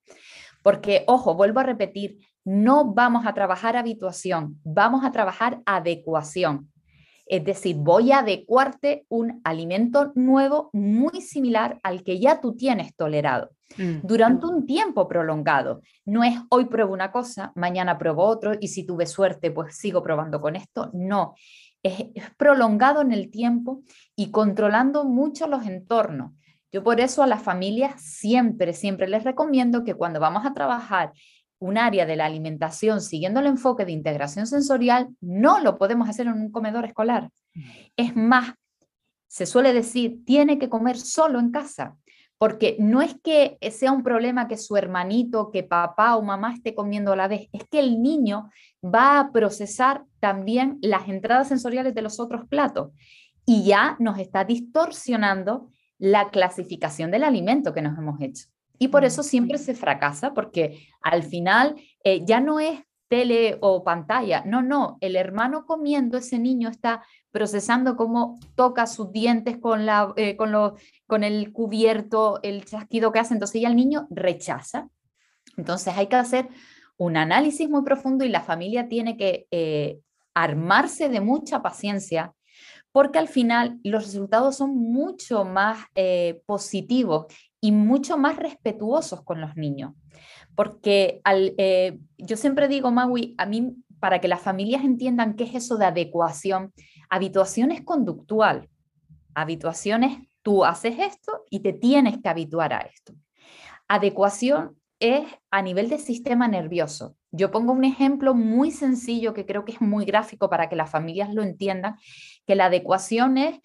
Porque, 0.63 1.03
ojo, 1.05 1.35
vuelvo 1.35 1.59
a 1.59 1.63
repetir, 1.63 2.17
no 2.45 2.93
vamos 2.93 3.25
a 3.25 3.33
trabajar 3.33 3.75
habituación, 3.75 4.59
vamos 4.63 5.03
a 5.03 5.11
trabajar 5.11 5.61
adecuación. 5.65 6.71
Es 7.25 7.43
decir, 7.43 7.75
voy 7.77 8.11
a 8.11 8.19
adecuarte 8.19 9.05
un 9.09 9.41
alimento 9.43 10.11
nuevo 10.15 10.69
muy 10.73 11.21
similar 11.21 11.79
al 11.83 12.03
que 12.03 12.19
ya 12.19 12.39
tú 12.39 12.55
tienes 12.55 12.95
tolerado 12.95 13.49
mm. 13.77 13.99
durante 14.03 14.45
un 14.45 14.65
tiempo 14.65 15.07
prolongado. 15.07 15.81
No 16.05 16.23
es 16.23 16.35
hoy 16.49 16.65
pruebo 16.65 16.93
una 16.93 17.11
cosa, 17.11 17.51
mañana 17.55 17.97
pruebo 17.97 18.23
otro 18.25 18.53
y 18.59 18.67
si 18.67 18.85
tuve 18.85 19.07
suerte, 19.07 19.49
pues 19.51 19.75
sigo 19.75 20.03
probando 20.03 20.39
con 20.39 20.55
esto. 20.55 20.91
No, 20.93 21.33
es, 21.85 22.05
prolongado 22.37 23.01
en 23.01 23.11
el 23.11 23.29
tiempo 23.29 23.83
y 24.15 24.31
controlando 24.31 25.03
mucho 25.03 25.47
los 25.47 25.65
entornos. 25.65 26.31
Yo 26.71 26.83
por 26.83 26.99
eso 26.99 27.23
a 27.23 27.27
las 27.27 27.41
familias 27.41 28.01
siempre, 28.01 28.73
siempre 28.73 29.07
les 29.07 29.23
recomiendo 29.23 29.83
que 29.83 29.93
cuando 29.93 30.19
vamos 30.19 30.45
a 30.45 30.53
trabajar 30.53 31.13
un 31.59 31.77
área 31.77 32.05
de 32.05 32.15
la 32.15 32.25
alimentación 32.25 33.01
siguiendo 33.01 33.39
el 33.39 33.47
enfoque 33.47 33.85
de 33.85 33.91
integración 33.91 34.47
sensorial, 34.47 35.09
no 35.21 35.59
lo 35.59 35.77
podemos 35.77 36.09
hacer 36.09 36.27
en 36.27 36.33
un 36.33 36.51
comedor 36.51 36.85
escolar. 36.85 37.29
Mm. 37.53 37.61
Es 37.97 38.15
más, 38.15 38.53
se 39.27 39.45
suele 39.45 39.73
decir, 39.73 40.23
tiene 40.25 40.59
que 40.59 40.69
comer 40.69 40.97
solo 40.97 41.39
en 41.39 41.51
casa 41.51 41.95
porque 42.37 42.75
no 42.79 43.01
es 43.01 43.15
que 43.23 43.57
sea 43.71 43.91
un 43.91 44.03
problema 44.03 44.47
que 44.47 44.57
su 44.57 44.75
hermanito, 44.75 45.51
que 45.51 45.63
papá 45.63 46.15
o 46.15 46.21
mamá 46.21 46.53
esté 46.53 46.75
comiendo 46.75 47.13
a 47.13 47.15
la 47.15 47.27
vez, 47.27 47.47
es 47.53 47.63
que 47.69 47.79
el 47.79 48.01
niño 48.01 48.49
va 48.83 49.19
a 49.19 49.31
procesar 49.31 50.03
también 50.19 50.77
las 50.81 51.07
entradas 51.07 51.47
sensoriales 51.47 51.95
de 51.95 52.01
los 52.01 52.19
otros 52.19 52.47
platos 52.47 52.91
y 53.45 53.63
ya 53.63 53.95
nos 53.99 54.19
está 54.19 54.43
distorsionando 54.43 55.69
la 55.97 56.29
clasificación 56.29 57.09
del 57.09 57.23
alimento 57.23 57.73
que 57.73 57.81
nos 57.81 57.97
hemos 57.97 58.19
hecho. 58.19 58.47
Y 58.79 58.89
por 58.89 59.05
eso 59.05 59.23
siempre 59.23 59.57
se 59.57 59.75
fracasa, 59.75 60.33
porque 60.33 60.87
al 61.01 61.23
final 61.23 61.75
eh, 62.03 62.23
ya 62.25 62.39
no 62.39 62.59
es 62.59 62.79
tele 63.07 63.57
o 63.61 63.83
pantalla. 63.83 64.43
No, 64.45 64.61
no, 64.61 64.97
el 65.01 65.15
hermano 65.15 65.65
comiendo, 65.65 66.17
ese 66.17 66.39
niño 66.39 66.69
está 66.69 67.03
procesando 67.31 67.95
cómo 67.95 68.39
toca 68.55 68.87
sus 68.87 69.11
dientes 69.11 69.57
con, 69.57 69.85
la, 69.85 70.13
eh, 70.15 70.35
con, 70.35 70.51
con 71.07 71.23
el 71.23 71.51
cubierto, 71.51 72.39
el 72.43 72.65
chasquido 72.65 73.11
que 73.11 73.19
hace, 73.19 73.33
entonces 73.33 73.61
ya 73.61 73.67
el 73.67 73.75
niño 73.75 74.07
rechaza. 74.09 74.89
Entonces 75.57 75.95
hay 75.95 76.07
que 76.07 76.15
hacer 76.15 76.49
un 76.97 77.17
análisis 77.17 77.69
muy 77.69 77.83
profundo 77.83 78.25
y 78.25 78.29
la 78.29 78.41
familia 78.41 78.87
tiene 78.87 79.17
que 79.17 79.47
eh, 79.51 79.99
armarse 80.33 81.09
de 81.09 81.21
mucha 81.21 81.61
paciencia 81.61 82.33
porque 82.95 83.19
al 83.19 83.27
final 83.27 83.77
los 83.83 84.05
resultados 84.05 84.55
son 84.55 84.73
mucho 84.77 85.43
más 85.43 85.79
eh, 85.95 86.41
positivos 86.45 87.25
y 87.65 87.71
mucho 87.71 88.15
más 88.15 88.35
respetuosos 88.35 89.23
con 89.23 89.41
los 89.41 89.55
niños. 89.55 89.93
Porque 90.53 91.19
eh, 91.57 91.97
yo 92.19 92.37
siempre 92.37 92.67
digo, 92.67 92.91
Maui, 92.91 93.33
a 93.39 93.47
mí, 93.47 93.75
para 93.99 94.21
que 94.21 94.27
las 94.27 94.41
familias 94.41 94.83
entiendan 94.83 95.35
qué 95.35 95.45
es 95.45 95.55
eso 95.55 95.75
de 95.77 95.85
adecuación, 95.85 96.73
habituación 97.09 97.71
es 97.71 97.81
conductual. 97.81 98.69
Habituación 99.33 100.03
es 100.03 100.19
tú 100.43 100.63
haces 100.63 100.99
esto 100.99 101.43
y 101.49 101.61
te 101.61 101.73
tienes 101.73 102.19
que 102.21 102.29
habituar 102.29 102.71
a 102.71 102.81
esto. 102.81 103.13
Adecuación 103.87 104.77
es 104.99 105.25
a 105.49 105.63
nivel 105.63 105.89
del 105.89 105.99
sistema 105.99 106.47
nervioso. 106.47 107.15
Yo 107.31 107.49
pongo 107.49 107.73
un 107.73 107.83
ejemplo 107.83 108.35
muy 108.35 108.69
sencillo 108.69 109.33
que 109.33 109.47
creo 109.47 109.65
que 109.65 109.71
es 109.71 109.81
muy 109.81 110.05
gráfico 110.05 110.51
para 110.51 110.69
que 110.69 110.75
las 110.75 110.91
familias 110.91 111.33
lo 111.33 111.41
entiendan, 111.41 111.95
que 112.45 112.53
la 112.53 112.65
adecuación 112.65 113.39
es 113.39 113.59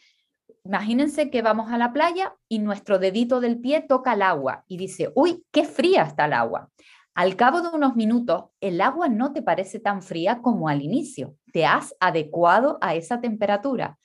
Imagínense 0.64 1.30
que 1.30 1.42
vamos 1.42 1.72
a 1.72 1.78
la 1.78 1.92
playa 1.92 2.36
y 2.48 2.58
nuestro 2.58 2.98
dedito 2.98 3.40
del 3.40 3.58
pie 3.60 3.80
toca 3.80 4.12
el 4.12 4.22
agua 4.22 4.64
y 4.68 4.76
dice, 4.76 5.10
uy, 5.14 5.44
qué 5.50 5.64
fría 5.64 6.02
está 6.02 6.26
el 6.26 6.34
agua. 6.34 6.70
Al 7.14 7.34
cabo 7.36 7.60
de 7.60 7.68
unos 7.68 7.96
minutos, 7.96 8.44
el 8.60 8.80
agua 8.80 9.08
no 9.08 9.32
te 9.32 9.42
parece 9.42 9.80
tan 9.80 10.02
fría 10.02 10.40
como 10.42 10.68
al 10.68 10.82
inicio. 10.82 11.34
Te 11.52 11.66
has 11.66 11.94
adecuado 11.98 12.78
a 12.80 12.94
esa 12.94 13.20
temperatura, 13.20 13.98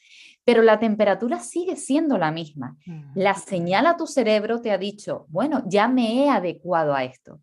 pero 0.44 0.62
la 0.64 0.80
temperatura 0.80 1.40
sigue 1.40 1.76
siendo 1.76 2.18
la 2.18 2.32
misma. 2.32 2.78
La 3.14 3.36
señal 3.36 3.86
a 3.86 3.98
tu 3.98 4.08
cerebro 4.08 4.62
te 4.62 4.72
ha 4.72 4.78
dicho, 4.78 5.26
bueno, 5.30 5.64
ya 5.68 5.88
me 5.88 6.24
he 6.24 6.30
adecuado 6.30 6.96
a 6.96 7.04
esto. 7.04 7.42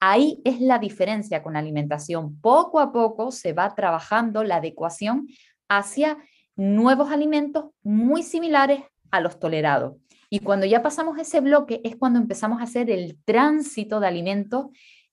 Ahí 0.00 0.40
es 0.44 0.60
la 0.60 0.78
diferencia 0.78 1.42
con 1.42 1.54
la 1.54 1.60
alimentación. 1.60 2.38
Poco 2.40 2.78
a 2.78 2.92
poco 2.92 3.30
se 3.30 3.52
va 3.52 3.74
trabajando 3.74 4.44
la 4.44 4.56
adecuación 4.56 5.28
hacia 5.68 6.18
nuevos 6.56 7.10
alimentos 7.10 7.66
muy 7.82 8.22
similares 8.22 8.82
a 9.10 9.20
los 9.20 9.38
tolerados. 9.38 9.96
Y 10.30 10.40
cuando 10.40 10.66
ya 10.66 10.82
pasamos 10.82 11.18
ese 11.18 11.40
bloque 11.40 11.80
es 11.84 11.96
cuando 11.96 12.18
empezamos 12.18 12.60
a 12.60 12.64
hacer 12.64 12.90
el 12.90 13.18
tránsito 13.24 14.00
de 14.00 14.08
alimentos 14.08 14.66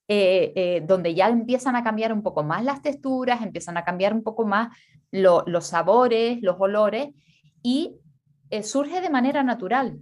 eh, 0.07 0.51
eh, 0.55 0.83
donde 0.85 1.13
ya 1.13 1.29
empiezan 1.29 1.75
a 1.75 1.83
cambiar 1.83 2.11
un 2.11 2.23
poco 2.23 2.43
más 2.43 2.63
las 2.63 2.81
texturas, 2.81 3.41
empiezan 3.41 3.77
a 3.77 3.85
cambiar 3.85 4.13
un 4.13 4.23
poco 4.23 4.45
más 4.45 4.75
los 5.11 5.65
sabores, 5.65 6.39
los 6.41 6.55
olores 6.59 7.09
y 7.63 7.97
eh, 8.49 8.63
surge 8.63 8.99
de 8.99 9.09
manera 9.09 9.43
natural. 9.43 9.99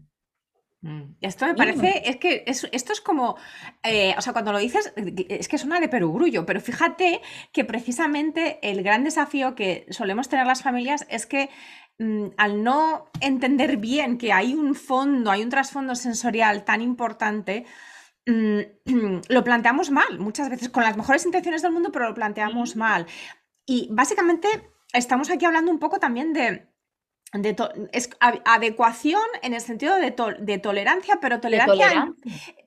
Mm. 0.82 1.16
Esto 1.22 1.46
me 1.46 1.56
parece, 1.56 2.10
es 2.10 2.18
que 2.18 2.44
esto 2.46 2.94
es 2.94 3.02
como, 3.02 3.32
o 3.32 4.22
sea, 4.22 4.34
cuando 4.34 4.54
lo 4.54 4.60
dices, 4.60 4.94
es 4.96 5.48
que 5.48 5.58
suena 5.58 5.80
de 5.80 5.90
perogrullo, 5.90 6.46
pero 6.46 6.62
fíjate 6.62 7.22
que 7.52 7.66
precisamente 7.66 8.60
el 8.62 8.82
gran 8.82 9.04
desafío 9.04 9.56
que 9.56 9.86
solemos 9.90 10.30
tener 10.30 10.46
las 10.46 10.64
familias 10.64 11.06
es 11.10 11.26
que 11.26 11.50
Mm, 12.00 12.30
al 12.38 12.64
no 12.64 13.10
entender 13.20 13.76
bien 13.76 14.18
que 14.18 14.32
hay 14.32 14.54
un 14.54 14.74
fondo, 14.74 15.32
hay 15.32 15.44
un 15.44 15.50
trasfondo 15.50 15.96
sensorial 15.96 16.64
tan 16.64 16.82
importante, 16.82 17.66
mm, 18.26 18.60
lo 19.30 19.44
planteamos 19.44 19.92
mal, 19.92 20.18
muchas 20.18 20.50
veces 20.50 20.70
con 20.70 20.84
las 20.84 20.96
mejores 20.96 21.26
intenciones 21.26 21.62
del 21.62 21.74
mundo, 21.74 21.92
pero 21.92 22.08
lo 22.08 22.16
planteamos 22.16 22.78
mal. 22.78 23.06
Y 23.66 23.90
básicamente 23.92 24.48
estamos 24.94 25.30
aquí 25.30 25.46
hablando 25.46 25.72
un 25.72 25.80
poco 25.80 26.00
también 26.00 26.32
de 26.32 26.69
es 27.92 28.10
adecuación 28.20 29.22
en 29.44 29.54
el 29.54 29.62
sentido 29.62 29.96
de, 29.96 30.12
tolerancia, 30.58 31.20
pero 31.22 31.40
tolerancia, 31.40 32.12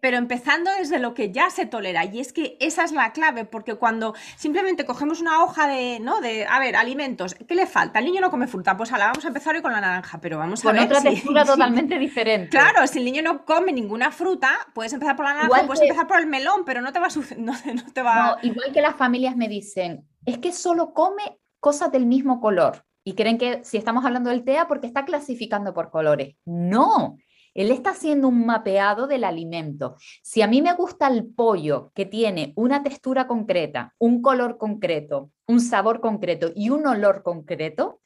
pero 0.01 0.16
empezando 0.16 0.70
desde 0.79 1.01
lo 1.01 1.14
que 1.14 1.33
ya 1.33 1.51
se 1.51 1.66
tolera. 1.66 2.05
Y 2.05 2.20
es 2.20 2.33
que 2.33 2.57
esa 2.61 2.85
es 2.85 2.92
la 2.92 3.12
clave, 3.12 3.44
porque 3.44 3.75
cuando 3.75 4.14
simplemente 4.37 4.85
cogemos 4.85 5.20
una 5.20 5.42
hoja 5.42 5.66
de, 5.66 5.98
¿no? 6.01 6.20
De, 6.20 6.46
a 6.46 6.61
ver, 6.61 6.77
alimentos, 6.77 7.35
¿qué 7.35 7.55
le 7.57 7.66
falta? 7.66 7.98
El 7.98 8.05
niño 8.05 8.20
no 8.20 8.31
come 8.31 8.46
fruta, 8.46 8.77
pues 8.77 8.92
ahora 8.92 9.07
vamos 9.07 9.25
a 9.25 9.29
empezar 9.29 9.57
hoy 9.57 9.62
con 9.62 9.72
la 9.72 9.81
naranja, 9.81 10.20
pero 10.20 10.38
vamos 10.38 10.64
a 10.64 10.72
ver. 10.72 10.85
otra 10.85 11.03
textura 11.03 11.44
totalmente 11.46 11.98
diferente. 11.98 12.51
Claro, 12.51 12.87
si 12.87 12.98
el 12.98 13.05
niño 13.05 13.22
no 13.22 13.44
come 13.44 13.72
ninguna 13.72 14.12
fruta, 14.12 14.51
puedes 14.75 14.92
empezar 14.92 15.16
por 15.16 15.25
la 15.25 15.35
naranja, 15.35 15.66
puedes 15.66 15.83
empezar 15.83 16.07
por 16.07 16.20
el 16.20 16.27
melón, 16.27 16.64
pero 16.64 16.81
no 16.83 16.92
te 16.92 17.01
va 17.01 17.07
a 17.07 17.11
no, 17.37 17.53
no 17.53 17.92
te 17.92 18.03
va... 18.03 18.38
igual 18.42 18.72
que 18.72 18.81
las 18.81 18.94
familias 18.94 19.37
me 19.37 19.48
dicen, 19.48 20.07
es 20.25 20.38
que 20.38 20.53
solo 20.53 20.94
come 20.94 21.40
cosas 21.59 21.90
del 21.90 22.07
mismo 22.07 22.40
color 22.40 22.85
y 23.05 23.15
creen 23.15 23.38
que 23.38 23.65
si 23.65 23.77
estamos 23.77 24.05
hablando 24.05 24.31
del 24.31 24.45
TEA 24.45 24.69
porque 24.69 24.87
está 24.87 25.05
clasificando 25.05 25.75
por 25.75 25.91
colores. 25.91 26.37
No, 26.45 27.19
él 27.55 27.71
está 27.71 27.91
haciendo 27.91 28.29
un 28.29 28.47
mapeado 28.47 29.07
del 29.07 29.25
alimento. 29.25 29.97
Si 30.23 30.43
a 30.43 30.47
mí 30.47 30.62
me 30.62 30.75
gusta 30.75 31.09
el 31.09 31.27
pollo 31.27 31.93
que 31.95 32.07
tiene 32.07 32.53
una 32.57 32.83
textura 32.83 33.27
concreta, 33.27 33.95
un 33.99 34.23
color 34.23 34.57
concreto, 34.57 35.31
un 35.47 35.61
sabor 35.61 36.01
concreto 36.01 36.51
y 36.55 36.71
un 36.71 36.87
olor 36.87 37.23
concreto, 37.23 38.01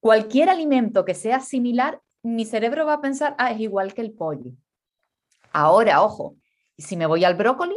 cualquier 0.00 0.48
alimento 0.48 1.04
que 1.04 1.14
sea 1.14 1.40
similar, 1.40 2.00
mi 2.22 2.44
cerebro 2.44 2.86
va 2.86 2.94
a 2.94 3.00
pensar, 3.00 3.34
ah, 3.38 3.50
es 3.50 3.60
igual 3.60 3.94
que 3.94 4.02
el 4.02 4.12
pollo. 4.12 4.52
Ahora, 5.52 6.02
ojo, 6.02 6.36
si 6.76 6.96
me 6.96 7.06
voy 7.06 7.24
al 7.24 7.34
brócoli, 7.34 7.76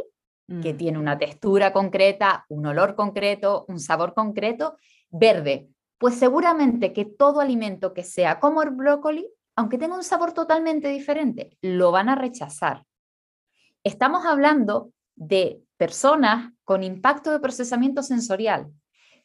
que 0.60 0.74
mm. 0.74 0.76
tiene 0.76 0.98
una 0.98 1.18
textura 1.18 1.72
concreta, 1.72 2.44
un 2.48 2.66
olor 2.66 2.94
concreto, 2.94 3.64
un 3.68 3.80
sabor 3.80 4.14
concreto, 4.14 4.76
verde, 5.10 5.68
pues 6.02 6.16
seguramente 6.16 6.92
que 6.92 7.04
todo 7.04 7.38
alimento 7.38 7.94
que 7.94 8.02
sea 8.02 8.40
como 8.40 8.60
el 8.64 8.70
brócoli, 8.70 9.24
aunque 9.54 9.78
tenga 9.78 9.94
un 9.94 10.02
sabor 10.02 10.32
totalmente 10.32 10.88
diferente, 10.88 11.56
lo 11.60 11.92
van 11.92 12.08
a 12.08 12.16
rechazar. 12.16 12.82
Estamos 13.84 14.26
hablando 14.26 14.90
de 15.14 15.62
personas 15.76 16.52
con 16.64 16.82
impacto 16.82 17.30
de 17.30 17.38
procesamiento 17.38 18.02
sensorial. 18.02 18.66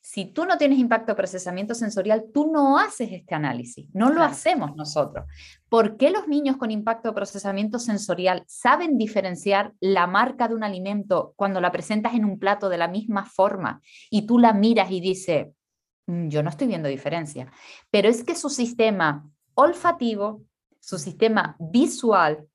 Si 0.01 0.25
tú 0.25 0.45
no 0.45 0.59
tienes 0.59 0.77
impacto 0.77 1.13
de 1.13 1.15
procesamiento 1.15 1.73
sensorial, 1.73 2.25
tú 2.31 2.51
no 2.51 2.77
haces 2.77 3.11
este 3.11 3.33
análisis, 3.33 3.89
no 3.95 4.11
lo 4.11 4.21
hacemos 4.21 4.75
nosotros. 4.75 5.25
¿Por 5.69 5.97
qué 5.97 6.11
los 6.11 6.27
niños 6.27 6.57
con 6.57 6.69
impacto 6.69 7.09
de 7.09 7.15
procesamiento 7.15 7.79
sensorial 7.79 8.43
saben 8.45 8.99
diferenciar 8.99 9.73
la 9.79 10.05
marca 10.05 10.47
de 10.47 10.53
un 10.53 10.63
alimento 10.63 11.33
cuando 11.37 11.59
la 11.59 11.71
presentas 11.71 12.13
en 12.13 12.23
un 12.23 12.37
plato 12.37 12.69
de 12.69 12.77
la 12.77 12.87
misma 12.87 13.25
forma 13.25 13.81
y 14.11 14.27
tú 14.27 14.37
la 14.37 14.53
miras 14.53 14.91
y 14.91 15.01
dices, 15.01 15.47
yo 16.07 16.41
no 16.41 16.49
estoy 16.49 16.67
viendo 16.67 16.87
diferencia, 16.87 17.51
pero 17.91 18.09
es 18.09 18.23
que 18.23 18.35
su 18.35 18.49
sistema 18.49 19.29
olfativo, 19.53 20.41
su 20.79 20.97
sistema 20.97 21.55
visual 21.59 22.47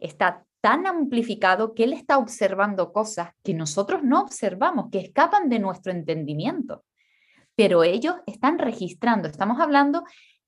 está 0.00 0.44
tan 0.60 0.86
amplificado 0.86 1.74
que 1.74 1.84
él 1.84 1.92
está 1.92 2.18
observando 2.18 2.92
cosas 2.92 3.30
que 3.44 3.54
nosotros 3.54 4.02
no 4.02 4.20
observamos, 4.20 4.90
que 4.90 4.98
escapan 4.98 5.48
de 5.48 5.60
nuestro 5.60 5.92
entendimiento. 5.92 6.84
Pero 7.54 7.84
ellos 7.84 8.16
están 8.26 8.58
registrando, 8.58 9.28
estamos 9.28 9.60
hablando 9.60 10.04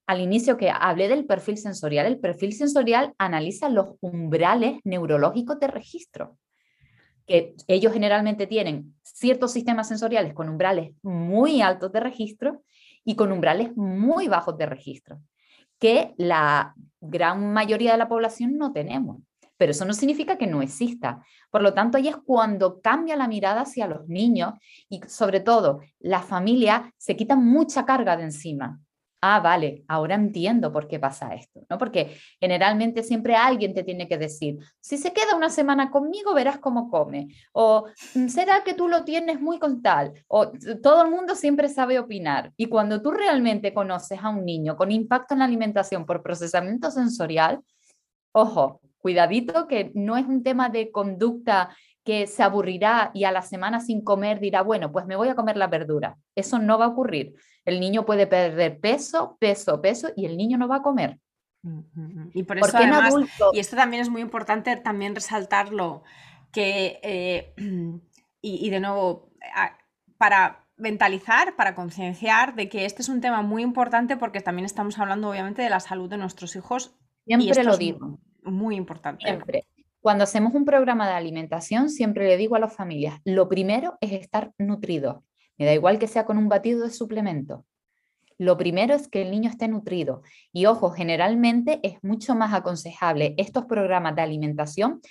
al 0.06 0.20
inicio 0.20 0.56
que 0.56 0.70
hablé 0.70 1.06
del 1.08 1.26
perfil 1.26 1.56
sensorial, 1.56 2.06
el 2.06 2.18
perfil 2.18 2.52
sensorial 2.52 3.14
analiza 3.18 3.68
los 3.68 3.96
umbrales 4.00 4.80
neurológicos 4.82 5.60
de 5.60 5.68
registro 5.68 6.36
que 7.26 7.54
ellos 7.66 7.92
generalmente 7.92 8.46
tienen 8.46 8.94
ciertos 9.02 9.52
sistemas 9.52 9.88
sensoriales 9.88 10.34
con 10.34 10.48
umbrales 10.48 10.92
muy 11.02 11.62
altos 11.62 11.92
de 11.92 12.00
registro 12.00 12.62
y 13.04 13.16
con 13.16 13.32
umbrales 13.32 13.76
muy 13.76 14.28
bajos 14.28 14.56
de 14.58 14.66
registro, 14.66 15.20
que 15.78 16.14
la 16.16 16.74
gran 17.00 17.52
mayoría 17.52 17.92
de 17.92 17.98
la 17.98 18.08
población 18.08 18.56
no 18.56 18.72
tenemos. 18.72 19.18
Pero 19.56 19.72
eso 19.72 19.84
no 19.84 19.92
significa 19.92 20.38
que 20.38 20.46
no 20.46 20.62
exista. 20.62 21.22
Por 21.50 21.60
lo 21.60 21.74
tanto, 21.74 21.98
ahí 21.98 22.08
es 22.08 22.16
cuando 22.16 22.80
cambia 22.80 23.14
la 23.16 23.28
mirada 23.28 23.62
hacia 23.62 23.86
los 23.86 24.08
niños 24.08 24.54
y 24.88 25.00
sobre 25.06 25.40
todo 25.40 25.80
la 25.98 26.22
familia 26.22 26.94
se 26.96 27.14
quita 27.14 27.36
mucha 27.36 27.84
carga 27.84 28.16
de 28.16 28.24
encima 28.24 28.80
ah, 29.20 29.40
vale, 29.40 29.84
ahora 29.88 30.14
entiendo 30.14 30.72
por 30.72 30.88
qué 30.88 30.98
pasa 30.98 31.34
esto, 31.34 31.60
¿no? 31.68 31.78
Porque 31.78 32.16
generalmente 32.38 33.02
siempre 33.02 33.36
alguien 33.36 33.74
te 33.74 33.84
tiene 33.84 34.08
que 34.08 34.18
decir, 34.18 34.58
si 34.80 34.96
se 34.96 35.12
queda 35.12 35.36
una 35.36 35.50
semana 35.50 35.90
conmigo, 35.90 36.34
verás 36.34 36.58
cómo 36.58 36.90
come, 36.90 37.28
o 37.52 37.86
mm, 38.14 38.28
será 38.28 38.64
que 38.64 38.74
tú 38.74 38.88
lo 38.88 39.04
tienes 39.04 39.40
muy 39.40 39.58
con 39.58 39.82
tal, 39.82 40.12
o 40.28 40.50
todo 40.82 41.02
el 41.02 41.10
mundo 41.10 41.34
siempre 41.34 41.68
sabe 41.68 41.98
opinar. 41.98 42.52
Y 42.56 42.66
cuando 42.66 43.02
tú 43.02 43.10
realmente 43.10 43.74
conoces 43.74 44.18
a 44.22 44.30
un 44.30 44.44
niño 44.44 44.76
con 44.76 44.90
impacto 44.90 45.34
en 45.34 45.40
la 45.40 45.44
alimentación 45.44 46.06
por 46.06 46.22
procesamiento 46.22 46.90
sensorial, 46.90 47.60
ojo, 48.32 48.80
cuidadito 48.98 49.66
que 49.66 49.90
no 49.94 50.16
es 50.16 50.26
un 50.26 50.42
tema 50.42 50.68
de 50.68 50.90
conducta 50.90 51.74
que 52.04 52.26
se 52.26 52.42
aburrirá 52.42 53.10
y 53.14 53.24
a 53.24 53.32
la 53.32 53.42
semana 53.42 53.80
sin 53.80 54.02
comer 54.02 54.40
dirá, 54.40 54.62
bueno, 54.62 54.90
pues 54.90 55.06
me 55.06 55.16
voy 55.16 55.28
a 55.28 55.34
comer 55.34 55.56
la 55.56 55.66
verdura. 55.66 56.16
Eso 56.34 56.58
no 56.58 56.78
va 56.78 56.86
a 56.86 56.88
ocurrir. 56.88 57.34
El 57.64 57.78
niño 57.80 58.06
puede 58.06 58.26
perder 58.26 58.80
peso, 58.80 59.36
peso, 59.38 59.80
peso 59.80 60.08
y 60.16 60.24
el 60.24 60.36
niño 60.36 60.56
no 60.56 60.68
va 60.68 60.76
a 60.76 60.82
comer. 60.82 61.18
Y 62.32 62.42
por 62.44 62.58
eso 62.58 62.76
además, 62.76 63.14
y 63.52 63.58
esto 63.58 63.76
también 63.76 64.02
es 64.02 64.08
muy 64.08 64.22
importante 64.22 64.76
también 64.76 65.14
resaltarlo, 65.14 66.02
que, 66.52 67.00
eh, 67.02 67.54
y, 68.40 68.70
de 68.70 68.80
nuevo, 68.80 69.30
para 70.16 70.66
mentalizar, 70.76 71.54
para 71.56 71.74
concienciar 71.74 72.54
de 72.54 72.70
que 72.70 72.86
este 72.86 73.02
es 73.02 73.10
un 73.10 73.20
tema 73.20 73.42
muy 73.42 73.62
importante 73.62 74.16
porque 74.16 74.40
también 74.40 74.64
estamos 74.64 74.98
hablando 74.98 75.28
obviamente 75.28 75.60
de 75.60 75.68
la 75.68 75.80
salud 75.80 76.08
de 76.08 76.16
nuestros 76.16 76.56
hijos. 76.56 76.96
Siempre 77.26 77.64
lo 77.64 77.76
digo. 77.76 78.18
Muy 78.42 78.76
importante. 78.76 79.26
Siempre. 79.26 79.66
Cuando 80.00 80.24
hacemos 80.24 80.54
un 80.54 80.64
programa 80.64 81.06
de 81.06 81.14
alimentación, 81.14 81.90
siempre 81.90 82.26
le 82.26 82.36
digo 82.38 82.56
a 82.56 82.58
las 82.58 82.74
familias, 82.74 83.20
lo 83.24 83.48
primero 83.48 83.98
es 84.00 84.12
estar 84.12 84.52
nutrido. 84.56 85.24
Me 85.58 85.66
da 85.66 85.74
igual 85.74 85.98
que 85.98 86.06
sea 86.06 86.24
con 86.24 86.38
un 86.38 86.48
batido 86.48 86.82
de 86.82 86.90
suplemento. 86.90 87.66
Lo 88.38 88.56
primero 88.56 88.94
es 88.94 89.08
que 89.08 89.20
el 89.20 89.30
niño 89.30 89.50
esté 89.50 89.68
nutrido. 89.68 90.22
Y 90.52 90.64
ojo, 90.64 90.90
generalmente 90.90 91.80
es 91.82 92.02
mucho 92.02 92.34
más 92.34 92.54
aconsejable 92.54 93.34
estos 93.36 93.66
programas 93.66 94.16
de 94.16 94.22
alimentación 94.22 95.02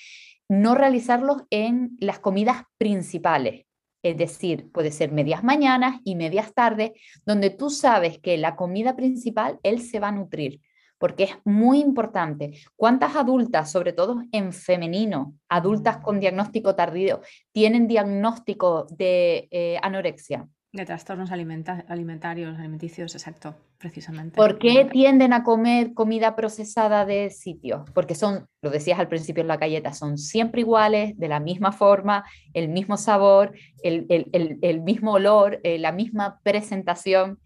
no 0.49 0.73
realizarlos 0.73 1.43
en 1.51 1.95
las 1.99 2.17
comidas 2.17 2.63
principales. 2.79 3.67
Es 4.01 4.17
decir, 4.17 4.71
puede 4.71 4.91
ser 4.91 5.11
medias 5.11 5.43
mañanas 5.43 6.01
y 6.03 6.15
medias 6.15 6.53
tardes, 6.53 6.91
donde 7.25 7.51
tú 7.51 7.69
sabes 7.69 8.17
que 8.17 8.37
la 8.37 8.55
comida 8.55 8.95
principal 8.95 9.59
él 9.61 9.81
se 9.81 9.99
va 9.99 10.07
a 10.07 10.13
nutrir 10.13 10.61
porque 10.99 11.23
es 11.23 11.31
muy 11.43 11.79
importante. 11.79 12.59
¿Cuántas 12.75 13.15
adultas, 13.15 13.71
sobre 13.71 13.93
todo 13.93 14.21
en 14.31 14.53
femenino, 14.53 15.33
adultas 15.47 15.97
con 15.97 16.19
diagnóstico 16.19 16.75
tardío, 16.75 17.21
tienen 17.51 17.87
diagnóstico 17.87 18.85
de 18.91 19.47
eh, 19.49 19.79
anorexia? 19.81 20.47
De 20.71 20.85
trastornos 20.85 21.31
alimentarios, 21.31 22.59
alimenticios, 22.59 23.15
exacto, 23.15 23.55
precisamente. 23.79 24.35
¿Por 24.35 24.59
qué 24.59 24.85
tienden 24.85 25.33
a 25.33 25.43
comer 25.43 25.95
comida 25.95 26.35
procesada 26.35 27.07
de 27.07 27.31
sitios? 27.31 27.89
Porque 27.95 28.13
son, 28.13 28.45
lo 28.61 28.69
decías 28.69 28.99
al 28.99 29.07
principio 29.07 29.41
en 29.41 29.47
la 29.47 29.57
galleta, 29.57 29.93
son 29.93 30.19
siempre 30.19 30.61
iguales, 30.61 31.17
de 31.17 31.27
la 31.27 31.39
misma 31.39 31.71
forma, 31.71 32.23
el 32.53 32.69
mismo 32.69 32.97
sabor, 32.97 33.53
el, 33.81 34.81
mismo 34.81 35.13
olor, 35.13 35.59
eh, 35.63 35.79
la 35.79 35.91
misma 35.91 36.39
presentación. 36.43 37.39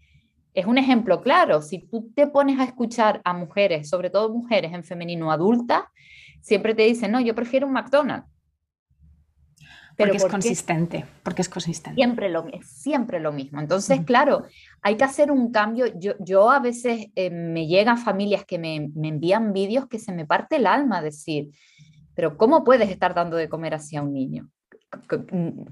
Es 0.54 0.66
un 0.66 0.78
ejemplo 0.78 1.20
claro, 1.20 1.60
si 1.60 1.80
tú 1.80 2.10
te 2.14 2.26
pones 2.26 2.58
a 2.60 2.64
escuchar 2.64 3.20
a 3.24 3.32
mujeres, 3.32 3.88
sobre 3.88 4.08
todo 4.08 4.32
mujeres 4.32 4.72
en 4.72 4.84
femenino 4.84 5.30
adulta, 5.30 5.90
siempre 6.40 6.74
te 6.74 6.82
dicen, 6.82 7.10
no, 7.10 7.20
yo 7.20 7.34
prefiero 7.34 7.66
un 7.66 7.72
McDonald's 7.72 8.34
porque 9.96 10.16
es 10.16 10.24
consistente, 10.26 11.04
porque 11.22 11.42
es 11.42 11.48
consistente. 11.48 11.94
Siempre 11.94 12.28
lo, 12.28 12.46
siempre 12.62 13.20
lo 13.20 13.32
mismo. 13.32 13.60
Entonces, 13.60 14.00
claro, 14.04 14.44
hay 14.82 14.96
que 14.96 15.04
hacer 15.04 15.30
un 15.30 15.52
cambio. 15.52 15.86
Yo, 15.98 16.14
yo 16.18 16.50
a 16.50 16.58
veces 16.58 17.06
eh, 17.14 17.30
me 17.30 17.66
llegan 17.66 17.98
familias 17.98 18.44
que 18.44 18.58
me, 18.58 18.90
me 18.94 19.08
envían 19.08 19.52
vídeos 19.52 19.86
que 19.86 19.98
se 19.98 20.12
me 20.12 20.26
parte 20.26 20.56
el 20.56 20.66
alma 20.66 21.00
decir, 21.00 21.50
pero 22.14 22.36
¿cómo 22.36 22.64
puedes 22.64 22.90
estar 22.90 23.14
dando 23.14 23.36
de 23.36 23.48
comer 23.48 23.74
así 23.74 23.96
a 23.96 24.02
un 24.02 24.12
niño? 24.12 24.50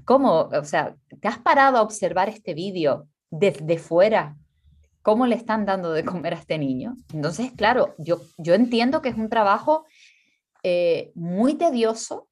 ¿Cómo? 0.05 0.49
O 0.53 0.63
sea, 0.63 0.95
¿te 1.19 1.27
has 1.27 1.39
parado 1.39 1.77
a 1.77 1.81
observar 1.81 2.29
este 2.29 2.53
vídeo 2.53 3.07
desde 3.29 3.77
fuera? 3.77 4.37
¿Cómo 5.03 5.27
le 5.27 5.35
están 5.35 5.65
dando 5.65 5.91
de 5.91 6.03
comer 6.03 6.33
a 6.33 6.37
este 6.37 6.57
niño? 6.57 6.95
Entonces, 7.13 7.51
claro, 7.55 7.93
yo, 7.99 8.21
yo 8.37 8.55
entiendo 8.55 9.01
que 9.01 9.09
es 9.09 9.15
un 9.15 9.29
trabajo 9.29 9.85
eh, 10.63 11.11
muy 11.13 11.53
tedioso, 11.55 12.29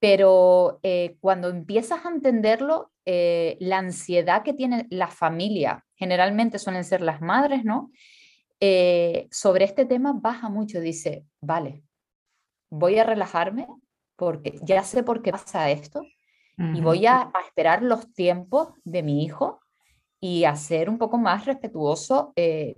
pero 0.00 0.80
eh, 0.82 1.16
cuando 1.20 1.48
empiezas 1.48 2.04
a 2.04 2.08
entenderlo, 2.08 2.90
eh, 3.04 3.56
la 3.60 3.78
ansiedad 3.78 4.42
que 4.42 4.52
tiene 4.52 4.86
la 4.90 5.08
familia, 5.08 5.84
generalmente 5.94 6.58
suelen 6.58 6.84
ser 6.84 7.00
las 7.00 7.20
madres, 7.20 7.64
¿no? 7.64 7.90
Eh, 8.60 9.28
sobre 9.30 9.64
este 9.64 9.86
tema 9.86 10.12
baja 10.14 10.48
mucho, 10.48 10.80
dice, 10.80 11.24
vale, 11.40 11.82
voy 12.70 12.98
a 12.98 13.04
relajarme 13.04 13.66
porque 14.16 14.58
ya 14.62 14.82
sé 14.82 15.02
por 15.02 15.22
qué 15.22 15.30
pasa 15.30 15.70
esto 15.70 16.02
y 16.74 16.80
voy 16.80 17.06
a, 17.06 17.30
esperar 17.46 17.84
los 17.84 18.12
tiempos 18.14 18.70
de 18.84 19.04
mi 19.04 19.24
hijo 19.24 19.60
y 20.20 20.44
a 20.44 20.56
ser 20.56 20.90
un 20.90 20.98
poco 20.98 21.18
más 21.18 21.44
respetuoso 21.46 22.32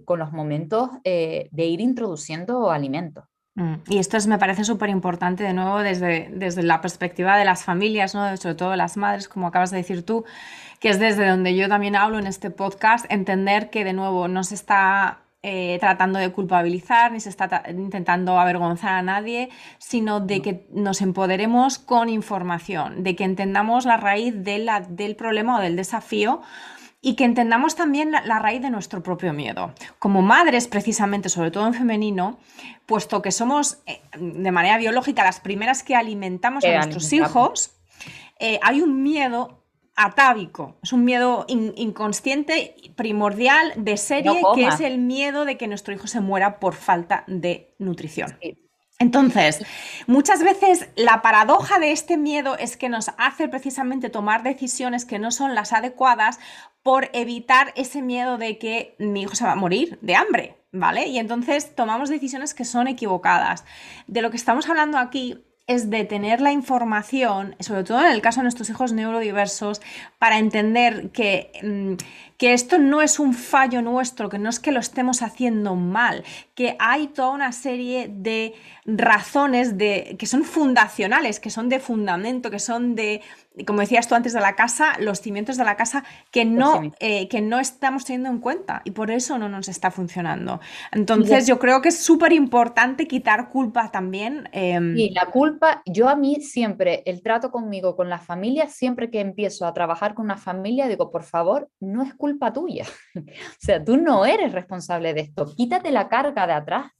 con 0.04 0.18
los 0.18 0.32
momentos 0.32 0.90
de 1.04 1.48
ir 1.52 1.80
introduciendo 1.80 2.70
alimentos. 2.70 3.24
Mm, 3.54 3.74
y 3.88 3.98
esto 3.98 4.16
me 4.28 4.38
parece 4.38 4.64
súper 4.64 4.90
importante, 4.90 5.42
de 5.44 5.52
nuevo, 5.52 5.80
desde, 5.80 6.30
desde 6.32 6.62
la 6.62 6.80
perspectiva 6.80 7.36
de 7.36 7.44
las 7.44 7.64
familias, 7.64 8.14
¿no? 8.14 8.36
sobre 8.36 8.54
todo 8.54 8.76
las 8.76 8.96
madres, 8.96 9.28
como 9.28 9.46
acabas 9.48 9.70
de 9.70 9.78
decir 9.78 10.04
tú, 10.04 10.24
que 10.78 10.88
es 10.88 10.98
desde 10.98 11.28
donde 11.28 11.54
yo 11.56 11.68
también 11.68 11.96
hablo 11.96 12.18
en 12.18 12.26
este 12.26 12.50
podcast, 12.50 13.06
entender 13.10 13.70
que, 13.70 13.84
de 13.84 13.92
nuevo, 13.92 14.28
no 14.28 14.44
se 14.44 14.54
está 14.54 15.20
eh, 15.42 15.78
tratando 15.80 16.18
de 16.18 16.30
culpabilizar 16.32 17.12
ni 17.12 17.20
se 17.20 17.28
está 17.28 17.64
intentando 17.68 18.38
avergonzar 18.38 18.94
a 18.94 19.02
nadie, 19.02 19.50
sino 19.78 20.20
de 20.20 20.42
que 20.42 20.66
nos 20.70 21.02
empoderemos 21.02 21.78
con 21.78 22.08
información, 22.08 23.02
de 23.02 23.16
que 23.16 23.24
entendamos 23.24 23.84
la 23.84 23.96
raíz 23.96 24.34
de 24.36 24.58
la, 24.58 24.80
del 24.80 25.16
problema 25.16 25.58
o 25.58 25.60
del 25.60 25.76
desafío 25.76 26.40
y 27.02 27.14
que 27.14 27.24
entendamos 27.24 27.76
también 27.76 28.10
la, 28.10 28.38
raíz 28.38 28.60
de 28.60 28.70
nuestro 28.70 29.02
propio 29.02 29.32
miedo. 29.32 29.72
Como 29.98 30.20
madres, 30.20 30.68
precisamente, 30.68 31.28
sobre 31.28 31.50
todo 31.50 31.66
en 31.66 31.74
femenino, 31.74 32.38
puesto 32.86 33.22
que 33.22 33.32
somos 33.32 33.78
eh, 33.86 34.02
de 34.18 34.52
manera 34.52 34.76
biológica 34.76 35.24
las 35.24 35.40
primeras 35.40 35.82
que 35.82 35.96
alimentamos 35.96 36.64
a 36.64 36.74
nuestros 36.74 37.12
hijos, 37.12 37.72
eh, 38.38 38.58
hay 38.62 38.82
un 38.82 39.02
miedo 39.02 39.64
atávico, 39.96 40.76
es 40.82 40.92
un 40.92 41.04
miedo 41.04 41.44
inconsciente, 41.48 42.74
primordial, 42.96 43.72
de 43.76 43.96
serie, 43.96 44.40
que 44.54 44.66
es 44.66 44.80
el 44.80 44.98
miedo 44.98 45.44
de 45.44 45.56
que 45.56 45.68
nuestro 45.68 45.94
hijo 45.94 46.06
se 46.06 46.20
muera 46.20 46.58
por 46.58 46.74
falta 46.74 47.24
de 47.26 47.74
nutrición. 47.78 48.38
Entonces, 49.00 49.64
muchas 50.06 50.42
veces 50.42 50.88
la 50.94 51.22
paradoja 51.22 51.78
de 51.78 51.90
este 51.90 52.18
miedo 52.18 52.56
es 52.58 52.76
que 52.76 52.90
nos 52.90 53.10
hace 53.16 53.48
precisamente 53.48 54.10
tomar 54.10 54.42
decisiones 54.42 55.06
que 55.06 55.18
no 55.18 55.30
son 55.30 55.54
las 55.54 55.72
adecuadas 55.72 56.38
por 56.82 57.08
evitar 57.14 57.72
ese 57.76 58.02
miedo 58.02 58.36
de 58.36 58.58
que 58.58 58.94
mi 58.98 59.22
hijo 59.22 59.34
se 59.34 59.44
va 59.44 59.52
a 59.52 59.56
morir 59.56 59.98
de 60.02 60.16
hambre, 60.16 60.56
¿vale? 60.70 61.06
Y 61.06 61.18
entonces 61.18 61.74
tomamos 61.74 62.10
decisiones 62.10 62.52
que 62.52 62.66
son 62.66 62.88
equivocadas. 62.88 63.64
De 64.06 64.20
lo 64.20 64.30
que 64.30 64.36
estamos 64.36 64.68
hablando 64.68 64.98
aquí 64.98 65.44
es 65.66 65.88
de 65.88 66.04
tener 66.04 66.42
la 66.42 66.52
información, 66.52 67.56
sobre 67.60 67.84
todo 67.84 68.04
en 68.04 68.12
el 68.12 68.20
caso 68.20 68.40
de 68.40 68.44
nuestros 68.44 68.68
hijos 68.68 68.92
neurodiversos, 68.92 69.80
para 70.18 70.38
entender 70.38 71.10
que, 71.10 71.52
mm, 71.62 71.94
que 72.40 72.54
esto 72.54 72.78
no 72.78 73.02
es 73.02 73.18
un 73.18 73.34
fallo 73.34 73.82
nuestro, 73.82 74.30
que 74.30 74.38
no 74.38 74.48
es 74.48 74.58
que 74.60 74.72
lo 74.72 74.80
estemos 74.80 75.20
haciendo 75.20 75.76
mal, 75.76 76.24
que 76.54 76.74
hay 76.78 77.08
toda 77.08 77.32
una 77.32 77.52
serie 77.52 78.08
de 78.10 78.54
razones 78.86 79.76
de, 79.76 80.16
que 80.18 80.24
son 80.24 80.44
fundacionales, 80.44 81.38
que 81.38 81.50
son 81.50 81.68
de 81.68 81.80
fundamento, 81.80 82.50
que 82.50 82.58
son 82.58 82.94
de, 82.94 83.20
como 83.66 83.80
decías 83.80 84.08
tú 84.08 84.14
antes 84.14 84.32
de 84.32 84.40
la 84.40 84.56
casa, 84.56 84.94
los 85.00 85.20
cimientos 85.20 85.58
de 85.58 85.64
la 85.64 85.76
casa 85.76 86.02
que 86.30 86.46
no, 86.46 86.80
eh, 86.98 87.28
que 87.28 87.42
no 87.42 87.58
estamos 87.60 88.06
teniendo 88.06 88.30
en 88.30 88.38
cuenta 88.38 88.80
y 88.86 88.92
por 88.92 89.10
eso 89.10 89.36
no 89.36 89.50
nos 89.50 89.68
está 89.68 89.90
funcionando. 89.90 90.60
Entonces 90.92 91.46
yo 91.46 91.58
creo 91.58 91.82
que 91.82 91.90
es 91.90 91.98
súper 91.98 92.32
importante 92.32 93.06
quitar 93.06 93.50
culpa 93.50 93.90
también. 93.90 94.48
Eh... 94.52 94.80
Y 94.96 95.10
la 95.12 95.26
culpa, 95.26 95.82
yo 95.84 96.08
a 96.08 96.16
mí 96.16 96.36
siempre, 96.36 97.02
el 97.04 97.22
trato 97.22 97.50
conmigo, 97.50 97.96
con 97.96 98.08
la 98.08 98.18
familia, 98.18 98.66
siempre 98.68 99.10
que 99.10 99.20
empiezo 99.20 99.66
a 99.66 99.74
trabajar 99.74 100.14
con 100.14 100.24
una 100.24 100.38
familia, 100.38 100.88
digo, 100.88 101.10
por 101.10 101.22
favor, 101.22 101.68
no 101.80 102.02
es 102.02 102.14
culpa 102.14 102.29
tuya. 102.52 102.84
o 103.16 103.20
sea, 103.58 103.84
tú 103.84 103.96
no 103.96 104.24
eres 104.24 104.52
responsable 104.52 105.14
de 105.14 105.22
esto. 105.22 105.46
Quítate 105.56 105.90
la 105.90 106.08
carga 106.08 106.46
de 106.46 106.52
atrás. 106.52 106.92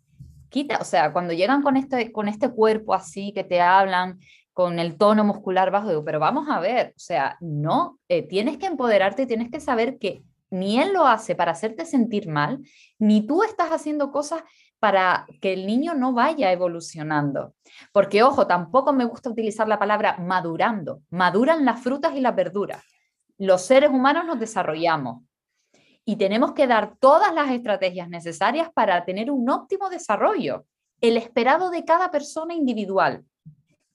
Quita, 0.49 0.79
o 0.81 0.85
sea, 0.85 1.13
cuando 1.13 1.33
llegan 1.33 1.63
con 1.63 1.77
este, 1.77 2.11
con 2.11 2.27
este 2.27 2.51
cuerpo 2.51 2.93
así 2.93 3.33
que 3.33 3.45
te 3.45 3.61
hablan, 3.61 4.19
con 4.53 4.79
el 4.79 4.97
tono 4.99 5.25
muscular 5.25 5.71
bajo, 5.71 6.05
pero 6.05 6.19
vamos 6.19 6.49
a 6.49 6.59
ver, 6.59 6.89
o 6.89 6.99
sea, 6.99 7.37
no, 7.41 7.99
eh, 8.09 8.27
tienes 8.27 8.59
que 8.59 8.67
empoderarte 8.67 9.23
y 9.23 9.27
tienes 9.27 9.51
que 9.51 9.61
saber 9.61 9.97
que 9.99 10.23
ni 10.51 10.81
él 10.81 10.93
lo 10.93 11.07
hace 11.07 11.35
para 11.35 11.53
hacerte 11.53 11.87
sentir 11.87 12.29
mal, 12.29 12.61
ni 12.99 13.27
tú 13.27 13.43
estás 13.43 13.71
haciendo 13.71 14.11
cosas 14.11 14.43
para 14.81 15.27
que 15.41 15.53
el 15.53 15.67
niño 15.67 15.95
no 15.95 16.13
vaya 16.13 16.51
evolucionando. 16.51 17.55
Porque, 17.93 18.23
ojo, 18.23 18.47
tampoco 18.47 18.93
me 18.93 19.05
gusta 19.05 19.31
utilizar 19.31 19.69
la 19.69 19.79
palabra 19.79 20.17
madurando. 20.19 21.03
Maduran 21.11 21.65
las 21.65 21.81
frutas 21.81 22.17
y 22.17 22.21
las 22.21 22.35
verduras. 22.35 22.83
Los 23.41 23.63
seres 23.63 23.89
humanos 23.89 24.27
nos 24.27 24.39
desarrollamos 24.39 25.23
y 26.05 26.17
tenemos 26.17 26.53
que 26.53 26.67
dar 26.67 26.97
todas 27.01 27.33
las 27.33 27.51
estrategias 27.51 28.07
necesarias 28.11 28.69
para 28.75 29.03
tener 29.07 29.31
un 29.31 29.49
óptimo 29.49 29.89
desarrollo, 29.89 30.67
el 31.01 31.17
esperado 31.17 31.71
de 31.71 31.87
cada 31.87 32.11
persona 32.11 32.53
individual 32.53 33.25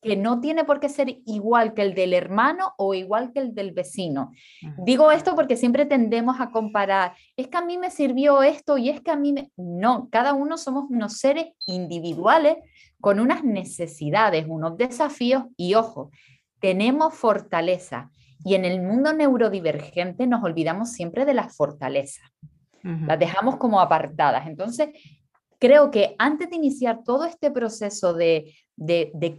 que 0.01 0.15
no 0.15 0.41
tiene 0.41 0.65
por 0.65 0.79
qué 0.79 0.89
ser 0.89 1.19
igual 1.27 1.75
que 1.75 1.83
el 1.83 1.93
del 1.93 2.13
hermano 2.13 2.73
o 2.79 2.95
igual 2.95 3.33
que 3.33 3.39
el 3.39 3.53
del 3.53 3.71
vecino. 3.71 4.31
Digo 4.79 5.11
esto 5.11 5.35
porque 5.35 5.57
siempre 5.57 5.85
tendemos 5.85 6.41
a 6.41 6.49
comparar, 6.49 7.13
es 7.37 7.47
que 7.47 7.57
a 7.57 7.65
mí 7.65 7.77
me 7.77 7.91
sirvió 7.91 8.41
esto 8.41 8.79
y 8.79 8.89
es 8.89 9.01
que 9.01 9.11
a 9.11 9.15
mí 9.15 9.31
me... 9.31 9.51
No, 9.57 10.09
cada 10.11 10.33
uno 10.33 10.57
somos 10.57 10.85
unos 10.89 11.19
seres 11.19 11.49
individuales 11.67 12.57
con 12.99 13.19
unas 13.19 13.43
necesidades, 13.43 14.47
unos 14.47 14.75
desafíos 14.75 15.43
y 15.55 15.75
ojo, 15.75 16.09
tenemos 16.59 17.13
fortaleza. 17.13 18.09
Y 18.45 18.53
en 18.53 18.63
el 18.63 18.79
mundo 18.79 19.11
neurodivergente 19.11 20.27
nos 20.27 20.43
olvidamos 20.43 20.91
siempre 20.91 21.25
de 21.25 21.33
las 21.33 21.57
fortalezas. 21.57 22.31
Las 22.83 23.17
dejamos 23.17 23.57
como 23.57 23.81
apartadas. 23.81 24.45
Entonces, 24.45 24.89
creo 25.57 25.89
que 25.89 26.15
antes 26.19 26.51
de 26.51 26.57
iniciar 26.57 27.03
todo 27.03 27.25
este 27.25 27.49
proceso 27.49 28.13
de, 28.13 28.53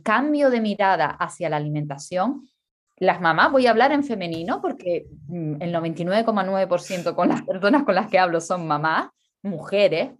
cambio 0.02 0.50
de 0.50 0.60
mirada 0.60 1.06
hacia 1.06 1.48
la 1.48 1.56
alimentación, 1.56 2.48
las 2.96 3.20
mamás, 3.20 3.52
voy 3.52 3.68
a 3.68 3.70
hablar 3.70 3.92
en 3.92 4.02
femenino 4.02 4.60
porque 4.60 5.06
mm, 5.28 5.62
el 5.62 5.72
99,9% 5.72 7.14
con 7.14 7.28
las 7.28 7.42
personas 7.42 7.84
con 7.84 7.94
las 7.94 8.08
que 8.08 8.18
hablo 8.18 8.40
son 8.40 8.66
mamás, 8.66 9.10
mujeres, 9.40 10.10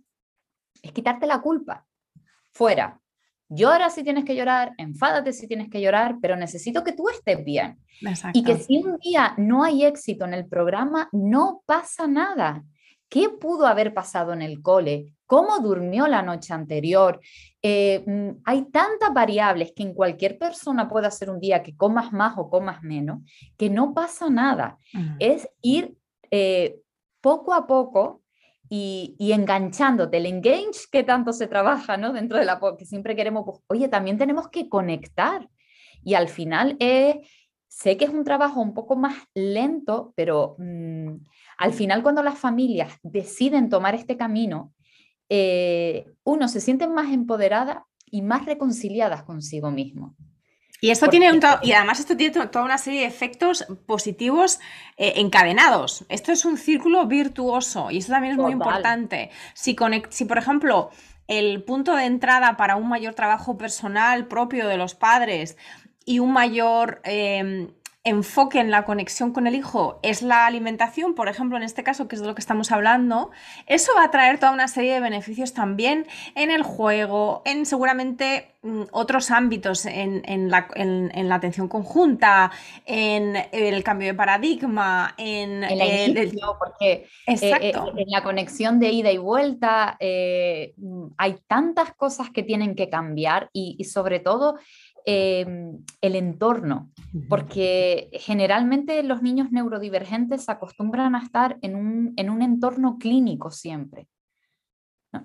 es 0.81 0.93
quitarte 0.93 1.27
la 1.27 1.41
culpa. 1.41 1.85
Fuera. 2.53 3.01
Llora 3.49 3.91
si 3.91 4.03
tienes 4.03 4.25
que 4.25 4.35
llorar, 4.35 4.73
enfádate 4.77 5.33
si 5.33 5.47
tienes 5.47 5.69
que 5.69 5.81
llorar, 5.81 6.17
pero 6.21 6.37
necesito 6.37 6.83
que 6.83 6.93
tú 6.93 7.09
estés 7.09 7.45
bien. 7.45 7.79
Y 8.33 8.43
que 8.43 8.57
si 8.57 8.79
un 8.79 8.97
día 8.99 9.35
no 9.39 9.63
hay 9.63 9.85
éxito 9.85 10.25
en 10.25 10.35
el 10.35 10.47
programa, 10.47 11.09
no 11.13 11.63
pasa 11.65 12.07
nada. 12.07 12.65
¿Qué 13.09 13.29
pudo 13.29 13.67
haber 13.67 13.95
pasado 13.95 14.33
en 14.33 14.43
el 14.43 14.61
cole? 14.63 15.15
¿Cómo 15.27 15.61
durmió 15.61 16.09
la 16.09 16.23
noche 16.23 16.53
anterior? 16.53 17.21
Eh, 17.63 18.03
mm, 18.05 18.43
hay 18.45 18.65
tantas 18.71 19.15
variables 19.15 19.73
que 19.75 19.85
en 19.85 19.95
cualquier 19.95 20.39
persona 20.39 20.89
puede 20.89 21.07
hacer 21.07 21.31
un 21.31 21.39
día 21.39 21.63
que 21.63 21.77
comas 21.77 22.13
más 22.13 22.35
o 22.37 22.51
comas 22.51 22.83
menos, 22.83 23.21
que 23.57 23.71
no 23.71 23.95
pasa 23.95 24.29
nada. 24.29 24.77
Es 25.21 25.49
ir 25.63 25.97
eh, 26.33 26.81
poco 27.21 27.55
a 27.55 27.67
poco 27.67 28.23
y, 28.69 29.17
enganchándote, 29.33 30.17
el 30.17 30.27
engage 30.27 30.89
que 30.91 31.05
tanto 31.05 31.33
se 31.33 31.47
trabaja 31.47 31.97
¿no? 31.97 32.13
dentro 32.13 32.39
de 32.39 32.45
la 32.45 32.61
que 32.79 32.85
siempre 32.85 33.15
queremos, 33.15 33.45
pues, 33.45 33.59
oye, 33.69 33.89
también 33.89 34.19
tenemos 34.19 34.49
que 34.49 34.69
conectar. 34.69 35.49
Y 36.03 36.15
al 36.15 36.29
final 36.29 36.77
es 36.79 37.17
sé 37.77 37.99
que 37.99 38.07
es 38.07 38.11
un 38.11 38.25
trabajo 38.25 38.61
un 38.61 38.73
poco 38.73 38.97
más 38.97 39.15
lento, 39.35 40.15
pero 40.17 40.57
mm, 40.59 41.17
al 41.59 41.73
final 41.75 42.03
cuando 42.03 42.23
las 42.23 42.39
familias 42.39 42.99
deciden 43.03 43.69
tomar 43.69 43.95
este 43.95 44.17
camino, 44.17 44.73
eh, 45.29 46.07
uno 46.25 46.49
se 46.49 46.63
siente 46.63 46.87
más 46.89 47.13
empoderada 47.13 47.87
y 48.07 48.23
más 48.23 48.47
reconciliadas 48.47 49.25
consigo 49.25 49.71
mismo. 49.71 50.17
Y 50.81 50.91
esto 50.91 51.09
tiene 51.09 51.31
y 51.63 51.73
además 51.73 52.01
esto 52.01 52.17
tiene 52.17 52.47
toda 52.49 52.65
una 52.65 52.79
serie 52.79 53.01
de 53.01 53.07
efectos 53.07 53.65
positivos 53.87 54.61
eh, 54.97 55.15
encadenados. 55.17 56.05
Esto 56.09 56.33
es 56.33 56.45
un 56.45 56.59
círculo 56.59 57.07
virtuoso 57.07 57.91
y 57.91 57.99
eso 57.99 58.13
también 58.13 58.35
es 58.35 58.39
muy 58.39 58.53
importante. 58.53 59.31
Si, 59.55 59.75
si, 60.11 60.25
por 60.27 60.39
ejemplo, 60.39 60.91
el 61.29 61.63
punto 61.65 61.95
de 61.95 62.05
entrada 62.05 62.57
para 62.57 62.77
un 62.77 62.89
mayor 62.89 63.15
trabajo 63.15 63.57
personal 63.57 64.27
propio 64.27 64.69
de 64.69 64.77
los 64.77 64.95
padres 64.95 65.57
y 66.05 66.19
un 66.19 66.33
mayor 66.33 67.01
em, 67.05 67.69
enfoque 68.07 68.61
en 68.61 68.71
la 68.71 68.85
conexión 68.85 69.33
con 69.33 69.49
el 69.49 69.57
hijo 69.57 69.99
es 70.03 70.23
la 70.23 70.47
alimentación, 70.47 71.17
por 71.17 71.29
ejemplo, 71.29 71.57
en 71.57 71.65
este 71.65 71.83
caso, 71.83 72.07
que 72.07 72.15
es 72.15 72.23
de 72.23 72.29
lo 72.29 72.37
que 72.37 72.41
estamos 72.41 72.71
hablando, 72.71 73.33
eso 73.67 73.91
va 73.97 74.05
a 74.05 74.11
traer 74.13 74.39
toda 74.39 74.53
una 74.53 74.69
serie 74.69 74.95
de 74.95 75.01
beneficios 75.01 75.53
también 75.53 76.07
en 76.37 76.53
el 76.53 76.63
juego, 76.63 77.43
en 77.45 77.67
seguramente 77.67 78.55
mm, 78.63 78.83
otros 78.93 79.33
ámbitos, 79.33 79.87
en, 79.87 80.23
la, 80.51 80.69
atención 81.35 81.67
conjunta, 81.67 82.53
en 82.85 83.37
el 83.51 83.83
cambio 83.83 84.07
de 84.07 84.15
paradigma, 84.15 85.15
en, 85.19 85.65
el, 85.65 86.39
porque 86.61 87.09
eh, 87.27 87.39
eh, 87.43 87.73
en 87.75 88.11
la 88.11 88.23
conexión 88.23 88.79
de 88.79 88.91
ida 88.91 89.11
y 89.11 89.19
vuelta 89.19 89.97
eh, 89.99 90.75
hay 91.19 91.39
tantas 91.49 91.93
cosas 91.95 92.31
que 92.31 92.45
tienen 92.45 92.77
que 92.77 92.89
cambiar 92.89 93.51
y 93.53 93.83
sobre 93.83 94.21
todo 94.21 94.59
Em, 95.09 95.85
el 96.01 96.17
entorno, 96.17 96.91
porque 97.29 98.11
generalmente 98.15 99.05
los 99.05 99.23
niños 99.23 99.53
neurodivergentes 99.53 100.49
acostumbran 100.49 101.15
a 101.15 101.23
estar 101.23 101.59
en 101.63 101.77
un, 101.77 102.13
en 102.17 102.29
un 102.29 102.43
entorno 102.43 102.99
clínico 102.99 103.53
siempre. 103.53 104.09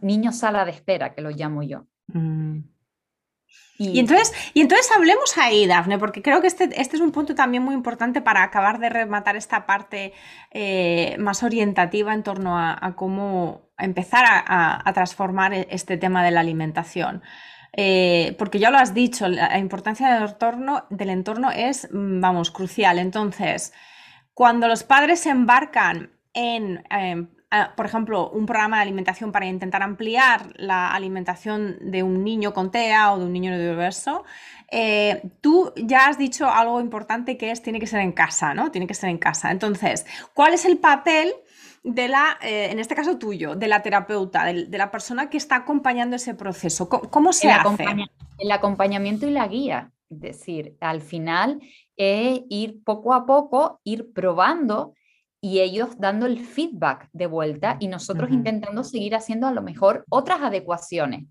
Niños 0.02 0.38
sala 0.38 0.65
de 0.65 0.72
espera, 0.72 1.15
que 1.15 1.24
lo 1.24 1.32
llamo 1.32 1.63
yo. 1.63 1.88
Mm. 2.10 2.60
Y, 3.80 3.98
entonces, 3.98 4.32
y 4.54 4.62
entonces 4.62 4.88
hablemos 4.96 5.36
ahí, 5.39 5.65
Dafne, 5.65 5.98
porque 5.98 6.22
creo 6.22 6.41
que 6.41 6.48
este, 6.48 6.65
este, 6.80 6.98
es 6.98 7.02
un 7.02 7.12
punto 7.12 7.34
también 7.34 7.63
muy 7.63 7.74
importante 7.74 8.22
para 8.22 8.44
acabar 8.44 8.78
de 8.78 8.89
rematar 8.89 9.36
esta 9.36 9.65
parte 9.65 10.13
eh, 10.52 11.15
más 11.17 11.41
orientativa 11.41 12.13
en 12.13 12.22
torno 12.22 12.60
a, 12.60 12.94
cómo 12.96 13.72
empezar 13.80 14.26
a, 14.28 14.91
transformar 14.94 15.56
e, 15.56 15.67
este 15.72 15.98
tema 15.98 16.24
de 16.24 16.30
la 16.30 16.41
alimentación. 16.41 17.24
Eh, 17.74 18.36
porque 18.38 18.60
ya 18.60 18.70
lo 18.70 18.78
has 18.78 18.94
dicho, 18.94 19.28
la 19.28 19.58
importancia 19.58 20.10
del 20.90 21.10
entorno, 21.10 21.52
es, 21.52 21.88
mm, 21.92 22.20
vamos, 22.20 22.52
crucial. 22.52 23.00
Entonces, 23.00 23.74
cuando 24.34 24.68
los 24.68 24.84
padres 24.84 25.22
se 25.22 25.30
embarcan 25.30 26.12
en, 26.34 26.84
em, 26.90 27.30
por 27.76 27.86
ejemplo, 27.86 28.30
un 28.30 28.46
programa 28.46 28.78
de 28.78 28.84
alimentación 28.84 29.32
para 29.32 29.46
intentar 29.46 29.84
ampliar 29.84 30.54
la 30.56 30.94
alimentación 30.94 31.78
de 31.82 32.02
un 32.04 32.24
niño 32.24 32.54
con 32.54 32.72
TEA 32.72 33.14
o 33.14 33.20
de 33.20 33.26
un 33.26 33.34
niño 33.34 33.52
neurodiverso, 33.52 34.24
eh, 34.70 35.22
tú 35.42 35.74
ya 35.76 36.08
has 36.08 36.18
dicho 36.18 36.50
algo 36.50 36.80
importante 36.80 37.38
que 37.38 37.52
es 37.52 37.62
tiene 37.62 37.80
que 37.80 37.88
ser 37.88 38.00
en 38.00 38.14
casa, 38.14 38.54
¿no? 38.54 38.72
Tiene 38.72 38.88
que 38.88 38.94
ser 38.94 39.10
en 39.10 39.18
casa. 39.18 39.52
Entonces, 39.52 40.06
¿cuál 40.34 40.54
es 40.54 40.66
el 40.66 40.78
papel 40.78 41.34
de 41.84 42.08
la, 42.08 42.38
eh, 42.41 42.70
en 42.72 42.80
este 42.80 42.96
caso 42.96 43.17
tuyo, 43.17 43.56
de 43.56 43.67
la 43.67 43.82
terapeuta, 43.82 44.46
de, 44.46 44.78
la 44.78 44.91
persona 44.91 45.30
que 45.30 45.38
está 45.38 45.56
acompañando 45.58 46.15
ese 46.15 46.36
proceso? 46.36 46.88
¿Cómo, 46.89 47.34
se 47.34 47.52
hace? 47.52 47.86
el 48.38 48.52
acompañamiento 48.52 49.28
y 49.28 49.32
la 49.32 49.48
guía. 49.48 49.91
Es 50.10 50.20
decir, 50.20 50.76
al 50.82 51.02
final 51.02 51.62
es 51.96 52.41
ir 52.50 52.84
poco 52.84 53.13
a 53.13 53.26
poco, 53.26 53.80
ir 53.84 54.12
probando 54.13 54.94
y 55.44 55.60
ellos 55.60 55.98
dando 55.98 56.28
el 56.28 56.39
feedback 56.39 57.10
de 57.13 57.26
vuelta 57.26 57.78
y 57.80 57.88
nosotros 57.88 58.30
intentando 58.30 58.84
seguir 58.84 59.15
haciendo 59.15 59.48
a 59.48 59.52
lo 59.52 59.63
mejor 59.63 60.06
otras 60.10 60.41
adecuaciones. 60.41 61.26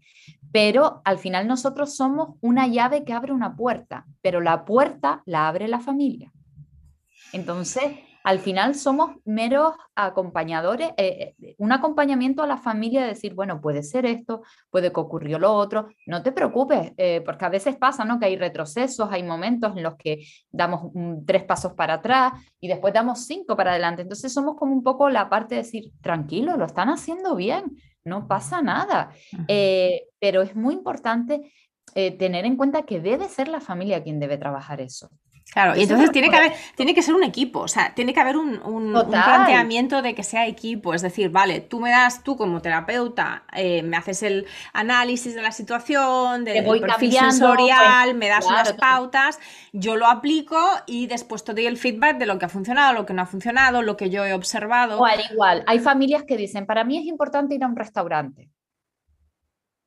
Pero 0.51 1.01
al 1.05 1.19
final 1.19 1.47
nosotros 1.47 1.95
somos 1.95 2.37
una 2.41 2.67
llave 2.67 3.05
que 3.05 3.13
abre 3.13 3.33
una 3.33 3.55
puerta, 3.55 4.07
pero 4.21 4.41
la 4.41 4.65
puerta 4.65 5.23
la 5.27 5.47
abre 5.47 5.69
la 5.69 5.79
familia. 5.79 6.33
Entonces, 7.33 7.85
al 8.23 8.39
final 8.39 8.75
somos 8.75 9.13
meros 9.25 9.75
acompañadores, 9.95 10.91
eh, 10.97 11.35
eh, 11.41 11.55
un 11.59 11.73
acompañamiento 11.73 12.43
a 12.43 12.47
la 12.47 12.59
familia 12.59 13.03
de 13.03 13.09
decir, 13.09 13.35
bueno, 13.35 13.61
puede 13.61 13.83
ser 13.83 14.05
esto, 14.07 14.43
puede 14.71 14.93
que 14.93 15.01
ocurrió 15.01 15.39
lo 15.39 15.55
otro, 15.55 15.89
no 16.07 16.23
te 16.23 16.33
preocupes, 16.33 16.93
eh, 16.97 17.23
porque 17.25 17.45
a 17.45 17.49
veces 17.49 17.77
pasa, 17.77 18.05
¿no? 18.05 18.19
Que 18.19 18.27
hay 18.27 18.37
retrocesos, 18.37 19.11
hay 19.11 19.23
momentos 19.23 19.77
en 19.77 19.83
los 19.83 19.97
que 19.97 20.27
damos 20.51 20.93
tres 21.27 21.45
pasos 21.45 21.73
para 21.73 21.95
atrás 21.95 22.33
y 22.61 22.69
después 22.69 22.93
damos 22.93 23.27
cinco 23.27 23.57
para 23.57 23.71
adelante. 23.71 24.03
Entonces 24.03 24.33
somos 24.33 24.57
como 24.57 24.75
un 24.75 24.83
poco 24.83 25.09
la 25.09 25.29
parte 25.29 25.55
de 25.55 25.63
decir, 25.63 25.93
tranquilo, 26.03 26.57
lo 26.57 26.67
están 26.67 26.89
haciendo 26.89 27.37
bien, 27.37 27.77
no 28.05 28.29
pasa 28.29 28.63
nada. 28.63 29.11
pero 30.21 30.43
es 30.43 30.55
muy 30.55 30.75
importante 30.75 31.53
tener 31.95 32.45
en 32.45 32.57
cuenta 32.57 32.83
que 32.83 33.01
debe 33.01 33.29
ser 33.29 33.49
la 33.49 33.61
familia 33.61 34.03
quien 34.03 34.21
debe 34.21 34.39
trabajar 34.39 34.81
eso. 34.81 35.09
Claro, 35.53 35.77
y 35.77 35.83
entonces 35.83 36.13
tiene 36.13 36.31
que, 36.31 36.37
haber, 36.37 36.53
tiene 36.77 36.95
que 36.95 37.03
ser 37.03 37.15
un 37.15 37.25
equipo, 37.25 37.61
o 37.61 37.69
sea, 37.69 37.93
tiene 37.93 38.15
que 38.15 38.21
haber 38.21 38.37
un, 38.37 38.61
planteamiento 39.11 40.01
de 40.01 40.15
que 40.15 40.23
sea 40.23 40.47
equipo, 40.47 40.95
es 40.95 41.03
decir, 41.03 41.31
vale, 41.31 41.61
tú 41.61 41.81
me 41.81 41.91
das, 41.91 42.23
tú 42.23 42.37
como 42.37 42.63
terapeuta, 42.63 43.43
eh, 43.53 43.83
me 43.83 43.97
haces 43.97 44.23
el 44.23 44.47
análisis 44.73 45.35
de 45.35 45.43
la 45.43 45.51
situación, 45.51 46.45
del 46.45 46.65
perfil 46.81 47.13
sensorial, 47.13 48.15
me 48.15 48.29
das 48.29 48.47
unas 48.47 48.75
pautas, 48.75 49.41
yo 49.73 49.97
lo 49.97 50.07
aplico 50.07 50.57
y 50.87 51.09
después 51.09 51.43
te 51.43 51.53
doy 51.53 51.67
el 51.67 51.77
feedback 51.77 52.19
de 52.19 52.27
lo 52.27 52.39
que 52.39 52.45
ha 52.45 52.49
funcionado, 52.49 52.93
lo 52.95 53.05
que 53.05 53.13
no 53.13 53.23
ha 53.23 53.27
funcionado, 53.27 53.83
lo 53.83 53.97
que 53.97 54.09
yo 54.09 54.25
he 54.25 54.35
observado. 54.35 54.95
Igual, 54.95 55.21
igual, 55.33 55.65
hay 55.67 55.81
familias 55.81 56.23
que 56.23 56.37
dicen, 56.37 56.65
para 56.65 56.85
mí 56.85 56.99
es 56.99 57.07
importante 57.07 57.57
ir 57.57 57.65
a 57.65 57.67
un 57.67 57.77
restaurante. 57.77 58.51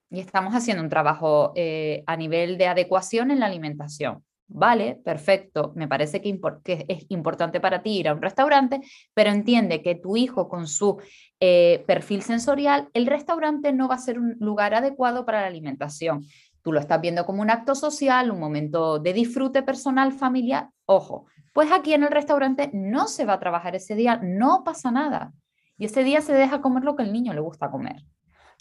Y 0.09 0.19
estamos 0.19 0.53
haciendo 0.53 0.83
un 0.83 0.89
trabajo 0.89 1.53
eh, 1.55 2.03
a 2.05 2.17
nivel 2.17 2.57
de 2.57 2.67
adecuación 2.67 3.31
en 3.31 3.39
la 3.39 3.45
alimentación 3.45 4.23
Vale, 4.47 4.99
perfecto, 5.03 5.71
me 5.75 5.87
parece 5.87 6.21
que, 6.21 6.85
es 6.87 7.05
importante 7.09 7.59
para 7.59 7.81
ti 7.81 7.97
ir 7.99 8.07
a 8.07 8.13
un 8.13 8.21
restaurante, 8.21 8.81
pero 9.13 9.31
entiende 9.31 9.81
que 9.81 9.95
tu 9.95 10.15
hijo 10.15 10.47
con 10.47 10.67
su 10.67 11.01
eh, 11.39 11.83
perfil 11.87 12.21
sensorial, 12.21 12.89
el 12.93 13.07
restaurante 13.07 13.73
no 13.73 13.87
va 13.87 13.95
a 13.95 13.99
ser 13.99 14.19
un 14.19 14.35
lugar 14.39 14.75
adecuado 14.75 15.25
para 15.25 15.41
la 15.41 15.47
alimentación. 15.47 16.25
Tú 16.61 16.71
lo 16.71 16.79
estás 16.79 17.01
viendo 17.01 17.25
como 17.25 17.41
un 17.41 17.49
acto 17.49 17.73
social, 17.73 18.31
un 18.31 18.39
momento 18.39 18.99
de 18.99 19.13
disfrute 19.13 19.63
personal, 19.63 20.13
familiar. 20.13 20.69
Ojo, 20.85 21.25
pues 21.51 21.71
aquí 21.71 21.93
en 21.93 22.03
el 22.03 22.11
restaurante 22.11 22.69
no 22.73 23.07
se 23.07 23.25
va 23.25 23.33
a 23.33 23.39
trabajar 23.39 23.75
ese 23.75 23.95
día, 23.95 24.19
no 24.21 24.63
pasa 24.63 24.91
nada. 24.91 25.33
Y 25.77 25.85
ese 25.85 26.03
día 26.03 26.21
se 26.21 26.33
deja 26.33 26.61
comer 26.61 26.83
lo 26.83 26.95
que 26.95 27.03
el 27.03 27.11
niño 27.11 27.33
le 27.33 27.41
gusta 27.41 27.71
comer. 27.71 28.03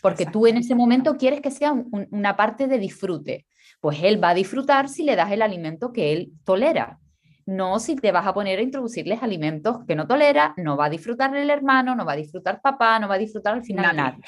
Porque 0.01 0.27
tú 0.27 0.47
en 0.47 0.57
ese 0.57 0.75
momento 0.75 1.17
quieres 1.17 1.41
que 1.41 1.51
sea 1.51 1.73
una 1.73 2.37
parte 2.37 2.67
de 2.67 2.79
disfrute 2.79 3.47
pues 3.83 3.99
él 4.05 4.23
va 4.23 4.29
a 4.29 4.35
disfrutar 4.35 4.89
si 4.89 5.03
le 5.03 5.17
das 5.17 5.33
el 5.33 5.43
alimento 5.43 5.93
que 5.93 6.13
él 6.13 6.31
tolera. 6.45 7.01
No 7.47 7.81
si 7.81 7.97
te 7.97 8.13
vas 8.13 8.25
a 8.29 8.33
poner 8.33 8.61
a 8.61 8.63
introducirles 8.63 9.25
alimentos 9.25 9.79
que 9.89 9.97
no 9.97 10.07
tolera, 10.07 10.55
no 10.57 10.77
va 10.77 10.85
a 10.85 10.89
disfrutar 10.89 11.35
el 11.35 11.51
hermano, 11.51 11.97
no 11.97 12.05
va 12.05 12.13
a 12.13 12.17
disfrutar 12.17 12.61
papá, 12.61 13.01
no 13.01 13.09
va 13.09 13.17
a 13.17 13.19
disfrutar 13.19 13.55
al 13.55 13.65
final 13.65 13.97
nadie. 13.97 14.21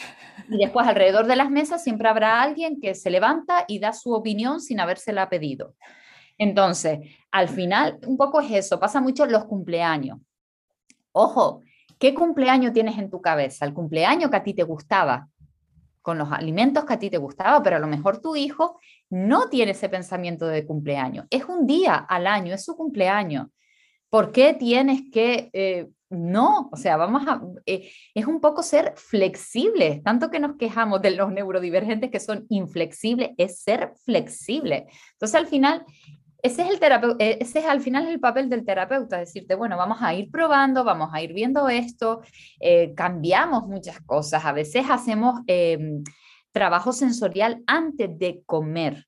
Y 0.48 0.58
después 0.58 0.88
alrededor 0.88 1.28
de 1.28 1.36
las 1.36 1.50
mesas 1.50 1.84
siempre 1.84 2.08
habrá 2.08 2.42
alguien 2.42 2.80
que 2.80 2.96
se 2.96 3.10
levanta 3.10 3.64
y 3.68 3.78
da 3.78 3.92
su 3.92 4.12
opinión 4.12 4.60
sin 4.60 4.80
habérsela 4.80 5.28
pedido. 5.28 5.76
Entonces, 6.36 6.98
al 7.30 7.48
final, 7.48 8.00
un 8.08 8.16
poco 8.16 8.40
es 8.40 8.50
eso, 8.50 8.80
pasa 8.80 9.00
mucho 9.00 9.22
en 9.22 9.30
los 9.30 9.44
cumpleaños. 9.44 10.18
Ojo, 11.12 11.62
¿qué 12.00 12.12
cumpleaños 12.12 12.72
tienes 12.72 12.98
en 12.98 13.08
tu 13.08 13.20
cabeza? 13.20 13.64
El 13.64 13.72
cumpleaños 13.72 14.32
que 14.32 14.36
a 14.36 14.42
ti 14.42 14.52
te 14.52 14.64
gustaba, 14.64 15.28
con 16.04 16.18
los 16.18 16.30
alimentos 16.32 16.84
que 16.84 16.92
a 16.92 16.98
ti 16.98 17.08
te 17.08 17.16
gustaba, 17.16 17.62
pero 17.62 17.76
a 17.76 17.78
lo 17.78 17.86
mejor 17.86 18.20
tu 18.20 18.36
hijo 18.36 18.78
no 19.10 19.48
tiene 19.48 19.72
ese 19.72 19.88
pensamiento 19.88 20.46
de 20.46 20.66
cumpleaños. 20.66 21.26
Es 21.30 21.44
un 21.44 21.66
día 21.66 21.94
al 21.96 22.26
año, 22.26 22.54
es 22.54 22.64
su 22.64 22.76
cumpleaños. 22.76 23.48
¿Por 24.10 24.32
qué 24.32 24.54
tienes 24.54 25.02
que... 25.12 25.50
Eh, 25.52 25.88
no, 26.10 26.68
o 26.72 26.76
sea, 26.76 26.96
vamos 26.96 27.26
a... 27.26 27.42
Eh, 27.66 27.90
es 28.14 28.26
un 28.26 28.40
poco 28.40 28.62
ser 28.62 28.94
flexibles, 28.96 30.02
tanto 30.02 30.30
que 30.30 30.38
nos 30.38 30.56
quejamos 30.56 31.02
de 31.02 31.10
los 31.10 31.32
neurodivergentes 31.32 32.10
que 32.10 32.20
son 32.20 32.46
inflexibles, 32.48 33.30
es 33.36 33.60
ser 33.62 33.92
flexible. 34.04 34.86
Entonces, 35.12 35.34
al 35.34 35.46
final, 35.46 35.84
ese 36.44 36.60
es, 36.60 36.68
el 36.68 37.16
eh, 37.20 37.38
ese 37.40 37.60
es 37.60 37.64
al 37.64 37.80
final 37.80 38.06
el 38.06 38.20
papel 38.20 38.50
del 38.50 38.66
terapeuta, 38.66 39.16
decirte, 39.18 39.54
bueno, 39.54 39.78
vamos 39.78 40.02
a 40.02 40.12
ir 40.12 40.30
probando, 40.30 40.84
vamos 40.84 41.08
a 41.12 41.22
ir 41.22 41.32
viendo 41.32 41.70
esto, 41.70 42.20
eh, 42.60 42.92
cambiamos 42.94 43.66
muchas 43.66 43.98
cosas, 44.02 44.44
a 44.44 44.52
veces 44.52 44.84
hacemos 44.90 45.40
em, 45.46 46.04
trabajo 46.54 46.92
sensorial 46.92 47.62
antes 47.66 48.08
de 48.18 48.42
comer. 48.46 49.06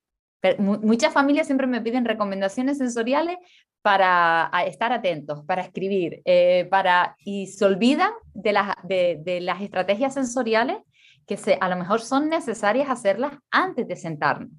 muchas 0.59 1.13
familias 1.13 1.47
siempre 1.47 1.67
me 1.67 1.81
piden 1.81 2.05
recomendaciones 2.05 2.79
sensoriales 2.79 3.37
para 3.83 4.51
estar 4.67 4.93
atentos, 4.93 5.45
para 5.47 5.63
escribir, 5.63 6.21
eh, 6.25 6.67
para, 6.71 7.17
y 7.21 7.47
se 7.47 7.65
olvidan 7.65 8.11
de 8.35 8.53
las, 8.53 8.75
de, 8.83 9.21
de 9.25 9.41
las 9.41 9.63
estrategias 9.63 10.15
sensoriales 10.15 10.79
que 11.27 11.37
se, 11.37 11.57
a 11.61 11.69
lo 11.69 11.77
mejor 11.77 12.01
son 12.01 12.29
necesarias 12.29 12.91
hacerlas 12.91 13.33
antes 13.51 13.87
de 13.87 13.97
sentarnos. 13.97 14.51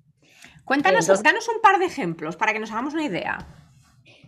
Cuéntanos, 0.63 1.07
danos 1.23 1.47
un 1.47 1.61
par 1.61 1.79
de 1.79 1.85
ejemplos 1.85 2.35
para 2.35 2.53
que 2.53 2.59
nos 2.59 2.71
hagamos 2.71 2.93
una 2.93 3.05
idea. 3.05 3.37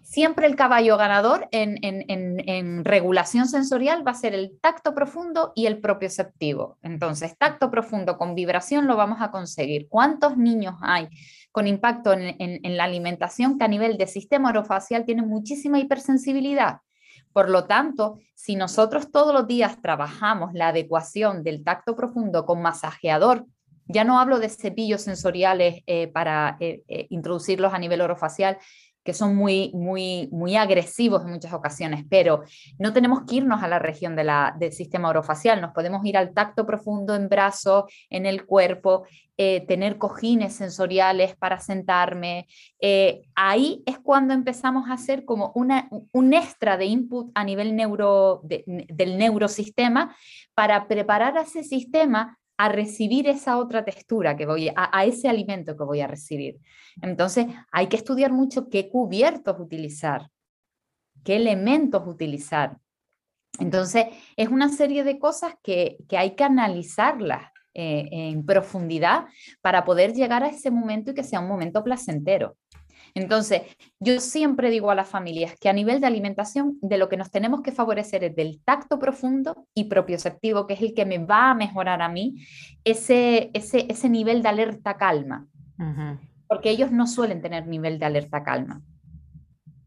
Siempre 0.04 0.48
el 0.48 0.56
caballo 0.56 0.98
ganador 0.98 1.48
en, 1.52 2.86
regulación 2.86 3.48
sensorial 3.48 4.06
va 4.06 4.12
a 4.12 4.16
ser 4.16 4.34
el 4.34 4.60
tacto 4.62 4.94
profundo 4.94 5.52
y 5.56 5.66
el 5.66 5.80
propioceptivo. 5.80 6.78
Entonces, 6.82 7.38
tacto 7.38 7.70
profundo 7.70 8.18
con 8.18 8.36
vibración 8.36 8.88
lo 8.88 8.96
vamos 8.96 9.22
a 9.22 9.32
conseguir. 9.32 9.88
¿Cuántos 9.90 10.38
niños 10.38 10.76
hay 10.82 11.10
con 11.52 11.68
impacto 11.68 12.14
en, 12.14 12.78
la 12.78 12.84
alimentación 12.84 13.58
que 13.58 13.66
a 13.66 13.68
nivel 13.68 13.98
de 13.98 14.08
sistema 14.08 14.50
orofacial 14.50 15.06
tienen 15.06 15.28
muchísima 15.28 15.80
hipersensibilidad? 15.80 16.80
Por 17.32 17.50
lo 17.50 17.66
tanto, 17.66 18.20
si 18.34 18.56
nosotros 18.56 19.12
todos 19.12 19.34
los 19.34 19.48
días 19.48 19.82
trabajamos 19.82 20.54
la 20.54 20.70
adecuación 20.70 21.44
del 21.44 21.64
tacto 21.64 21.96
profundo 21.96 22.46
con 22.46 22.62
masajeador, 22.62 23.46
ya 23.92 24.04
no 24.04 24.20
hablo 24.20 24.40
de 24.40 24.50
cepillos 24.50 25.02
sensoriales 25.02 25.82
eh, 25.88 26.08
para 26.08 26.58
eh, 26.60 26.84
eh, 26.88 27.08
introducirlos 27.10 27.74
a 27.74 27.80
nivel 27.80 28.02
orofacial, 28.02 28.60
que 29.10 29.16
son 29.16 29.36
muy, 29.36 29.72
muy, 29.74 30.30
muy 30.32 30.56
agresivos 30.56 31.24
en 31.24 31.32
muchas 31.32 31.52
ocasiones, 31.52 32.06
pero 32.08 32.44
no 32.78 32.94
tenemos 32.94 33.24
que 33.24 33.38
irnos 33.38 33.64
a 33.64 33.68
la 33.68 33.80
región 33.80 34.16
del 34.16 34.72
sistema 34.72 35.10
orofacial, 35.10 35.62
nos 35.62 35.74
podemos 35.74 36.06
ir 36.06 36.16
al 36.16 36.32
tacto 36.32 36.64
profundo 36.64 37.16
en 37.16 37.28
brazo, 37.28 37.88
en 38.12 38.28
el 38.28 38.46
cuerpo, 38.46 39.08
eh, 39.36 39.66
tener 39.66 39.98
cojines 39.98 40.54
sensoriales 40.54 41.36
para 41.36 41.60
sentarme. 41.60 42.46
Eh, 42.80 43.24
ahí 43.34 43.82
es 43.88 43.98
cuando 43.98 44.36
empezamos 44.36 44.88
a 44.88 44.94
hacer 44.94 45.26
como 45.26 45.52
una, 45.56 45.90
un 46.12 46.34
extra 46.36 46.78
de 46.78 46.86
input 46.86 47.32
a 47.34 47.44
nivel 47.44 47.76
neuro, 47.76 48.42
del 48.44 49.18
neurosistema 49.18 50.16
para 50.54 50.88
preparar 50.88 51.36
a 51.36 51.42
ese 51.42 51.64
sistema 51.64 52.38
a 52.60 52.68
recibir 52.68 53.26
esa 53.30 53.58
otra 53.58 53.86
textura 53.86 54.36
que 54.36 54.46
voy, 54.46 54.70
a, 54.76 55.06
ese 55.06 55.30
alimento 55.30 55.78
que 55.78 55.84
voy 55.86 56.02
a 56.02 56.08
recibir. 56.08 56.60
Entonces, 57.02 57.48
hay 57.72 57.88
que 57.88 57.96
estudiar 57.96 58.34
mucho 58.34 58.68
qué 58.68 58.90
cubiertos 58.90 59.58
utilizar, 59.62 60.30
qué 61.24 61.38
elementos 61.38 62.06
utilizar. 62.06 62.78
Entonces, 63.60 64.08
es 64.36 64.50
una 64.50 64.68
serie 64.68 65.06
de 65.06 65.20
cosas 65.20 65.54
que, 65.64 66.00
hay 66.10 66.36
que 66.36 66.44
analizarlas 66.44 67.50
eh, 67.74 68.10
en 68.12 68.46
profundidad 68.46 69.28
para 69.62 69.86
poder 69.86 70.12
llegar 70.12 70.44
a 70.44 70.50
ese 70.50 70.70
momento 70.70 71.12
y 71.12 71.14
que 71.14 71.24
sea 71.24 71.40
un 71.40 71.48
momento 71.48 71.82
placentero. 71.82 72.58
Entonces, 73.16 73.64
yo 74.00 74.20
siempre 74.20 74.70
digo 74.70 74.92
a 74.92 74.96
las 74.96 75.08
familias 75.08 75.56
que 75.60 75.70
a 75.70 75.74
nivel 75.74 76.02
de 76.02 76.08
alimentación, 76.08 76.78
de 76.82 76.98
lo 76.98 77.10
que 77.10 77.18
nos 77.18 77.32
tenemos 77.32 77.62
que 77.62 77.72
favorecer 77.72 78.24
es 78.24 78.36
del 78.36 78.62
tacto 78.64 79.00
profundo 79.00 79.68
y 79.74 79.86
propioceptivo, 79.86 80.68
que 80.68 80.74
es 80.74 80.82
el 80.82 80.94
que 80.94 81.06
me 81.06 81.18
va 81.18 81.52
a 81.52 81.56
mejorar 81.56 82.02
a 82.02 82.10
mí 82.10 82.46
ese, 82.84 83.52
ese, 83.54 83.86
ese 83.90 84.10
nivel 84.10 84.42
de 84.42 84.50
alerta 84.50 84.98
calma. 84.98 85.48
Porque 86.48 86.70
ellos 86.70 86.92
no 86.92 87.08
suelen 87.08 87.42
tener 87.42 87.68
nivel 87.68 88.00
de 88.00 88.06
alerta 88.06 88.44
calma. 88.44 88.82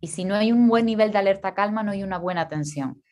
Y 0.01 0.09
si 0.09 0.25
no 0.25 0.35
hay 0.35 0.53
un 0.53 0.69
buen 0.69 0.87
nivel 0.87 1.13
de 1.13 1.19
alerta 1.19 1.55
calma, 1.55 1.83
no 1.83 1.93
hay 1.93 2.03
una 2.03 2.19
buena 2.19 2.43
atención. 2.43 3.03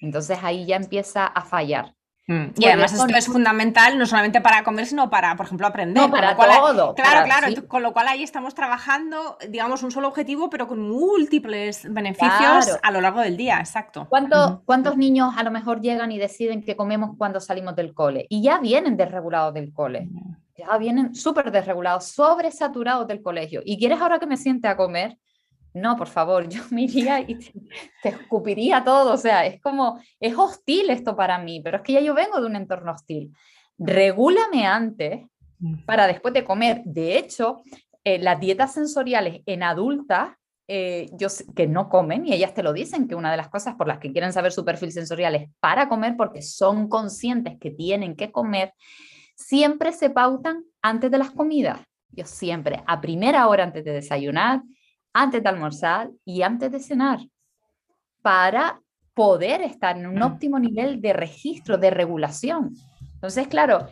Entonces 0.00 0.38
ahí 0.42 0.66
ya 0.66 0.76
empieza 0.76 1.26
a 1.26 1.42
fallar. 1.42 1.94
Mm. 2.28 2.48
Y 2.58 2.66
además 2.66 2.92
esto 2.92 3.06
es 3.16 3.26
fundamental 3.26 3.98
no 3.98 4.04
solamente 4.04 4.42
para 4.42 4.62
comer, 4.62 4.84
sino 4.84 5.08
para, 5.08 5.34
por 5.34 5.46
ejemplo, 5.46 5.66
aprender. 5.66 6.02
No, 6.02 6.10
para 6.10 6.36
todo. 6.36 6.94
claro, 6.94 7.24
claro. 7.24 7.66
Con 7.66 7.82
lo 7.82 7.94
cual 7.94 8.06
ahí 8.06 8.22
estamos 8.22 8.54
trabajando, 8.54 9.38
digamos, 9.48 9.82
un 9.82 9.90
solo 9.90 10.08
objetivo, 10.08 10.50
pero 10.50 10.68
con 10.68 10.88
múltiples 10.88 11.90
beneficios 11.90 12.78
a 12.82 12.90
lo 12.90 13.00
largo 13.00 13.20
del 13.20 13.36
día, 13.36 13.58
exacto. 13.58 14.06
¿Cuántos 14.08 14.96
niños 14.96 15.34
a 15.36 15.42
lo 15.42 15.50
mejor 15.50 15.80
llegan 15.80 16.12
y 16.12 16.18
deciden 16.18 16.62
que 16.62 16.76
comemos 16.76 17.16
cuando 17.16 17.40
salimos 17.40 17.74
del 17.74 17.94
cole? 17.94 18.26
Y 18.28 18.42
ya 18.42 18.58
vienen 18.58 18.96
desregulados 18.98 19.54
del 19.54 19.72
cole. 19.72 20.08
Ya 20.54 20.76
vienen 20.76 21.14
súper 21.14 21.50
desregulados, 21.50 22.08
sobresaturados 22.08 23.06
del 23.06 23.22
colegio. 23.22 23.62
¿Y 23.64 23.78
quieres 23.78 24.00
ahora 24.00 24.18
que 24.18 24.26
me 24.26 24.36
siente 24.36 24.68
a 24.68 24.76
comer? 24.76 25.16
No, 25.74 25.96
por 25.96 26.08
favor, 26.08 26.48
yo 26.48 26.62
me 26.70 26.82
iría 26.82 27.20
y 27.20 27.36
te, 28.02 28.08
escupiría 28.08 28.82
todo, 28.84 29.12
o 29.12 29.18
sea, 29.18 29.46
es 29.46 29.60
como, 29.60 30.00
es 30.20 30.36
hostil 30.36 30.90
esto 30.90 31.16
para 31.16 31.38
mí, 31.38 31.60
pero 31.62 31.78
es 31.78 31.82
que 31.82 31.94
ya 31.94 32.00
yo 32.00 32.14
vengo 32.14 32.40
de 32.40 32.46
un 32.46 32.56
entorno 32.56 32.92
hostil. 32.92 33.32
Regúlame 33.78 34.66
antes 34.66 35.26
para 35.86 36.06
después 36.06 36.34
de 36.34 36.44
comer. 36.44 36.82
De 36.84 37.18
hecho, 37.18 37.62
eh, 38.04 38.18
las 38.18 38.40
dietas 38.40 38.74
sensoriales 38.74 39.42
en 39.46 39.62
adultas, 39.62 40.30
eh, 40.66 41.08
yo, 41.12 41.28
que 41.54 41.66
no 41.66 41.88
comen, 41.88 42.26
y 42.26 42.34
ellas 42.34 42.54
te 42.54 42.62
lo 42.62 42.72
dicen, 42.72 43.08
que 43.08 43.14
una 43.14 43.30
de 43.30 43.36
las 43.36 43.48
cosas 43.48 43.74
por 43.76 43.86
las 43.86 43.98
que 43.98 44.12
quieren 44.12 44.32
saber 44.32 44.52
su 44.52 44.64
perfil 44.64 44.92
sensorial 44.92 45.34
es 45.34 45.50
para 45.60 45.88
comer, 45.88 46.16
porque 46.16 46.42
son 46.42 46.88
conscientes 46.88 47.56
que 47.58 47.70
tienen 47.70 48.16
que 48.16 48.30
comer, 48.30 48.72
siempre 49.34 49.92
se 49.92 50.10
pautan 50.10 50.64
antes 50.82 51.10
de 51.10 51.18
las 51.18 51.30
comidas. 51.30 51.80
Yo 52.10 52.24
siempre, 52.24 52.82
a 52.86 53.00
primera 53.00 53.46
hora 53.48 53.64
antes 53.64 53.84
de 53.84 53.92
desayunar, 53.92 54.62
antes 55.12 55.42
de 55.42 55.48
almorzar 55.48 56.10
y 56.24 56.42
antes 56.42 56.70
de 56.70 56.80
cenar, 56.80 57.20
para 58.22 58.80
poder 59.14 59.62
estar 59.62 59.96
en 59.96 60.06
un 60.06 60.22
óptimo 60.22 60.58
nivel 60.58 61.00
de 61.00 61.12
registro, 61.12 61.76
de 61.76 61.90
regulación. 61.90 62.74
Entonces, 63.14 63.48
claro, 63.48 63.88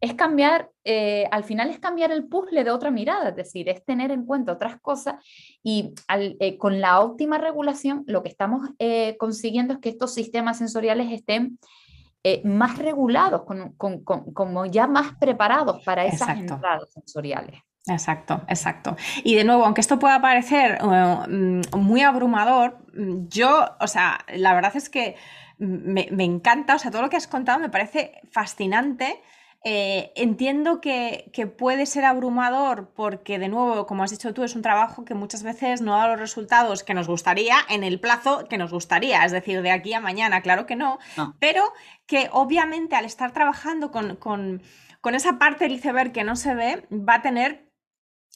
es 0.00 0.14
cambiar, 0.14 0.70
eh, 0.84 1.28
al 1.30 1.44
final 1.44 1.68
es 1.68 1.78
cambiar 1.78 2.10
el 2.10 2.24
puzzle 2.24 2.64
de 2.64 2.70
otra 2.70 2.90
mirada, 2.90 3.28
es 3.28 3.36
decir, 3.36 3.68
es 3.68 3.84
tener 3.84 4.10
en 4.10 4.24
cuenta 4.24 4.52
otras 4.52 4.80
cosas 4.80 5.22
y 5.62 5.92
eh, 6.08 6.56
con 6.56 6.80
la 6.80 7.00
óptima 7.00 7.36
regulación 7.36 8.04
lo 8.06 8.22
que 8.22 8.30
estamos 8.30 8.70
eh, 8.78 9.16
consiguiendo 9.18 9.74
es 9.74 9.80
que 9.80 9.90
estos 9.90 10.14
sistemas 10.14 10.58
sensoriales 10.58 11.12
estén 11.12 11.58
más 12.44 12.76
regulados, 12.76 13.42
como 14.34 14.66
ya 14.66 14.86
más 14.86 15.16
preparados 15.18 15.82
para 15.84 16.04
esas 16.04 16.38
entradas 16.38 16.92
sensoriales. 16.92 17.62
Exacto, 17.86 18.42
exacto. 18.48 18.96
Y 19.24 19.34
de 19.36 19.44
nuevo, 19.44 19.64
aunque 19.64 19.80
esto 19.80 19.98
pueda 19.98 20.20
parecer 20.20 20.78
eh, 20.82 21.16
mm, 21.28 21.78
muy 21.78 22.02
abrumador, 22.02 22.78
mm, 22.94 23.28
yo, 23.28 23.66
o 23.80 23.86
sea, 23.86 24.18
la 24.28 24.54
verdad 24.54 24.76
es 24.76 24.90
que 24.90 25.16
me, 25.58 26.24
encanta, 26.24 26.74
o 26.74 26.78
sea, 26.78 26.90
todo 26.90 27.02
lo 27.02 27.10
que 27.10 27.16
has 27.16 27.26
contado 27.26 27.58
me 27.58 27.68
parece 27.68 28.20
fascinante. 28.30 29.22
Eh, 29.62 30.12
entiendo 30.16 30.80
que, 30.80 31.30
puede 31.58 31.84
ser 31.84 32.06
abrumador 32.06 32.92
porque, 32.94 33.38
de 33.38 33.48
nuevo, 33.48 33.86
como 33.86 34.02
has 34.02 34.10
dicho 34.10 34.32
tú, 34.32 34.42
es 34.42 34.56
un 34.56 34.62
trabajo 34.62 35.04
que 35.04 35.14
muchas 35.14 35.42
veces 35.42 35.82
no 35.82 35.96
da 35.96 36.08
los 36.08 36.18
resultados 36.18 36.82
que 36.82 36.94
nos 36.94 37.08
gustaría 37.08 37.56
en 37.68 37.84
el 37.84 38.00
plazo 38.00 38.46
que 38.48 38.56
nos 38.56 38.72
gustaría, 38.72 39.22
es 39.24 39.32
decir, 39.32 39.60
de 39.60 39.70
aquí 39.70 39.92
a 39.92 40.00
mañana, 40.00 40.40
claro 40.40 40.64
que 40.64 40.76
no, 40.76 40.98
pero 41.38 41.62
que 42.06 42.30
obviamente 42.32 42.96
al 42.96 43.04
estar 43.04 43.32
trabajando 43.32 43.90
con, 43.90 44.16
con 44.16 45.14
esa 45.14 45.38
parte 45.38 45.64
del 45.64 45.74
iceberg 45.74 46.12
que 46.12 46.24
no 46.24 46.36
se 46.36 46.54
ve, 46.54 46.86
va 46.90 47.16
a 47.16 47.22
tener 47.22 47.69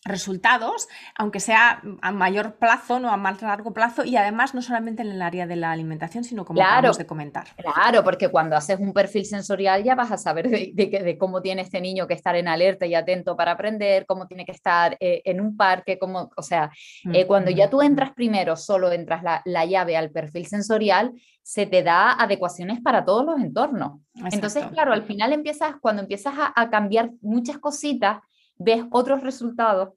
resultados, 0.05 0.87
aunque 1.17 1.41
sea 1.41 1.83
a 2.03 2.13
mayor 2.13 2.57
plazo, 2.57 3.01
no 3.01 3.11
a 3.11 3.17
más 3.17 3.41
largo 3.41 3.73
plazo, 3.73 4.05
y 4.05 4.17
además 4.17 4.55
no 4.55 4.61
solamente 4.61 5.03
en 5.03 5.09
el 5.09 5.23
área 5.23 5.47
de 5.47 5.57
la 5.57 5.73
alimentación, 5.73 6.25
sino 6.25 6.45
como 6.45 6.59
claro, 6.59 6.73
acabamos 6.73 6.99
de 6.99 7.07
comentar. 7.07 7.47
Claro, 7.57 8.05
porque 8.05 8.29
cuando 8.29 8.55
haces 8.57 8.79
un 8.79 8.93
perfil 8.93 9.25
sensorial 9.25 9.83
ya 9.83 9.95
vas 9.95 10.13
a 10.13 10.19
saber 10.19 10.49
de, 10.49 10.73
de, 10.75 11.19
cómo 11.19 11.41
tiene 11.41 11.63
este 11.63 11.81
niño 11.81 12.07
que 12.07 12.15
estar 12.15 12.37
en 12.37 12.49
alerta 12.49 12.85
y 12.85 12.95
atento 12.95 13.35
para 13.37 13.53
aprender, 13.53 14.05
cómo 14.05 14.27
tiene 14.27 14.45
que 14.45 14.53
estar 14.53 14.97
eh, 15.01 15.23
en 15.25 15.41
un 15.41 15.57
parque, 15.57 15.99
cómo, 15.99 16.31
o 16.37 16.43
sea, 16.43 16.71
eh, 17.13 17.27
cuando 17.27 17.51
ya 17.51 17.71
tú 17.71 17.81
entras 17.81 18.13
primero, 18.13 18.57
solo 18.57 18.93
entras 18.93 19.23
la, 19.23 19.41
la, 19.47 19.65
llave 19.65 19.97
al 19.97 20.11
perfil 20.11 20.47
sensorial, 20.47 21.13
se 21.43 21.65
te 21.65 21.83
da 21.83 22.13
adecuaciones 22.13 22.81
para 22.83 23.07
todos 23.07 23.25
los 23.25 23.41
entornos. 23.41 24.01
Entonces, 24.31 24.67
claro, 24.67 24.93
al 24.93 25.05
final 25.05 25.33
empiezas, 25.33 25.77
cuando 25.81 26.03
empiezas 26.03 26.35
a, 26.37 26.53
a 26.55 26.69
cambiar 26.69 27.11
muchas 27.23 27.59
cositas, 27.59 28.19
ves 28.65 28.85
otros 28.91 29.23
resultados 29.23 29.91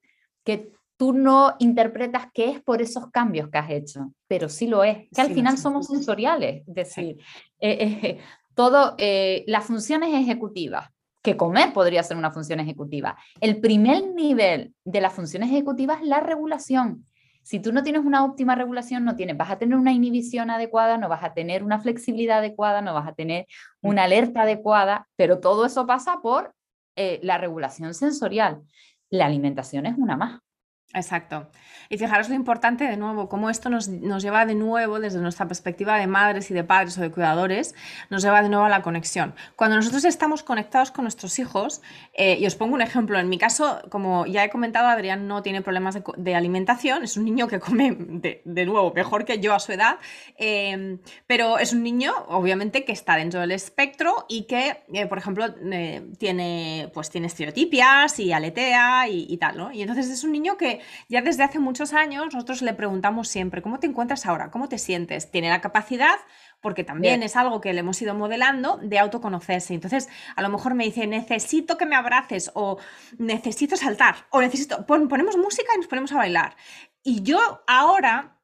que 0.44 0.72
tú 0.98 1.14
no 1.14 1.56
interpretas 1.60 2.28
que 2.34 2.50
es 2.50 2.62
por 2.62 2.82
esos 2.82 3.10
cambios 3.12 3.50
que 3.50 3.58
has 3.58 3.70
hecho, 3.70 4.12
pero 4.28 4.50
sí 4.50 4.68
lo 4.68 4.84
es, 4.84 5.08
que 5.14 5.22
al 5.22 5.34
final 5.34 5.58
somos 5.58 5.88
sensoriales, 5.88 6.68
es 6.68 6.74
decir, 6.74 7.18
eh, 7.60 8.00
eh, 8.04 8.20
todo, 8.56 8.96
eh, 8.98 9.44
las 9.48 9.66
funciones 9.66 10.14
ejecutivas, 10.14 10.90
que 11.22 11.38
comer 11.38 11.74
podría 11.74 12.04
ser 12.04 12.18
una 12.18 12.32
función 12.32 12.60
ejecutiva. 12.60 13.18
El 13.42 13.60
primer 13.60 14.08
nivel 14.16 14.74
de 14.86 15.02
la 15.02 15.10
función 15.10 15.44
ejecutiva 15.44 15.96
es 15.96 16.04
la 16.04 16.22
regulación. 16.22 17.06
Si 17.44 17.60
tú 17.60 17.72
no 17.72 17.84
tienes 17.84 18.04
una 18.04 18.26
óptima 18.26 18.56
regulación, 18.56 19.06
no 19.06 19.16
tienes, 19.16 19.38
vas 19.38 19.52
a 19.52 19.58
tener 19.58 19.78
una 19.78 19.92
inhibición 19.92 20.50
adecuada, 20.50 20.98
no 20.98 21.10
vas 21.10 21.24
a 21.24 21.34
tener 21.34 21.64
una 21.64 21.80
flexibilidad 21.80 22.40
adecuada, 22.40 22.82
no 22.82 22.94
vas 22.94 23.08
a 23.08 23.14
tener 23.14 23.46
una 23.82 24.06
alerta 24.06 24.42
adecuada, 24.42 25.08
pero 25.16 25.40
todo 25.40 25.66
eso 25.66 25.86
pasa 25.86 26.20
por 26.22 26.54
eh, 26.98 27.20
la 27.24 27.38
regulación 27.38 27.94
sensorial. 27.94 28.64
La 29.10 29.26
alimentación 29.26 29.86
es 29.86 29.98
una 29.98 30.18
más. 30.18 30.42
Exacto. 30.94 31.48
Y 31.90 31.98
fijaros 31.98 32.30
lo 32.30 32.36
importante 32.36 32.86
de 32.86 32.96
nuevo, 32.96 33.28
cómo 33.28 33.50
esto 33.50 33.70
nos, 33.70 33.88
lleva 33.90 34.46
de 34.46 34.56
nuevo, 34.56 35.00
desde 35.00 35.20
nuestra 35.20 35.48
perspectiva 35.48 35.98
de 35.98 36.08
madres 36.08 36.50
y 36.50 36.54
de 36.54 36.64
padres 36.64 36.98
o 36.98 37.02
de 37.02 37.12
cuidadores, 37.12 37.76
nos 38.10 38.24
lleva 38.24 38.42
de 38.42 38.50
nuevo 38.50 38.66
a 38.66 38.70
la 38.70 38.82
conexión. 38.82 39.36
Cuando 39.56 39.76
nosotros 39.76 40.06
estamos 40.06 40.44
conectados 40.44 40.92
con 40.92 41.04
nuestros 41.04 41.40
hijos, 41.40 41.82
eh, 42.14 42.38
y 42.40 42.46
os 42.46 42.56
pongo 42.56 42.74
un 42.74 42.82
ejemplo, 42.82 43.20
en 43.20 43.28
mi 43.28 43.38
caso, 43.38 43.82
como 43.90 44.26
ya 44.26 44.46
he 44.46 44.50
comentado, 44.50 44.88
Adrián 44.88 45.28
no 45.28 45.44
tiene 45.44 45.62
problemas 45.62 46.00
de, 46.18 46.36
alimentación, 46.36 47.04
es 47.04 47.18
un 47.18 47.26
niño 47.26 47.48
que 47.48 47.60
come, 47.60 47.96
de, 47.98 48.66
nuevo, 48.66 48.94
mejor 48.94 49.26
que 49.26 49.40
yo 49.40 49.54
a 49.54 49.60
su 49.60 49.74
edad, 49.74 49.98
em, 50.38 51.00
pero 51.26 51.58
es 51.58 51.74
un 51.74 51.84
niño, 51.84 52.14
obviamente, 52.28 52.86
que 52.86 52.92
está 52.92 53.16
dentro 53.16 53.42
del 53.42 53.52
espectro 53.52 54.26
y 54.30 54.44
que, 54.44 54.84
eh, 54.94 55.06
por 55.06 55.18
ejemplo, 55.18 55.46
eh, 55.72 56.06
tiene, 56.18 56.90
pues, 56.94 57.10
tiene 57.10 57.28
estereotipias 57.28 58.20
y 58.20 58.32
aletea 58.32 59.08
y, 59.10 59.26
y 59.30 59.38
tal, 59.38 59.58
¿no? 59.58 59.72
Y 59.72 59.82
entonces 59.82 60.10
es 60.10 60.24
un 60.24 60.32
niño 60.32 60.58
que 60.58 60.77
que 60.78 60.86
ya 61.10 61.22
desde 61.22 61.44
hace 61.44 61.60
muchos 61.60 61.94
años 61.94 62.34
nosotros 62.34 62.62
le 62.62 62.74
preguntamos 62.74 63.28
siempre, 63.28 63.62
¿cómo 63.62 63.80
te 63.80 63.88
encuentras 63.88 64.26
ahora? 64.26 64.52
¿Cómo 64.52 64.70
te 64.70 64.78
sientes? 64.78 65.32
Tiene 65.32 65.50
la 65.50 65.62
capacidad 65.62 66.16
porque 66.62 66.84
también 66.84 67.24
es 67.24 67.36
algo 67.36 67.62
que 67.62 67.74
le 67.74 67.82
hemos 67.82 68.02
ido 68.02 68.16
modelando 68.16 68.78
de 68.82 69.00
autoconocerse. 69.00 69.74
Entonces, 69.74 70.10
a 70.36 70.42
lo 70.42 70.50
mejor 70.50 70.74
me 70.74 70.86
dice, 70.86 71.06
necesito 71.08 71.78
que 71.78 71.86
me 71.86 71.96
abraces 71.96 72.52
o 72.56 72.78
necesito 73.18 73.78
saltar 73.78 74.16
o 74.32 74.42
necesito, 74.42 74.86
ponemos 74.86 75.38
música 75.38 75.72
y 75.76 75.78
nos 75.78 75.88
ponemos 75.88 76.12
a 76.12 76.18
bailar. 76.18 76.56
Y 77.04 77.22
yo 77.22 77.64
ahora 77.68 78.37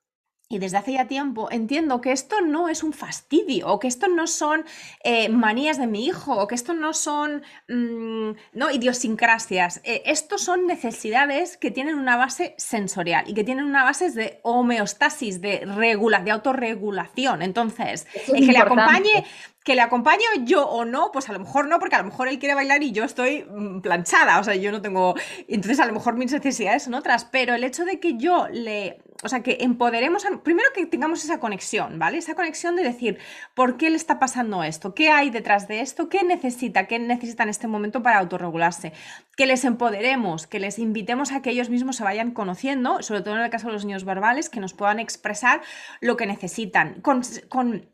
y 0.53 0.59
desde 0.59 0.77
hace 0.77 0.93
ya 0.93 1.07
tiempo 1.07 1.49
entiendo 1.51 1.99
que 2.01 2.11
esto 2.11 2.41
no 2.41 2.69
es 2.69 2.83
un 2.83 2.93
fastidio, 2.93 3.67
o 3.67 3.79
que 3.79 3.87
esto 3.87 4.07
no 4.07 4.27
son 4.27 4.65
eh, 5.03 5.29
manías 5.29 5.77
de 5.77 5.87
mi 5.87 6.05
hijo, 6.05 6.33
o 6.33 6.47
que 6.47 6.55
esto 6.55 6.73
no 6.73 6.93
son 6.93 7.43
mm, 7.67 8.31
no, 8.53 8.71
idiosincrasias. 8.71 9.81
Eh, 9.83 10.03
estos 10.05 10.41
son 10.41 10.67
necesidades 10.67 11.57
que 11.57 11.71
tienen 11.71 11.95
una 11.95 12.17
base 12.17 12.55
sensorial 12.57 13.25
y 13.27 13.33
que 13.33 13.43
tienen 13.43 13.65
una 13.65 13.83
base 13.83 14.11
de 14.11 14.39
homeostasis, 14.43 15.41
de, 15.41 15.65
regula, 15.65 16.19
de 16.19 16.31
autorregulación. 16.31 17.41
Entonces, 17.41 18.05
que 18.27 18.41
le 18.41 18.57
acompañe 18.57 19.25
que 19.63 19.75
le 19.75 19.81
acompaño 19.81 20.25
yo 20.43 20.67
o 20.67 20.85
no, 20.85 21.11
pues 21.11 21.29
a 21.29 21.33
lo 21.33 21.39
mejor 21.39 21.67
no, 21.67 21.79
porque 21.79 21.95
a 21.95 21.99
lo 21.99 22.05
mejor 22.05 22.27
él 22.27 22.39
quiere 22.39 22.55
bailar 22.55 22.83
y 22.83 22.91
yo 22.91 23.03
estoy 23.03 23.43
mm, 23.43 23.79
planchada, 23.81 24.39
o 24.39 24.43
sea, 24.43 24.55
yo 24.55 24.71
no 24.71 24.81
tengo, 24.81 25.15
entonces 25.47 25.79
a 25.79 25.85
lo 25.85 25.93
mejor 25.93 26.15
mis 26.15 26.31
necesidades 26.31 26.83
son 26.83 26.93
otras, 26.93 27.25
pero 27.25 27.55
el 27.55 27.63
hecho 27.63 27.85
de 27.85 27.99
que 27.99 28.17
yo 28.17 28.47
le, 28.49 28.99
o 29.23 29.29
sea, 29.29 29.41
que 29.41 29.57
empoderemos, 29.61 30.25
primero 30.43 30.67
que 30.75 30.85
tengamos 30.85 31.23
esa 31.23 31.39
conexión, 31.39 31.97
¿vale? 31.97 32.17
Esa 32.17 32.35
conexión 32.35 32.75
de 32.75 32.83
decir, 32.83 33.19
¿por 33.53 33.77
qué 33.77 33.89
le 33.89 33.95
está 33.95 34.19
pasando 34.19 34.63
esto? 34.63 34.93
¿Qué 34.93 35.09
hay 35.09 35.29
detrás 35.29 35.67
de 35.69 35.79
esto? 35.79 36.09
¿Qué 36.09 36.23
necesita? 36.23 36.87
¿Qué 36.87 36.99
necesita 36.99 37.43
en 37.43 37.49
este 37.49 37.67
momento 37.67 38.03
para 38.03 38.19
autorregularse? 38.19 38.91
Que 39.37 39.45
les 39.45 39.63
empoderemos, 39.63 40.45
que 40.45 40.59
les 40.59 40.77
invitemos 40.77 41.31
a 41.31 41.41
que 41.41 41.51
ellos 41.51 41.69
mismos 41.69 41.95
se 41.95 42.03
vayan 42.03 42.31
conociendo, 42.31 43.01
sobre 43.01 43.21
todo 43.21 43.35
en 43.35 43.41
el 43.41 43.49
caso 43.49 43.67
de 43.67 43.73
los 43.73 43.85
niños 43.85 44.03
verbales, 44.03 44.49
que 44.49 44.59
nos 44.59 44.73
puedan 44.73 44.99
expresar 44.99 45.61
lo 46.01 46.17
que 46.17 46.25
necesitan, 46.25 46.99
con, 47.01 47.21
con 47.47 47.93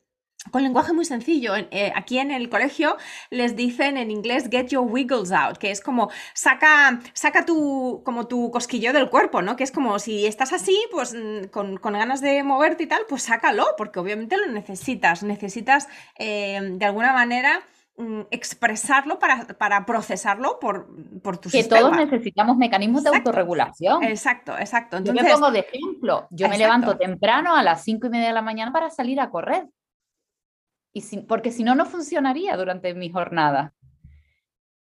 con 0.52 0.64
lenguaje 0.64 0.94
muy 0.94 1.06
sencillo. 1.06 1.54
Eh, 1.56 1.92
aquí 1.96 2.18
en 2.18 2.32
el 2.32 2.50
colegio 2.50 2.98
les 3.30 3.56
dicen 3.56 3.98
en 3.98 4.10
inglés 4.10 4.48
get 4.50 4.68
your 4.68 4.86
wiggles 4.90 5.32
out, 5.32 5.58
que 5.58 5.70
es 5.70 5.82
como 5.82 6.10
saca, 6.34 7.00
saca 7.14 7.46
tu, 7.46 8.02
como 8.06 8.28
tu 8.28 8.50
cosquillo 8.50 8.94
del 8.94 9.10
cuerpo, 9.10 9.42
¿no? 9.42 9.56
Que 9.56 9.64
es 9.64 9.72
como 9.72 10.00
si 10.00 10.26
estás 10.26 10.54
así, 10.54 10.80
pues 10.92 11.14
mm, 11.14 11.48
con, 11.52 11.76
ganas 11.76 12.22
de 12.22 12.44
moverte 12.44 12.84
y 12.84 12.88
tal, 12.88 13.02
pues 13.08 13.24
sácalo, 13.24 13.66
porque 13.78 14.00
obviamente 14.00 14.38
lo 14.38 14.48
necesitas. 14.48 15.24
Necesitas 15.24 15.90
eh, 16.18 16.60
de 16.62 16.86
alguna 16.86 17.12
manera 17.12 17.60
mm, 17.98 18.22
expresarlo 18.32 19.20
para, 19.20 19.46
para, 19.46 19.86
procesarlo 19.86 20.58
por, 20.60 20.88
por 21.22 21.38
tu 21.38 21.50
que 21.50 21.66
todos 21.66 21.98
necesitamos 21.98 22.56
mecanismos 22.56 23.04
de 23.04 23.10
autorregulación. 23.10 24.04
Exacto, 24.04 24.58
exacto. 24.58 24.96
Entonces, 24.96 25.22
yo 25.22 25.28
me 25.28 25.34
pongo 25.34 25.52
de 25.52 25.60
ejemplo, 25.60 26.28
yo 26.32 26.48
me 26.48 26.58
levanto 26.58 26.98
temprano 26.98 27.58
a 27.58 27.62
las 27.62 27.84
cinco 27.84 28.08
y 28.08 28.10
media 28.10 28.28
de 28.28 28.34
la 28.34 28.42
mañana 28.42 28.72
para 28.72 28.90
salir 28.90 29.20
a 29.20 29.30
correr 29.30 29.68
porque 31.28 31.52
si 31.52 31.64
no, 31.64 31.76
no 31.76 31.86
funcionaría 31.86 32.58
durante 32.58 32.94
mi 32.94 33.10
jornada. 33.10 33.74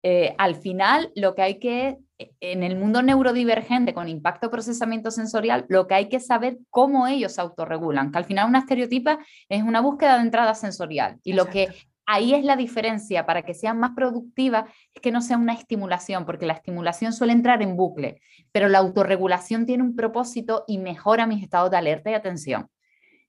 Eh, 0.05 0.35
al 0.37 0.55
final, 0.55 1.11
lo 1.15 1.33
que 1.33 1.41
hay 1.41 1.59
que, 1.59 1.97
en 2.41 2.63
el 2.63 2.75
mundo 2.75 3.01
neurodivergente 3.01 3.93
con 3.93 4.09
impacto 4.09 4.51
procesamiento 4.51 5.11
sensorial, 5.11 5.65
lo 5.69 5.87
que 5.87 5.95
hay 5.95 6.09
que 6.09 6.19
saber 6.19 6.57
cómo 6.69 7.07
ellos 7.07 7.33
se 7.33 7.41
autorregulan, 7.41 8.11
que 8.11 8.17
al 8.17 8.25
final 8.25 8.49
una 8.49 8.59
estereotipa 8.59 9.19
es 9.47 9.63
una 9.63 9.79
búsqueda 9.79 10.15
de 10.15 10.23
entrada 10.23 10.55
sensorial. 10.55 11.19
Y 11.23 11.33
lo 11.33 11.45
que 11.45 11.69
ahí 12.05 12.33
es 12.33 12.43
la 12.43 12.57
diferencia 12.57 13.25
para 13.25 13.43
que 13.43 13.53
sean 13.53 13.79
más 13.79 13.91
productivas 13.95 14.65
es 14.93 15.01
que 15.01 15.11
no 15.11 15.21
sea 15.21 15.37
una 15.37 15.53
estimulación, 15.53 16.25
porque 16.25 16.45
la 16.45 16.53
estimulación 16.53 17.13
suele 17.13 17.31
entrar 17.31 17.61
en 17.61 17.77
bucle, 17.77 18.21
pero 18.51 18.67
la 18.67 18.79
autorregulación 18.79 19.65
tiene 19.65 19.83
un 19.83 19.95
propósito 19.95 20.65
y 20.67 20.79
mejora 20.79 21.27
mis 21.27 21.41
estados 21.41 21.71
de 21.71 21.77
alerta 21.77 22.11
y 22.11 22.13
atención. 22.13 22.67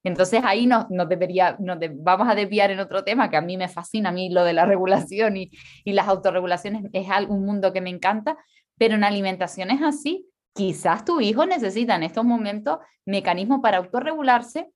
Entonces 0.05 0.43
ahí 0.45 0.67
nos, 0.67 0.87
debería, 1.09 1.57
nos 1.59 1.79
vamos 1.97 2.29
a 2.29 2.35
desviar 2.35 2.71
en 2.71 2.79
otro 2.79 3.03
tema 3.05 3.31
que 3.31 3.39
a 3.39 3.41
mí 3.41 3.57
me 3.57 3.69
fascina, 3.69 4.11
a 4.11 4.13
mí 4.13 4.29
lo 4.29 4.45
de 4.45 4.53
la 4.53 4.67
regulación 4.67 5.37
y, 5.37 5.51
las 5.85 6.07
autorregulaciones 6.09 6.85
es 6.93 7.07
un 7.29 7.45
mundo 7.45 7.73
que 7.73 7.81
me 7.81 7.91
encanta, 7.91 8.37
pero 8.77 8.95
en 8.95 9.05
alimentación 9.05 9.71
es 9.71 9.83
así. 9.83 10.29
Quizás 10.53 11.05
tu 11.05 11.21
hijo 11.21 11.47
necesita 11.47 11.97
en 11.97 12.05
estos 12.05 12.25
momentos 12.25 12.79
mecanismos 13.05 13.61
para 13.61 13.79
autorregularse 13.79 14.71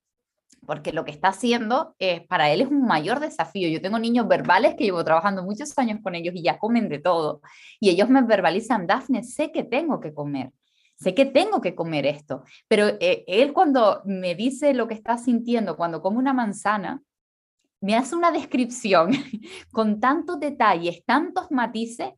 porque 0.67 0.93
lo 0.93 1.05
que 1.05 1.13
está 1.13 1.29
haciendo 1.29 1.95
es, 1.99 2.27
para 2.27 2.51
él 2.51 2.61
es 2.61 2.69
un 2.69 2.85
mayor 2.85 3.21
desafío. 3.21 3.69
Yo 3.69 3.81
tengo 3.81 3.99
niños 3.99 4.29
verbales 4.29 4.75
que 4.75 4.85
llevo 4.85 5.05
trabajando 5.05 5.43
muchos 5.43 5.77
años 5.79 6.01
con 6.03 6.15
ellos 6.15 6.35
y 6.35 6.43
ya 6.43 6.59
comen 6.59 6.89
de 6.89 6.99
todo. 6.99 7.41
Y 7.81 7.91
ellos 7.91 8.09
me 8.09 8.23
verbalizan, 8.23 8.87
Dafne, 8.87 9.23
sé 9.25 9.51
que 9.53 9.65
tengo 9.65 10.01
que 10.01 10.13
comer 10.13 10.51
sé 10.99 11.15
que 11.15 11.25
tengo 11.25 11.61
que 11.61 11.75
comer 11.75 12.07
esto, 12.07 12.43
pero 12.67 12.89
eh, 13.01 13.25
él 13.27 13.53
cuando 13.53 14.03
me 14.05 14.35
dice 14.35 14.75
lo 14.75 14.89
que 14.89 14.95
está 14.95 15.17
sintiendo 15.17 15.77
cuando 15.77 16.03
come 16.03 16.19
una 16.19 16.33
manzana, 16.33 17.01
me 17.81 17.95
hace 17.95 18.17
una 18.17 18.33
descripción 18.33 19.13
con 19.73 20.01
tantos 20.01 20.41
detalles, 20.41 21.05
tantos 21.05 21.51
matices, 21.51 22.11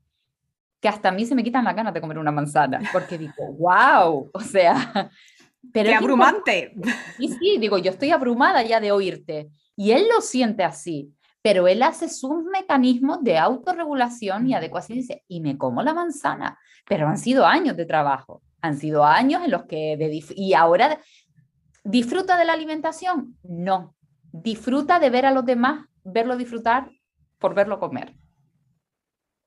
que 0.80 0.88
hasta 0.88 1.10
a 1.10 1.12
mí 1.12 1.26
se 1.26 1.34
me 1.34 1.44
quitan 1.44 1.64
las 1.64 1.76
ganas 1.76 1.92
de 1.92 2.00
comer 2.00 2.18
una 2.18 2.32
manzana, 2.32 2.80
porque 2.90 3.18
digo, 3.18 3.34
wow, 3.58 4.30
o 4.32 4.40
sea... 4.40 5.10
Pero 5.74 5.90
¡Qué 5.90 5.94
abrumante! 5.94 6.74
Y 7.18 7.28
sí, 7.28 7.58
digo, 7.60 7.76
yo 7.76 7.90
estoy 7.90 8.12
abrumada 8.12 8.62
ya 8.62 8.80
de 8.80 8.92
oírte. 8.92 9.50
Y 9.76 9.90
él 9.90 10.06
lo 10.08 10.22
siente 10.22 10.64
así, 10.64 11.12
pero 11.42 11.68
él 11.68 11.82
hace 11.82 12.08
sus 12.08 12.44
mecanismos 12.44 13.22
de 13.22 13.36
autorregulación 13.36 14.48
y 14.48 14.54
adecuación 14.54 14.96
y 14.96 15.00
dice, 15.02 15.22
y 15.28 15.42
me 15.42 15.58
como 15.58 15.82
la 15.82 15.92
manzana, 15.92 16.58
pero 16.88 17.08
han 17.08 17.18
sido 17.18 17.44
años 17.44 17.76
de 17.76 17.84
trabajo. 17.84 18.42
Han 18.62 18.76
sido 18.76 19.04
años 19.04 19.42
en 19.44 19.50
los 19.50 19.64
que... 19.64 19.98
y 20.36 20.54
ahora, 20.54 21.00
¿disfruta 21.84 22.36
de 22.36 22.44
la 22.44 22.52
alimentación? 22.52 23.36
No. 23.42 23.94
Disfruta 24.32 24.98
de 24.98 25.11
ver 25.11 25.26
a 25.26 25.32
los 25.32 25.44
demás, 25.44 25.86
verlo 26.04 26.36
disfrutar 26.36 26.90
por 27.38 27.54
verlo 27.54 27.80
comer. 27.80 28.14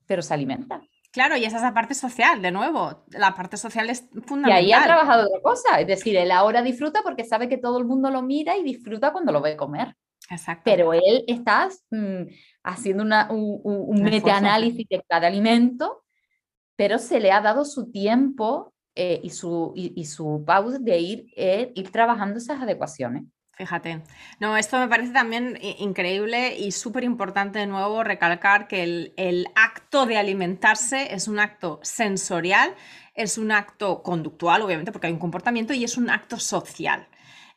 Pero 0.05 0.21
se 0.21 0.33
alimenta. 0.33 0.81
Claro, 1.13 1.37
y 1.37 1.45
esa 1.45 1.57
es 1.57 1.61
la 1.61 1.75
parte 1.75 1.93
social, 1.93 2.41
de 2.41 2.51
nuevo. 2.51 3.05
La 3.11 3.35
parte 3.35 3.55
social 3.55 3.87
es 3.91 4.09
fundamental. 4.25 4.63
Y 4.63 4.73
ahí 4.73 4.73
ha 4.73 4.83
trabajado 4.83 5.27
otra 5.27 5.41
cosa. 5.43 5.79
Es 5.79 5.85
decir, 5.85 6.15
él 6.17 6.31
ahora 6.31 6.63
disfruta 6.63 7.03
porque 7.03 7.23
sabe 7.23 7.47
que 7.47 7.59
todo 7.59 7.77
el 7.77 7.85
mundo 7.85 8.09
lo 8.09 8.23
mira 8.23 8.57
y 8.57 8.63
disfruta 8.63 9.11
cuando 9.11 9.31
lo 9.31 9.39
ve 9.39 9.55
comer. 9.55 9.95
Exacto. 10.31 10.63
Pero 10.65 10.91
él 10.91 11.23
está 11.27 11.69
mm, 11.91 12.23
haciendo 12.63 13.03
una, 13.03 13.31
un, 13.31 13.61
un 13.63 14.01
meta-análisis 14.01 14.87
de 14.89 15.03
cada 15.07 15.27
alimento, 15.27 16.03
pero 16.75 16.97
se 16.97 17.19
le 17.19 17.31
ha 17.31 17.41
dado 17.41 17.63
su 17.63 17.91
tiempo 17.91 18.73
eh, 18.95 19.19
y, 19.23 19.31
su, 19.31 19.73
y, 19.75 20.05
su 20.05 20.45
de 20.81 20.99
ir, 20.99 21.25
eh, 21.35 21.71
ir 21.75 21.91
trabajando 21.91 22.37
esas 22.37 22.61
adecuaciones. 22.61 23.23
Fíjate. 23.55 24.01
No, 24.39 24.57
esto 24.57 24.79
me 24.79 24.87
parece 24.87 25.13
también 25.13 25.59
increíble 25.79 26.57
y 26.57 26.71
súper 26.71 27.03
importante 27.03 27.59
de 27.59 27.67
nuevo 27.67 28.03
recalcar 28.03 28.67
que 28.67 29.11
el, 29.15 29.47
acto 29.55 30.07
de 30.07 30.17
alimentarse 30.17 31.13
es 31.13 31.27
un 31.27 31.39
acto 31.39 31.79
sensorial, 31.83 32.73
es 33.13 33.37
un 33.37 33.51
acto 33.51 34.01
conductual, 34.01 34.63
obviamente, 34.63 34.91
porque 34.91 35.07
hay 35.07 35.13
un 35.13 35.19
comportamiento, 35.19 35.73
y 35.73 35.83
es 35.83 35.97
un 35.97 36.09
acto 36.09 36.39
social. 36.39 37.07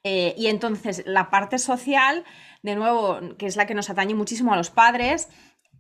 Eh, 0.04 0.34
y 0.36 0.48
entonces 0.48 1.02
la 1.06 1.30
parte 1.30 1.58
social, 1.58 2.24
de 2.62 2.76
nuevo, 2.76 3.18
que 3.38 3.46
es 3.46 3.56
la 3.56 3.66
que 3.66 3.74
nos 3.74 3.88
atañe 3.88 4.14
muchísimo 4.14 4.52
a 4.52 4.56
los 4.56 4.70
padres, 4.70 5.28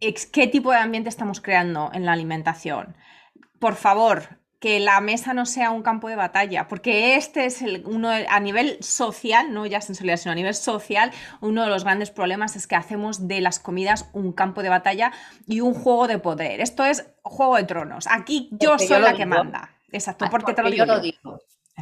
es 0.00 0.26
qué 0.26 0.46
tipo 0.46 0.72
de 0.72 0.78
ambiente 0.78 1.10
estamos 1.10 1.40
creando 1.42 1.90
en 1.92 2.06
la 2.06 2.12
alimentación. 2.12 2.96
Por 3.58 3.74
favor, 3.74 4.40
que 4.58 4.80
la 4.80 5.00
mesa 5.00 5.34
no 5.34 5.44
sea 5.44 5.70
un 5.70 5.82
campo 5.82 6.08
de 6.08 6.16
batalla, 6.16 6.66
porque 6.66 7.16
este 7.16 7.44
es 7.44 7.60
el, 7.60 7.84
uno 7.86 8.10
a 8.10 8.40
nivel 8.40 8.78
social, 8.82 9.52
no 9.52 9.66
ya 9.66 9.80
sensorial, 9.80 10.18
sino 10.18 10.32
a 10.32 10.34
nivel 10.34 10.54
social, 10.54 11.12
uno 11.40 11.62
de 11.62 11.68
los 11.68 11.84
grandes 11.84 12.10
problemas 12.10 12.56
es 12.56 12.66
que 12.66 12.74
hacemos 12.74 13.28
de 13.28 13.40
las 13.40 13.58
comidas 13.58 14.08
un 14.14 14.32
campo 14.32 14.62
de 14.62 14.70
batalla 14.70 15.12
y 15.46 15.60
un 15.60 15.74
juego 15.74 16.08
de 16.08 16.18
poder. 16.18 16.60
Esto 16.60 16.84
es 16.84 17.06
juego 17.22 17.56
de 17.56 17.64
tronos. 17.64 18.06
Aquí 18.10 18.48
yo 18.52 18.78
soy 18.78 19.00
la 19.00 19.14
que 19.14 19.26
manda. 19.26 19.70
Exacto, 19.92 20.24
ah, 20.24 20.30
porque, 20.30 20.54
te 20.54 20.62
lo 20.62 20.70
digo. 20.70 20.84
Yo 20.84 20.94
lo 20.94 21.00
digo. 21.00 21.38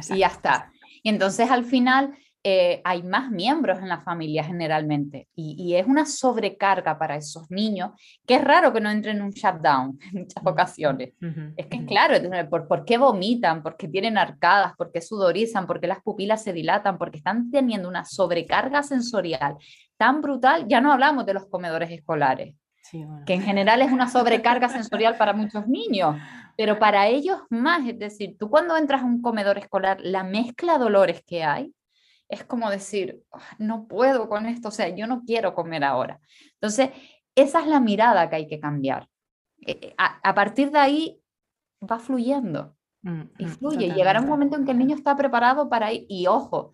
Y 0.09 0.19
ya 0.19 0.27
está. 0.27 0.71
Y 1.01 1.09
entonces 1.09 1.49
al 1.51 1.63
final 1.63 2.17
eh, 2.47 2.79
hay 2.83 3.01
más 3.01 3.31
miembros 3.31 3.79
en 3.79 3.89
la 3.89 4.01
familia 4.01 4.43
generalmente 4.43 5.27
y, 5.33 5.73
es 5.73 5.87
una 5.87 6.05
sobrecarga 6.05 6.99
para 6.99 7.15
esos 7.15 7.49
niños 7.49 7.93
que 8.27 8.35
es 8.35 8.43
raro 8.43 8.71
que 8.71 8.79
no 8.79 8.91
entren 8.91 9.17
en 9.17 9.23
un 9.23 9.31
shutdown 9.31 9.97
en 10.13 10.19
muchas 10.19 10.45
ocasiones. 10.45 11.13
es 11.57 11.65
que 11.65 11.85
claro, 11.87 12.13
¿por, 12.47 12.67
¿por, 12.67 12.85
qué 12.85 12.99
vomitan? 12.99 13.63
¿Por 13.63 13.75
qué 13.77 13.87
tienen 13.87 14.19
arcadas? 14.19 14.75
¿Por 14.77 14.91
qué 14.91 15.01
sudorizan? 15.01 15.65
¿Por 15.65 15.79
qué 15.81 15.87
las 15.87 16.03
pupilas 16.03 16.43
se 16.43 16.53
dilatan? 16.53 16.99
Porque 16.99 17.17
están 17.17 17.49
teniendo 17.49 17.89
una 17.89 18.05
sobrecarga 18.05 18.83
sensorial 18.83 19.55
tan 19.97 20.21
brutal. 20.21 20.67
Ya 20.67 20.81
no 20.81 20.93
hablamos 20.93 21.25
de 21.25 21.33
los 21.33 21.47
comedores 21.47 21.89
escolares. 21.89 22.53
que 23.25 23.33
en 23.33 23.41
general 23.41 23.81
es 23.81 23.91
una 23.91 24.07
sobrecarga 24.07 24.69
sensorial 24.69 25.17
para 25.17 25.33
muchos 25.33 25.67
niños, 25.67 26.15
pero 26.55 26.77
para 26.79 27.07
ellos 27.07 27.39
más, 27.49 27.87
es 27.87 27.97
decir, 27.97 28.35
tú 28.37 28.51
cuando 28.51 28.77
entras 28.77 29.01
a 29.01 29.05
un 29.05 29.23
comedor 29.23 29.57
escolar, 29.57 29.97
la 30.01 30.23
mezcla 30.23 30.73
de 30.73 30.79
dolores 30.79 31.23
que 31.25 31.43
hay, 31.43 31.73
es 32.29 32.43
como 32.43 32.69
decir, 32.69 33.23
ah, 33.31 33.39
no 33.59 33.87
puedo 33.87 34.27
con 34.29 34.45
esto, 34.45 34.69
o 34.69 34.71
sea, 34.71 34.89
yo 34.89 35.07
no 35.07 35.23
quiero 35.25 35.53
comer 35.53 35.83
ahora. 35.83 36.19
Entonces, 36.53 36.89
esa 37.35 37.61
es 37.61 37.67
la 37.67 37.79
mirada 37.79 38.29
que 38.29 38.35
hay 38.37 38.47
que 38.47 38.59
cambiar. 38.59 39.07
Eh, 39.65 39.93
a, 39.97 40.33
partir 40.33 40.71
de 40.71 40.79
ahí 40.79 41.21
va 41.81 41.99
fluyendo, 41.99 42.75
Mm, 43.05 43.21
y 43.37 43.45
mm, 43.45 43.49
fluye. 43.49 43.93
Llegará 43.93 44.19
un 44.19 44.27
momento 44.27 44.57
en 44.57 44.65
que 44.65 44.71
el 44.71 44.79
niño 44.79 44.95
está 44.95 45.15
preparado 45.15 45.69
para 45.69 45.93
ir. 45.93 46.07
Y 46.09 46.25
ojo, 46.25 46.73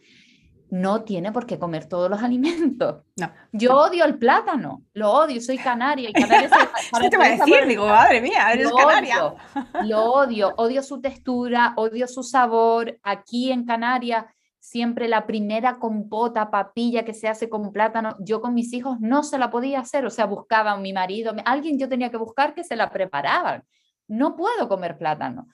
no 0.70 1.04
tiene 1.04 1.34
por 1.34 1.46
qué 1.46 1.60
comer 1.60 1.88
todos 1.88 2.10
los 2.10 2.24
alimentos. 2.24 3.04
No. 3.18 3.32
Yo 3.52 3.78
odio 3.78 4.06
el 4.06 4.18
plátano, 4.18 4.84
lo 4.94 5.12
odio, 5.12 5.42
soy 5.42 5.58
canaria. 5.58 6.10
Canaria 6.14 6.50
¿Qué 7.02 7.10
te 7.10 7.18
voy 7.18 7.26
a 7.28 7.32
decir? 7.32 7.68
Digo, 7.68 7.86
madre 7.86 8.22
mía, 8.22 8.52
eres 8.54 8.72
canaria. 8.72 9.36
lo 9.84 10.04
odio, 10.14 10.54
odio 10.56 10.82
su 10.82 11.02
textura, 11.02 11.74
odio 11.76 12.08
su 12.08 12.24
sabor. 12.24 12.98
Aquí 13.04 13.52
en 13.52 13.66
Canarias, 13.66 14.26
siempre 14.62 15.08
la 15.08 15.26
primera 15.26 15.80
compota, 15.80 16.52
papilla 16.52 17.04
que 17.04 17.16
se 17.16 17.28
hace 17.28 17.50
con 17.50 17.74
plátano, 17.74 18.16
yo 18.20 18.42
con 18.42 18.54
mis 18.54 18.72
hijos 18.74 19.00
no 19.02 19.24
se 19.24 19.40
la 19.40 19.50
podía 19.50 19.80
hacer, 19.80 20.06
o 20.06 20.12
sea, 20.12 20.26
buscaba 20.28 20.78
mi 20.78 20.94
marido, 20.94 21.34
alguien 21.46 21.80
yo 21.80 21.90
tenía 21.90 22.12
que 22.12 22.18
buscar 22.18 22.54
que 22.54 22.64
se 22.64 22.76
la 22.76 22.92
preparaban. 22.92 23.64
No 24.08 24.36
puedo 24.36 24.70
comer 24.70 25.00
plátano. 25.00 25.48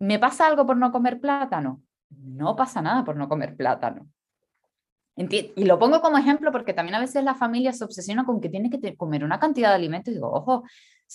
¿Me 0.00 0.18
pasa 0.18 0.48
algo 0.48 0.66
por 0.66 0.76
no 0.76 0.90
comer 0.90 1.20
plátano? 1.20 1.80
No 2.10 2.56
pasa 2.56 2.82
nada 2.82 3.04
por 3.04 3.14
no 3.16 3.28
comer 3.28 3.56
plátano. 3.56 4.08
Y 5.16 5.64
lo 5.64 5.78
pongo 5.78 6.00
como 6.00 6.18
ejemplo 6.18 6.50
porque 6.50 6.74
también 6.74 6.96
a 6.96 7.00
veces 7.00 7.22
la 7.22 7.36
familia 7.36 7.72
se 7.72 7.84
obsesiona 7.84 8.24
con 8.24 8.40
que 8.40 8.48
tiene 8.48 8.68
que 8.68 8.96
comer 8.96 9.22
una 9.22 9.38
cantidad 9.38 9.68
de 9.68 9.76
alimentos 9.76 10.10
y 10.10 10.16
digo, 10.16 10.32
ojo, 10.32 10.64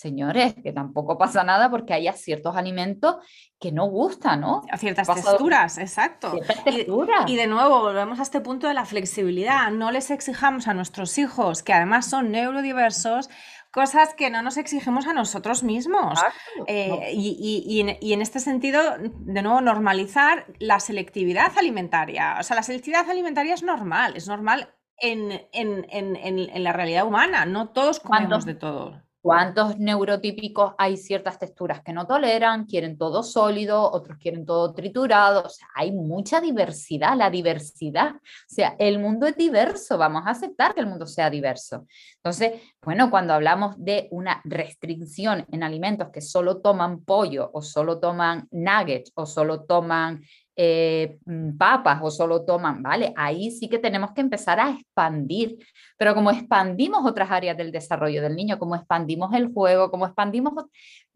señores, 0.00 0.54
que 0.62 0.72
tampoco 0.72 1.18
pasa 1.18 1.44
nada 1.44 1.70
porque 1.70 1.92
haya 1.92 2.14
ciertos 2.14 2.56
alimentos 2.56 3.16
que 3.58 3.70
no 3.70 3.84
gustan, 3.84 4.40
¿no? 4.40 4.62
A 4.70 4.78
ciertas 4.78 5.06
texturas, 5.06 5.76
exacto. 5.76 6.32
Y, 6.66 7.32
y, 7.32 7.36
de 7.36 7.46
nuevo, 7.46 7.80
volvemos 7.80 8.18
a 8.18 8.22
este 8.22 8.40
punto 8.40 8.66
de 8.66 8.72
la 8.72 8.86
flexibilidad. 8.86 9.70
No 9.70 9.90
les 9.90 10.10
exijamos 10.10 10.68
a 10.68 10.74
nuestros 10.74 11.18
hijos, 11.18 11.62
que 11.62 11.74
además 11.74 12.08
son 12.08 12.30
neurodiversos, 12.30 13.28
cosas 13.70 14.14
que 14.14 14.30
no 14.30 14.40
nos 14.40 14.56
exigimos 14.56 15.06
a 15.06 15.12
nosotros 15.12 15.62
mismos. 15.62 16.18
Eh, 16.66 17.12
y, 17.12 17.80
en, 17.80 18.22
este 18.22 18.40
sentido, 18.40 18.80
de 18.98 19.42
nuevo, 19.42 19.60
normalizar 19.60 20.46
la 20.58 20.80
selectividad 20.80 21.52
alimentaria. 21.58 22.36
O 22.40 22.42
sea, 22.42 22.56
la 22.56 22.62
selectividad 22.62 23.10
alimentaria 23.10 23.52
es 23.52 23.62
normal, 23.62 24.16
es 24.16 24.28
normal 24.28 24.74
en, 24.96 25.46
en 25.52 26.64
la 26.64 26.72
realidad 26.72 27.06
humana. 27.06 27.44
No 27.44 27.68
todos 27.68 28.00
comemos 28.00 28.46
de 28.46 28.54
todo. 28.54 29.09
¿Cuántos 29.22 29.78
neurotípicos 29.78 30.72
hay 30.78 30.96
ciertas 30.96 31.38
texturas 31.38 31.82
que 31.82 31.92
no 31.92 32.06
toleran? 32.06 32.64
Quieren 32.64 32.96
todo 32.96 33.22
sólido, 33.22 33.92
otros 33.92 34.16
quieren 34.16 34.46
todo 34.46 34.72
triturado. 34.72 35.44
Hay 35.74 35.92
mucha 35.92 36.40
diversidad, 36.40 37.14
la 37.18 37.28
diversidad. 37.28 38.14
O 38.14 38.20
sea, 38.46 38.76
el 38.78 38.98
mundo 38.98 39.26
es 39.26 39.36
diverso, 39.36 39.98
vamos 39.98 40.22
a 40.26 40.30
aceptar 40.30 40.74
que 40.74 40.80
el 40.80 40.86
mundo 40.86 41.04
sea 41.06 41.28
diverso. 41.28 41.86
Entonces, 42.16 42.62
bueno, 42.80 43.10
cuando 43.10 43.34
hablamos 43.34 43.74
de 43.76 44.08
una 44.10 44.40
restricción 44.44 45.44
en 45.52 45.64
alimentos 45.64 46.08
que 46.08 46.22
solo 46.22 46.62
toman 46.62 47.04
pollo 47.04 47.50
o 47.52 47.60
solo 47.60 48.00
toman 48.00 48.48
nuggets 48.50 49.12
o 49.16 49.26
solo 49.26 49.64
toman 49.64 50.22
eh, 50.56 51.18
mm, 51.24 51.56
papas 51.56 52.00
o 52.02 52.10
solo 52.10 52.44
toman, 52.44 52.82
¿vale? 52.82 53.12
Ahí 53.16 53.50
sí 53.50 53.68
que 53.68 53.78
tenemos 53.78 54.12
que 54.12 54.20
empezar 54.20 54.60
a 54.60 54.70
expandir, 54.70 55.58
pero 55.96 56.14
como 56.14 56.30
expandimos 56.30 57.04
otras 57.04 57.30
áreas 57.30 57.56
del 57.56 57.72
desarrollo 57.72 58.22
del 58.22 58.36
niño, 58.36 58.58
como 58.58 58.76
expandimos 58.76 59.34
el 59.34 59.52
juego, 59.52 59.90
como 59.90 60.06
expandimos, 60.06 60.52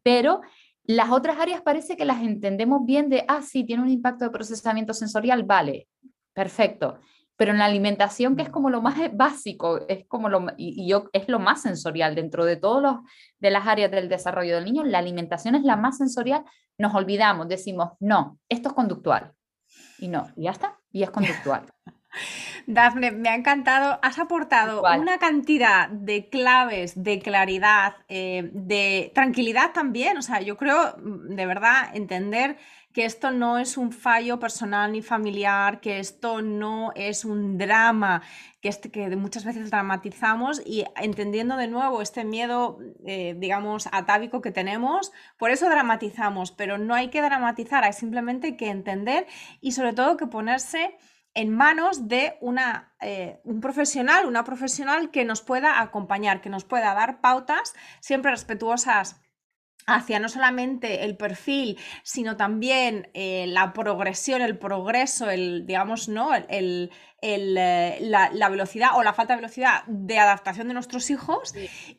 pero 0.03 0.41
las 0.85 1.11
otras 1.11 1.39
áreas 1.39 1.63
parece 1.63 1.97
que 1.97 2.05
las 2.05 2.23
entendemos 2.23 2.85
bien 2.85 3.09
de, 3.09 3.25
ah, 3.29 3.43
sí, 3.43 3.65
tiene 3.65 3.83
un 3.83 3.89
impacto 3.89 4.25
de 4.25 4.31
procesamiento 4.31 4.93
sensorial, 4.93 5.43
vale, 5.45 5.89
perfecto. 6.33 6.99
Pero 7.37 7.53
en 7.53 7.59
la 7.59 7.65
alimentación, 7.65 8.37
que 8.37 8.43
es 8.43 8.49
como 8.49 8.71
lo 8.71 8.81
más 8.81 8.97
básico, 9.13 9.81
es 9.89 10.07
como 10.07 10.29
lo, 10.29 10.47
y, 10.57 10.89
yo, 10.89 11.11
es 11.13 11.29
lo 11.29 11.39
más 11.39 11.63
sensorial 11.63 12.15
dentro 12.15 12.45
de 12.45 12.57
todas 12.57 12.99
de 13.39 13.51
las 13.51 13.67
áreas 13.67 13.91
del 13.91 14.09
desarrollo 14.09 14.55
del 14.55 14.65
niño, 14.65 14.85
la 14.85 14.99
alimentación 14.99 15.55
es 15.55 15.63
la 15.63 15.77
más 15.77 15.99
sensorial, 15.99 16.45
nos 16.79 16.95
olvidamos, 16.95 17.49
decimos, 17.49 17.91
no, 18.01 18.39
esto 18.49 18.69
es 18.69 18.75
conductual. 18.75 19.33
Y 19.99 20.09
no, 20.09 20.29
y 20.37 20.45
ya 20.45 20.53
está, 20.53 20.79
y 20.93 21.03
es 21.03 21.11
conductual. 21.11 21.65
Dafne, 22.67 23.11
me 23.11 23.29
ha 23.29 23.35
encantado. 23.35 23.99
Has 24.03 24.19
aportado 24.19 24.83
una 24.83 25.19
cantidad 25.19 25.89
de 25.89 26.29
claves, 26.29 27.03
de 27.03 27.19
claridad, 27.21 27.97
eh, 28.09 28.51
de 28.53 29.13
tranquilidad 29.15 29.73
también. 29.73 30.17
O 30.17 30.23
sea, 30.23 30.41
yo 30.41 30.57
creo, 30.57 30.97
mm, 30.97 31.35
de 31.35 31.47
verdad, 31.47 31.95
entender 31.95 32.57
que 32.95 33.05
esto 33.05 33.33
no 33.33 33.59
es 33.59 33.77
un 33.77 33.91
fallo 33.93 34.39
personal 34.39 34.93
ni 34.93 35.03
familiar, 35.03 35.81
que 35.81 35.99
esto 35.99 36.43
no 36.43 36.93
es 36.95 37.25
un 37.25 37.59
drama, 37.59 38.23
que, 38.61 38.69
este, 38.69 39.17
muchas 39.17 39.45
veces 39.45 39.69
dramatizamos 39.69 40.63
y 40.65 40.85
entendiendo 40.97 41.57
de 41.57 41.67
nuevo 41.67 42.01
este 42.01 42.25
miedo, 42.25 42.79
eh, 43.05 43.35
digamos, 43.37 43.89
atávico 43.91 44.41
que 44.41 44.53
tenemos, 44.53 45.11
por 45.37 45.51
eso 45.51 45.69
dramatizamos, 45.69 46.53
pero 46.53 46.79
no 46.79 46.95
hay 46.95 47.09
que 47.09 47.21
dramatizar, 47.21 47.83
hay 47.83 47.93
simplemente 47.93 48.57
que 48.57 48.71
entender 48.71 49.27
y 49.61 49.73
sobre 49.73 49.93
todo 49.93 50.17
que 50.17 50.29
ponerse 50.29 50.97
en 51.35 51.51
manos 51.51 52.07
de 52.07 52.39
una, 52.41 52.95
eh, 53.01 53.41
un 53.43 53.61
profesional, 53.61 54.25
una 54.25 54.45
profesional 54.45 55.11
que 55.11 55.25
nos 55.25 55.43
pueda 55.43 55.81
acompañar, 55.81 56.41
que 56.41 56.49
nos 56.49 56.65
pueda 56.65 56.95
dar 56.95 57.21
pautas 57.21 57.75
siempre 57.99 58.31
respetuosas 58.31 59.21
hacia 59.87 60.19
no 60.19 60.29
solamente 60.29 61.05
el 61.05 61.17
perfil, 61.17 61.79
sino 62.03 62.37
también 62.37 63.11
eh, 63.15 63.47
la 63.49 63.73
progresión, 63.73 64.43
el 64.43 64.59
progreso, 64.59 65.31
el, 65.31 65.67
digamos, 65.67 66.09
¿no? 66.09 66.31
El, 66.35 66.91
eh, 67.23 67.99
la, 68.01 68.49
velocidad 68.49 68.91
o 68.97 69.03
la 69.03 69.15
falta 69.15 69.35
de 69.35 69.41
velocidad 69.41 69.85
de 69.87 70.19
adaptación 70.19 70.69
de 70.69 70.75
nuestros 70.75 71.11
hijos. 71.11 71.55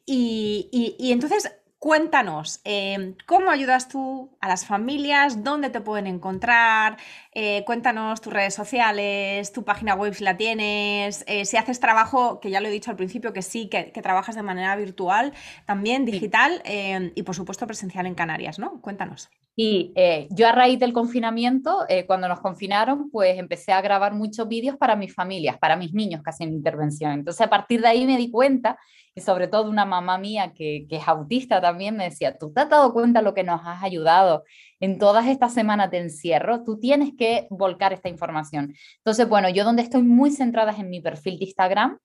Y, 0.05 0.95
y, 0.99 1.11
entonces, 1.11 1.51
cuéntanos, 1.85 2.61
em, 2.63 3.13
¿cómo 3.27 3.51
ayudas 3.51 3.87
tú 3.87 4.35
a 4.41 4.47
las 4.47 4.65
familias? 4.65 5.43
¿Dónde 5.43 5.69
te 5.69 5.81
pueden 5.81 6.07
encontrar? 6.07 6.97
Eh, 7.31 7.63
cuéntanos 7.63 8.21
tus 8.21 8.33
redes 8.33 8.55
sociales, 8.55 9.51
tu 9.51 9.63
página 9.63 9.93
web 9.93 10.15
si 10.15 10.23
la 10.23 10.35
tienes, 10.35 11.23
eh, 11.27 11.45
si 11.45 11.57
haces 11.57 11.79
trabajo, 11.79 12.39
que 12.39 12.49
ya 12.49 12.59
lo 12.59 12.69
he 12.69 12.71
dicho 12.71 12.89
al 12.89 12.97
principio, 12.97 13.33
que 13.33 13.43
sí, 13.43 13.69
que, 13.69 13.91
trabajas 14.01 14.33
de 14.33 14.41
manera 14.41 14.75
virtual, 14.75 15.33
también 15.67 16.05
digital 16.05 16.59
em, 16.65 17.11
y 17.13 17.21
por 17.21 17.35
supuesto 17.35 17.67
presencial 17.67 18.07
en 18.07 18.15
Canarias, 18.15 18.57
¿no? 18.57 18.81
Cuéntanos. 18.81 19.29
Y 19.55 19.93
eh, 19.95 20.27
yo 20.31 20.47
a 20.47 20.53
raíz 20.53 20.79
del 20.79 20.91
confinamiento, 20.91 21.85
cuando 22.07 22.27
nos 22.27 22.39
confinaron, 22.39 23.11
pues 23.11 23.37
empecé 23.37 23.73
a 23.73 23.81
grabar 23.81 24.15
muchos 24.15 24.47
vídeos 24.47 24.75
para 24.75 24.95
mis 24.95 25.13
familias, 25.13 25.59
para 25.59 25.75
mis 25.75 25.93
niños 25.93 26.23
que 26.23 26.31
hacen 26.31 26.51
intervención. 26.51 27.11
Entonces 27.11 27.41
a 27.41 27.49
partir 27.49 27.81
de 27.81 27.89
ahí 27.89 28.07
me 28.07 28.17
di 28.17 28.31
cuenta 28.31 28.79
y 29.15 29.21
sobre 29.21 29.47
todo 29.47 29.69
una 29.69 29.85
mamá 29.85 30.17
mía 30.17 30.51
que, 30.53 30.85
es 30.89 31.07
autista 31.07 31.61
también 31.61 31.95
me 31.95 32.03
decía, 32.03 32.37
tú 32.37 32.51
te 32.51 32.61
has 32.61 32.69
dado 32.69 32.91
cuenta 32.93 33.21
lo 33.21 33.33
que 33.33 33.43
nos 33.43 33.61
has 33.63 33.81
ayudado 33.81 34.43
en 34.81 34.99
todas 34.99 35.27
estas 35.27 35.53
semanas 35.53 35.89
de 35.89 35.99
encierro, 35.99 36.63
tú 36.63 36.79
tienes 36.79 37.13
que 37.17 37.47
volcar 37.49 37.93
esta 37.93 38.09
información. 38.09 38.75
Entonces, 38.97 39.27
bueno, 39.29 39.47
yo 39.49 39.63
donde 39.63 39.83
estoy 39.83 40.03
muy 40.03 40.31
centrada 40.31 40.73
es 40.73 40.79
en 40.79 40.89
mi 40.89 40.99
perfil 40.99 41.39
de 41.39 41.45
Instagram 41.45 41.97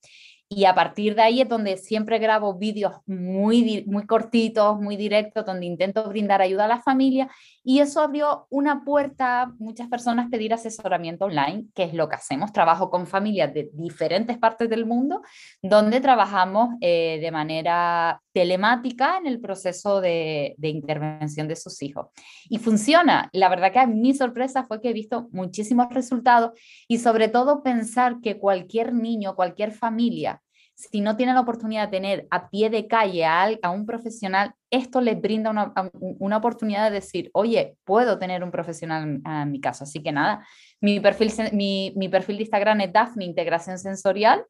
y 0.53 0.65
a 0.65 0.75
partir 0.75 1.15
de 1.15 1.23
ahí 1.23 1.41
es 1.41 1.49
donde 1.49 1.77
siempre 1.77 2.19
grabo 2.19 2.55
vídeos 2.55 2.95
muy, 3.07 3.85
muy 3.87 4.05
cortitos, 4.05 4.81
muy 4.81 4.97
directos, 4.97 5.47
donde 5.47 5.65
intento 5.65 6.09
brindar 6.09 6.43
ayuda 6.43 6.65
a 6.65 6.69
la 6.69 6.83
familia. 6.83 7.31
Y 7.63 7.79
eso 7.79 8.01
abrió 8.01 8.49
una 8.51 8.85
puerta 8.85 9.43
a 9.43 9.53
muchas 9.61 9.87
personas 9.87 10.29
pedir 10.29 10.53
asesoramiento 10.53 11.27
online, 11.27 11.67
que 11.73 11.85
es 11.85 11.95
lo 11.95 12.09
que 12.09 12.17
hacemos. 12.17 12.53
Trabajo 12.53 12.91
con 12.91 13.07
familias 13.07 13.55
de 13.55 13.71
diferentes 13.75 14.39
partes 14.39 14.69
del 14.69 14.87
mundo, 14.87 15.23
donde 15.63 16.01
trabajamos 16.01 16.71
eh, 16.81 17.21
de 17.23 17.31
manera 17.31 18.21
telemática 18.33 19.19
en 19.19 19.27
el 19.27 19.41
proceso 19.41 20.01
de, 20.01 20.55
intervención 20.61 21.49
de 21.49 21.57
sus 21.57 21.83
hijos. 21.83 22.09
Y 22.49 22.59
funciona. 22.59 23.29
La 23.33 23.49
verdad 23.49 23.73
que 23.73 23.87
mi 23.87 24.15
sorpresa 24.15 24.65
fue 24.65 24.81
que 24.81 24.91
he 24.91 24.93
visto 24.93 25.29
muchísimos 25.33 25.93
resultados 25.93 26.53
y 26.89 26.99
sobre 26.99 27.29
todo 27.29 27.63
pensar 27.63 28.21
que 28.21 28.39
cualquier 28.39 28.93
niño, 28.95 29.35
cualquier 29.35 29.73
familia, 29.73 30.41
si 30.75 31.03
no 31.03 31.17
tiene 31.17 31.35
la 31.35 31.41
oportunidad 31.41 31.89
de 31.89 31.99
tener 31.99 32.27
a 32.31 32.49
pie 32.49 32.71
de 32.71 32.87
calle 32.87 33.27
a, 33.27 33.51
a 33.63 33.71
un 33.71 33.85
profesional, 33.85 34.55
esto 34.71 35.03
les 35.03 35.21
brinda 35.21 35.51
una, 35.51 35.75
una, 36.01 36.39
oportunidad 36.39 36.89
de 36.89 36.95
decir, 37.01 37.31
oye, 37.35 37.77
puedo 37.85 38.19
tener 38.19 38.43
un 38.43 38.51
profesional 38.51 39.21
en, 39.23 39.51
mi 39.51 39.61
caso. 39.61 39.85
Así 39.85 40.03
que 40.03 40.11
nada, 40.11 40.47
mi 40.81 40.99
perfil, 40.99 41.33
mi, 41.53 41.93
mi 41.97 42.09
perfil 42.09 42.37
de 42.37 42.43
Instagram 42.45 42.81
es 42.81 42.93
Daphne 42.93 43.27
Integración 43.27 43.79
Sensorial. 43.79 44.45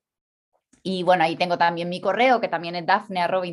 Y 0.82 1.02
bueno, 1.02 1.24
ahí 1.24 1.36
tengo 1.36 1.58
también 1.58 1.88
mi 1.88 2.00
correo, 2.00 2.40
que 2.40 2.48
también 2.48 2.76
es 2.76 2.86
dafne 2.86 3.20
arroba 3.20 3.46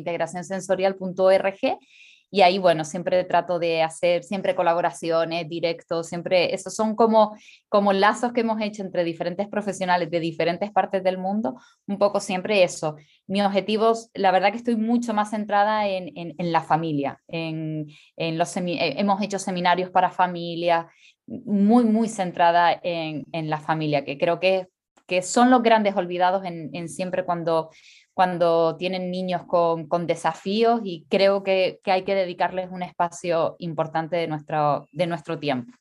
y 2.30 2.42
ahí, 2.42 2.58
bueno, 2.58 2.84
siempre 2.84 3.24
trato 3.24 3.58
de 3.58 3.82
hacer 3.82 4.22
siempre 4.22 4.54
colaboraciones, 4.54 5.48
directos, 5.48 6.08
siempre, 6.08 6.54
esos 6.54 6.74
son 6.74 6.94
como, 6.94 7.36
como 7.68 7.92
lazos 7.92 8.32
que 8.32 8.42
hemos 8.42 8.60
hecho 8.60 8.82
entre 8.82 9.02
diferentes 9.02 9.48
profesionales 9.48 10.10
de 10.10 10.20
diferentes 10.20 10.70
partes 10.70 11.02
del 11.02 11.16
mundo, 11.16 11.58
un 11.86 11.98
poco 11.98 12.20
siempre 12.20 12.62
eso. 12.62 12.96
Mis 13.26 13.42
objetivos, 13.42 14.10
la 14.12 14.30
verdad 14.30 14.50
que 14.50 14.58
estoy 14.58 14.76
mucho 14.76 15.14
más 15.14 15.30
centrada 15.30 15.88
en, 15.88 16.12
en, 16.14 16.52
la 16.52 16.60
familia, 16.60 17.22
en, 17.28 17.86
en 18.16 18.36
los 18.38 18.54
eh, 18.58 18.94
hemos 18.98 19.22
hecho 19.22 19.38
seminarios 19.38 19.90
para 19.90 20.10
familias, 20.10 20.86
muy, 21.26 21.84
muy 21.84 22.08
centrada 22.08 22.78
en, 22.82 23.24
en 23.32 23.48
la 23.48 23.58
familia, 23.58 24.04
que 24.04 24.18
creo 24.18 24.38
que, 24.38 24.68
que 25.08 25.22
son 25.22 25.50
los 25.50 25.62
grandes 25.62 25.96
olvidados 25.96 26.44
en, 26.44 26.88
siempre 26.88 27.24
cuando 27.24 27.70
cuando 28.12 28.76
tienen 28.76 29.10
niños 29.12 29.42
con, 29.46 29.88
desafíos 30.06 30.80
y 30.82 31.06
creo 31.08 31.44
que, 31.44 31.78
que, 31.84 31.92
hay 31.92 32.02
que 32.02 32.16
dedicarles 32.16 32.68
un 32.70 32.82
espacio 32.82 33.54
importante 33.60 34.16
de 34.16 34.26
nuestro, 34.26 34.88
de 34.90 35.06
nuestro 35.06 35.38
tiempo. 35.38 35.72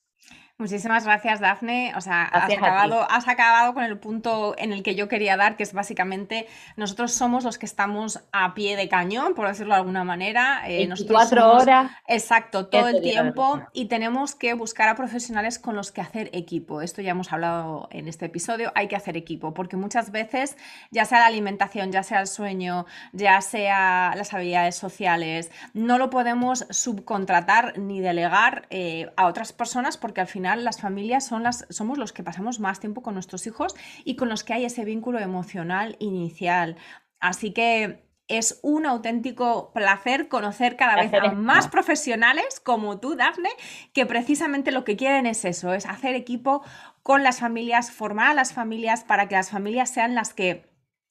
Muchísimas 0.60 1.06
gracias, 1.06 1.40
Dafne. 1.40 1.94
O 1.96 2.02
sea, 2.02 2.24
has 2.24 2.52
acabado, 2.52 3.06
has 3.12 3.28
acabado, 3.28 3.76
con 3.76 3.84
el 3.84 4.00
punto 4.00 4.56
en 4.58 4.74
el 4.74 4.82
que 4.82 4.96
yo 4.96 5.08
quería 5.08 5.38
dar, 5.38 5.56
que 5.56 5.62
es 5.62 5.72
básicamente 5.72 6.48
nosotros 6.76 7.14
somos 7.14 7.44
los 7.44 7.60
que 7.60 7.68
estamos 7.68 8.22
a 8.32 8.56
pie 8.56 8.76
de 8.76 8.90
cañón, 8.90 9.36
por 9.36 9.48
decirlo 9.48 9.76
de 9.76 9.82
alguna 9.82 10.04
manera. 10.04 10.64
Eh, 10.66 10.90
cuatro 11.08 11.54
horas. 11.54 11.92
Exacto, 12.08 12.66
todo 12.66 12.88
el 12.88 13.02
tiempo. 13.02 13.62
Y 13.72 13.86
tenemos 13.86 14.34
que 14.34 14.56
buscar 14.56 14.90
a 14.90 14.96
profesionales 14.96 15.60
con 15.60 15.76
los 15.76 15.92
que 15.92 16.02
hacer 16.02 16.32
equipo. 16.34 16.82
Esto 16.82 17.04
ya 17.04 17.12
hemos 17.12 17.32
hablado 17.32 17.88
en 17.92 18.08
este 18.08 18.26
episodio. 18.26 18.72
Hay 18.74 18.88
que 18.88 18.96
hacer 18.96 19.16
equipo, 19.16 19.54
porque 19.54 19.78
muchas 19.78 20.10
veces, 20.10 20.58
ya 20.90 21.06
sea 21.06 21.20
la 21.20 21.28
alimentación, 21.28 21.92
ya 21.92 22.02
sea 22.02 22.20
el 22.22 22.28
sueño, 22.28 22.88
ya 23.12 23.42
sea 23.42 24.14
las 24.16 24.34
habilidades 24.34 24.76
sociales, 24.76 25.52
no 25.76 26.00
lo 26.00 26.10
podemos 26.10 26.66
subcontratar 26.72 27.78
ni 27.78 28.00
delegar 28.00 28.66
eh, 28.72 29.12
a 29.18 29.28
otras 29.28 29.54
personas, 29.54 29.98
porque 29.98 30.22
al 30.22 30.28
final 30.28 30.47
las 30.56 30.80
familias 30.80 31.26
son 31.26 31.44
las, 31.44 31.66
somos 31.70 31.98
los 31.98 32.14
que 32.14 32.24
pasamos 32.24 32.60
más 32.60 32.80
tiempo 32.80 33.02
con 33.02 33.14
nuestros 33.14 33.46
hijos 33.48 33.76
y 34.04 34.16
con 34.16 34.30
los 34.30 34.44
que 34.44 34.54
hay 34.54 34.66
ese 34.66 34.86
vínculo 34.86 35.20
emocional 35.20 35.96
inicial. 36.00 36.78
Así 37.20 37.52
que 37.52 38.08
es 38.28 38.60
un 38.62 38.86
auténtico 38.86 39.72
placer 39.74 40.28
conocer 40.28 40.76
cada 40.76 40.96
vez 40.98 41.14
a 41.14 41.32
más 41.32 41.68
profesionales 41.68 42.60
como 42.60 43.00
tú, 43.00 43.16
Dafne, 43.16 43.50
que 43.94 44.06
precisamente 44.06 44.72
lo 44.72 44.84
que 44.84 44.98
quieren 44.98 45.26
es 45.26 45.46
eso, 45.46 45.74
es 45.74 45.86
hacer 45.86 46.16
equipo 46.16 46.62
con 47.04 47.24
las 47.24 47.40
familias, 47.40 47.92
formar 47.92 48.32
a 48.32 48.34
las 48.34 48.54
familias 48.54 49.06
para 49.06 49.30
que 49.30 49.36
las 49.36 49.50
familias 49.50 49.90
sean 49.90 50.14
las 50.14 50.34
que 50.34 50.67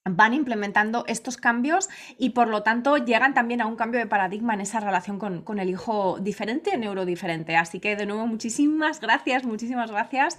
van 0.09 0.35
implementando 0.35 1.05
estos 1.09 1.37
cambios 1.37 1.89
y 2.19 2.31
por 2.31 2.49
lo 2.49 2.63
tanto 2.63 2.97
llegan 2.97 3.35
también 3.35 3.61
a 3.61 3.67
un 3.67 3.77
cambio 3.77 4.01
de 4.01 4.07
paradigma 4.07 4.55
en 4.55 4.61
esa 4.61 4.81
relación 4.81 5.19
con, 5.19 5.59
el 5.59 5.71
hijo 5.71 6.19
diferente, 6.21 6.77
neurodiferente. 6.77 7.57
Así 7.57 7.81
que 7.81 7.97
de 7.97 8.07
nuevo 8.07 8.27
muchísimas 8.27 9.01
gracias, 9.01 9.45
muchísimas 9.45 9.91
gracias. 9.91 10.39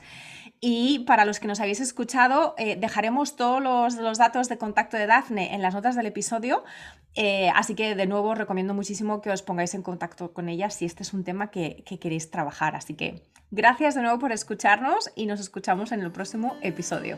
Y 0.59 0.99
para 0.99 1.26
los 1.26 1.39
que 1.39 1.47
nos 1.47 1.59
habéis 1.59 1.82
escuchado, 1.82 2.55
eh, 2.57 2.78
dejaremos 2.80 3.36
todos 3.36 3.61
los, 3.61 4.18
datos 4.18 4.49
de 4.49 4.57
contacto 4.57 4.97
de 4.97 5.05
Dafne 5.05 5.53
en 5.53 5.61
las 5.61 5.74
notas 5.74 5.95
del 5.95 6.07
episodio. 6.07 6.63
Eh, 7.15 7.51
así 7.55 7.76
que 7.76 7.95
de 7.95 8.05
nuevo 8.05 8.36
recomiendo 8.36 8.74
muchísimo 8.74 9.22
que 9.22 9.32
os 9.32 9.41
pongáis 9.41 9.74
en 9.74 9.82
contacto 9.82 10.34
con 10.34 10.49
ella 10.49 10.70
si 10.70 10.86
este 10.86 11.03
es 11.03 11.13
un 11.13 11.24
tema 11.24 11.51
que 11.51 11.84
queréis 11.99 12.32
trabajar. 12.32 12.76
Así 12.76 12.95
que 12.95 13.24
gracias 13.51 13.95
de 13.95 14.01
nuevo 14.01 14.20
por 14.20 14.32
escucharnos 14.32 15.11
y 15.15 15.26
nos 15.26 15.39
escuchamos 15.39 15.91
en 15.91 16.01
el 16.01 16.11
próximo 16.11 16.55
episodio. 16.61 17.18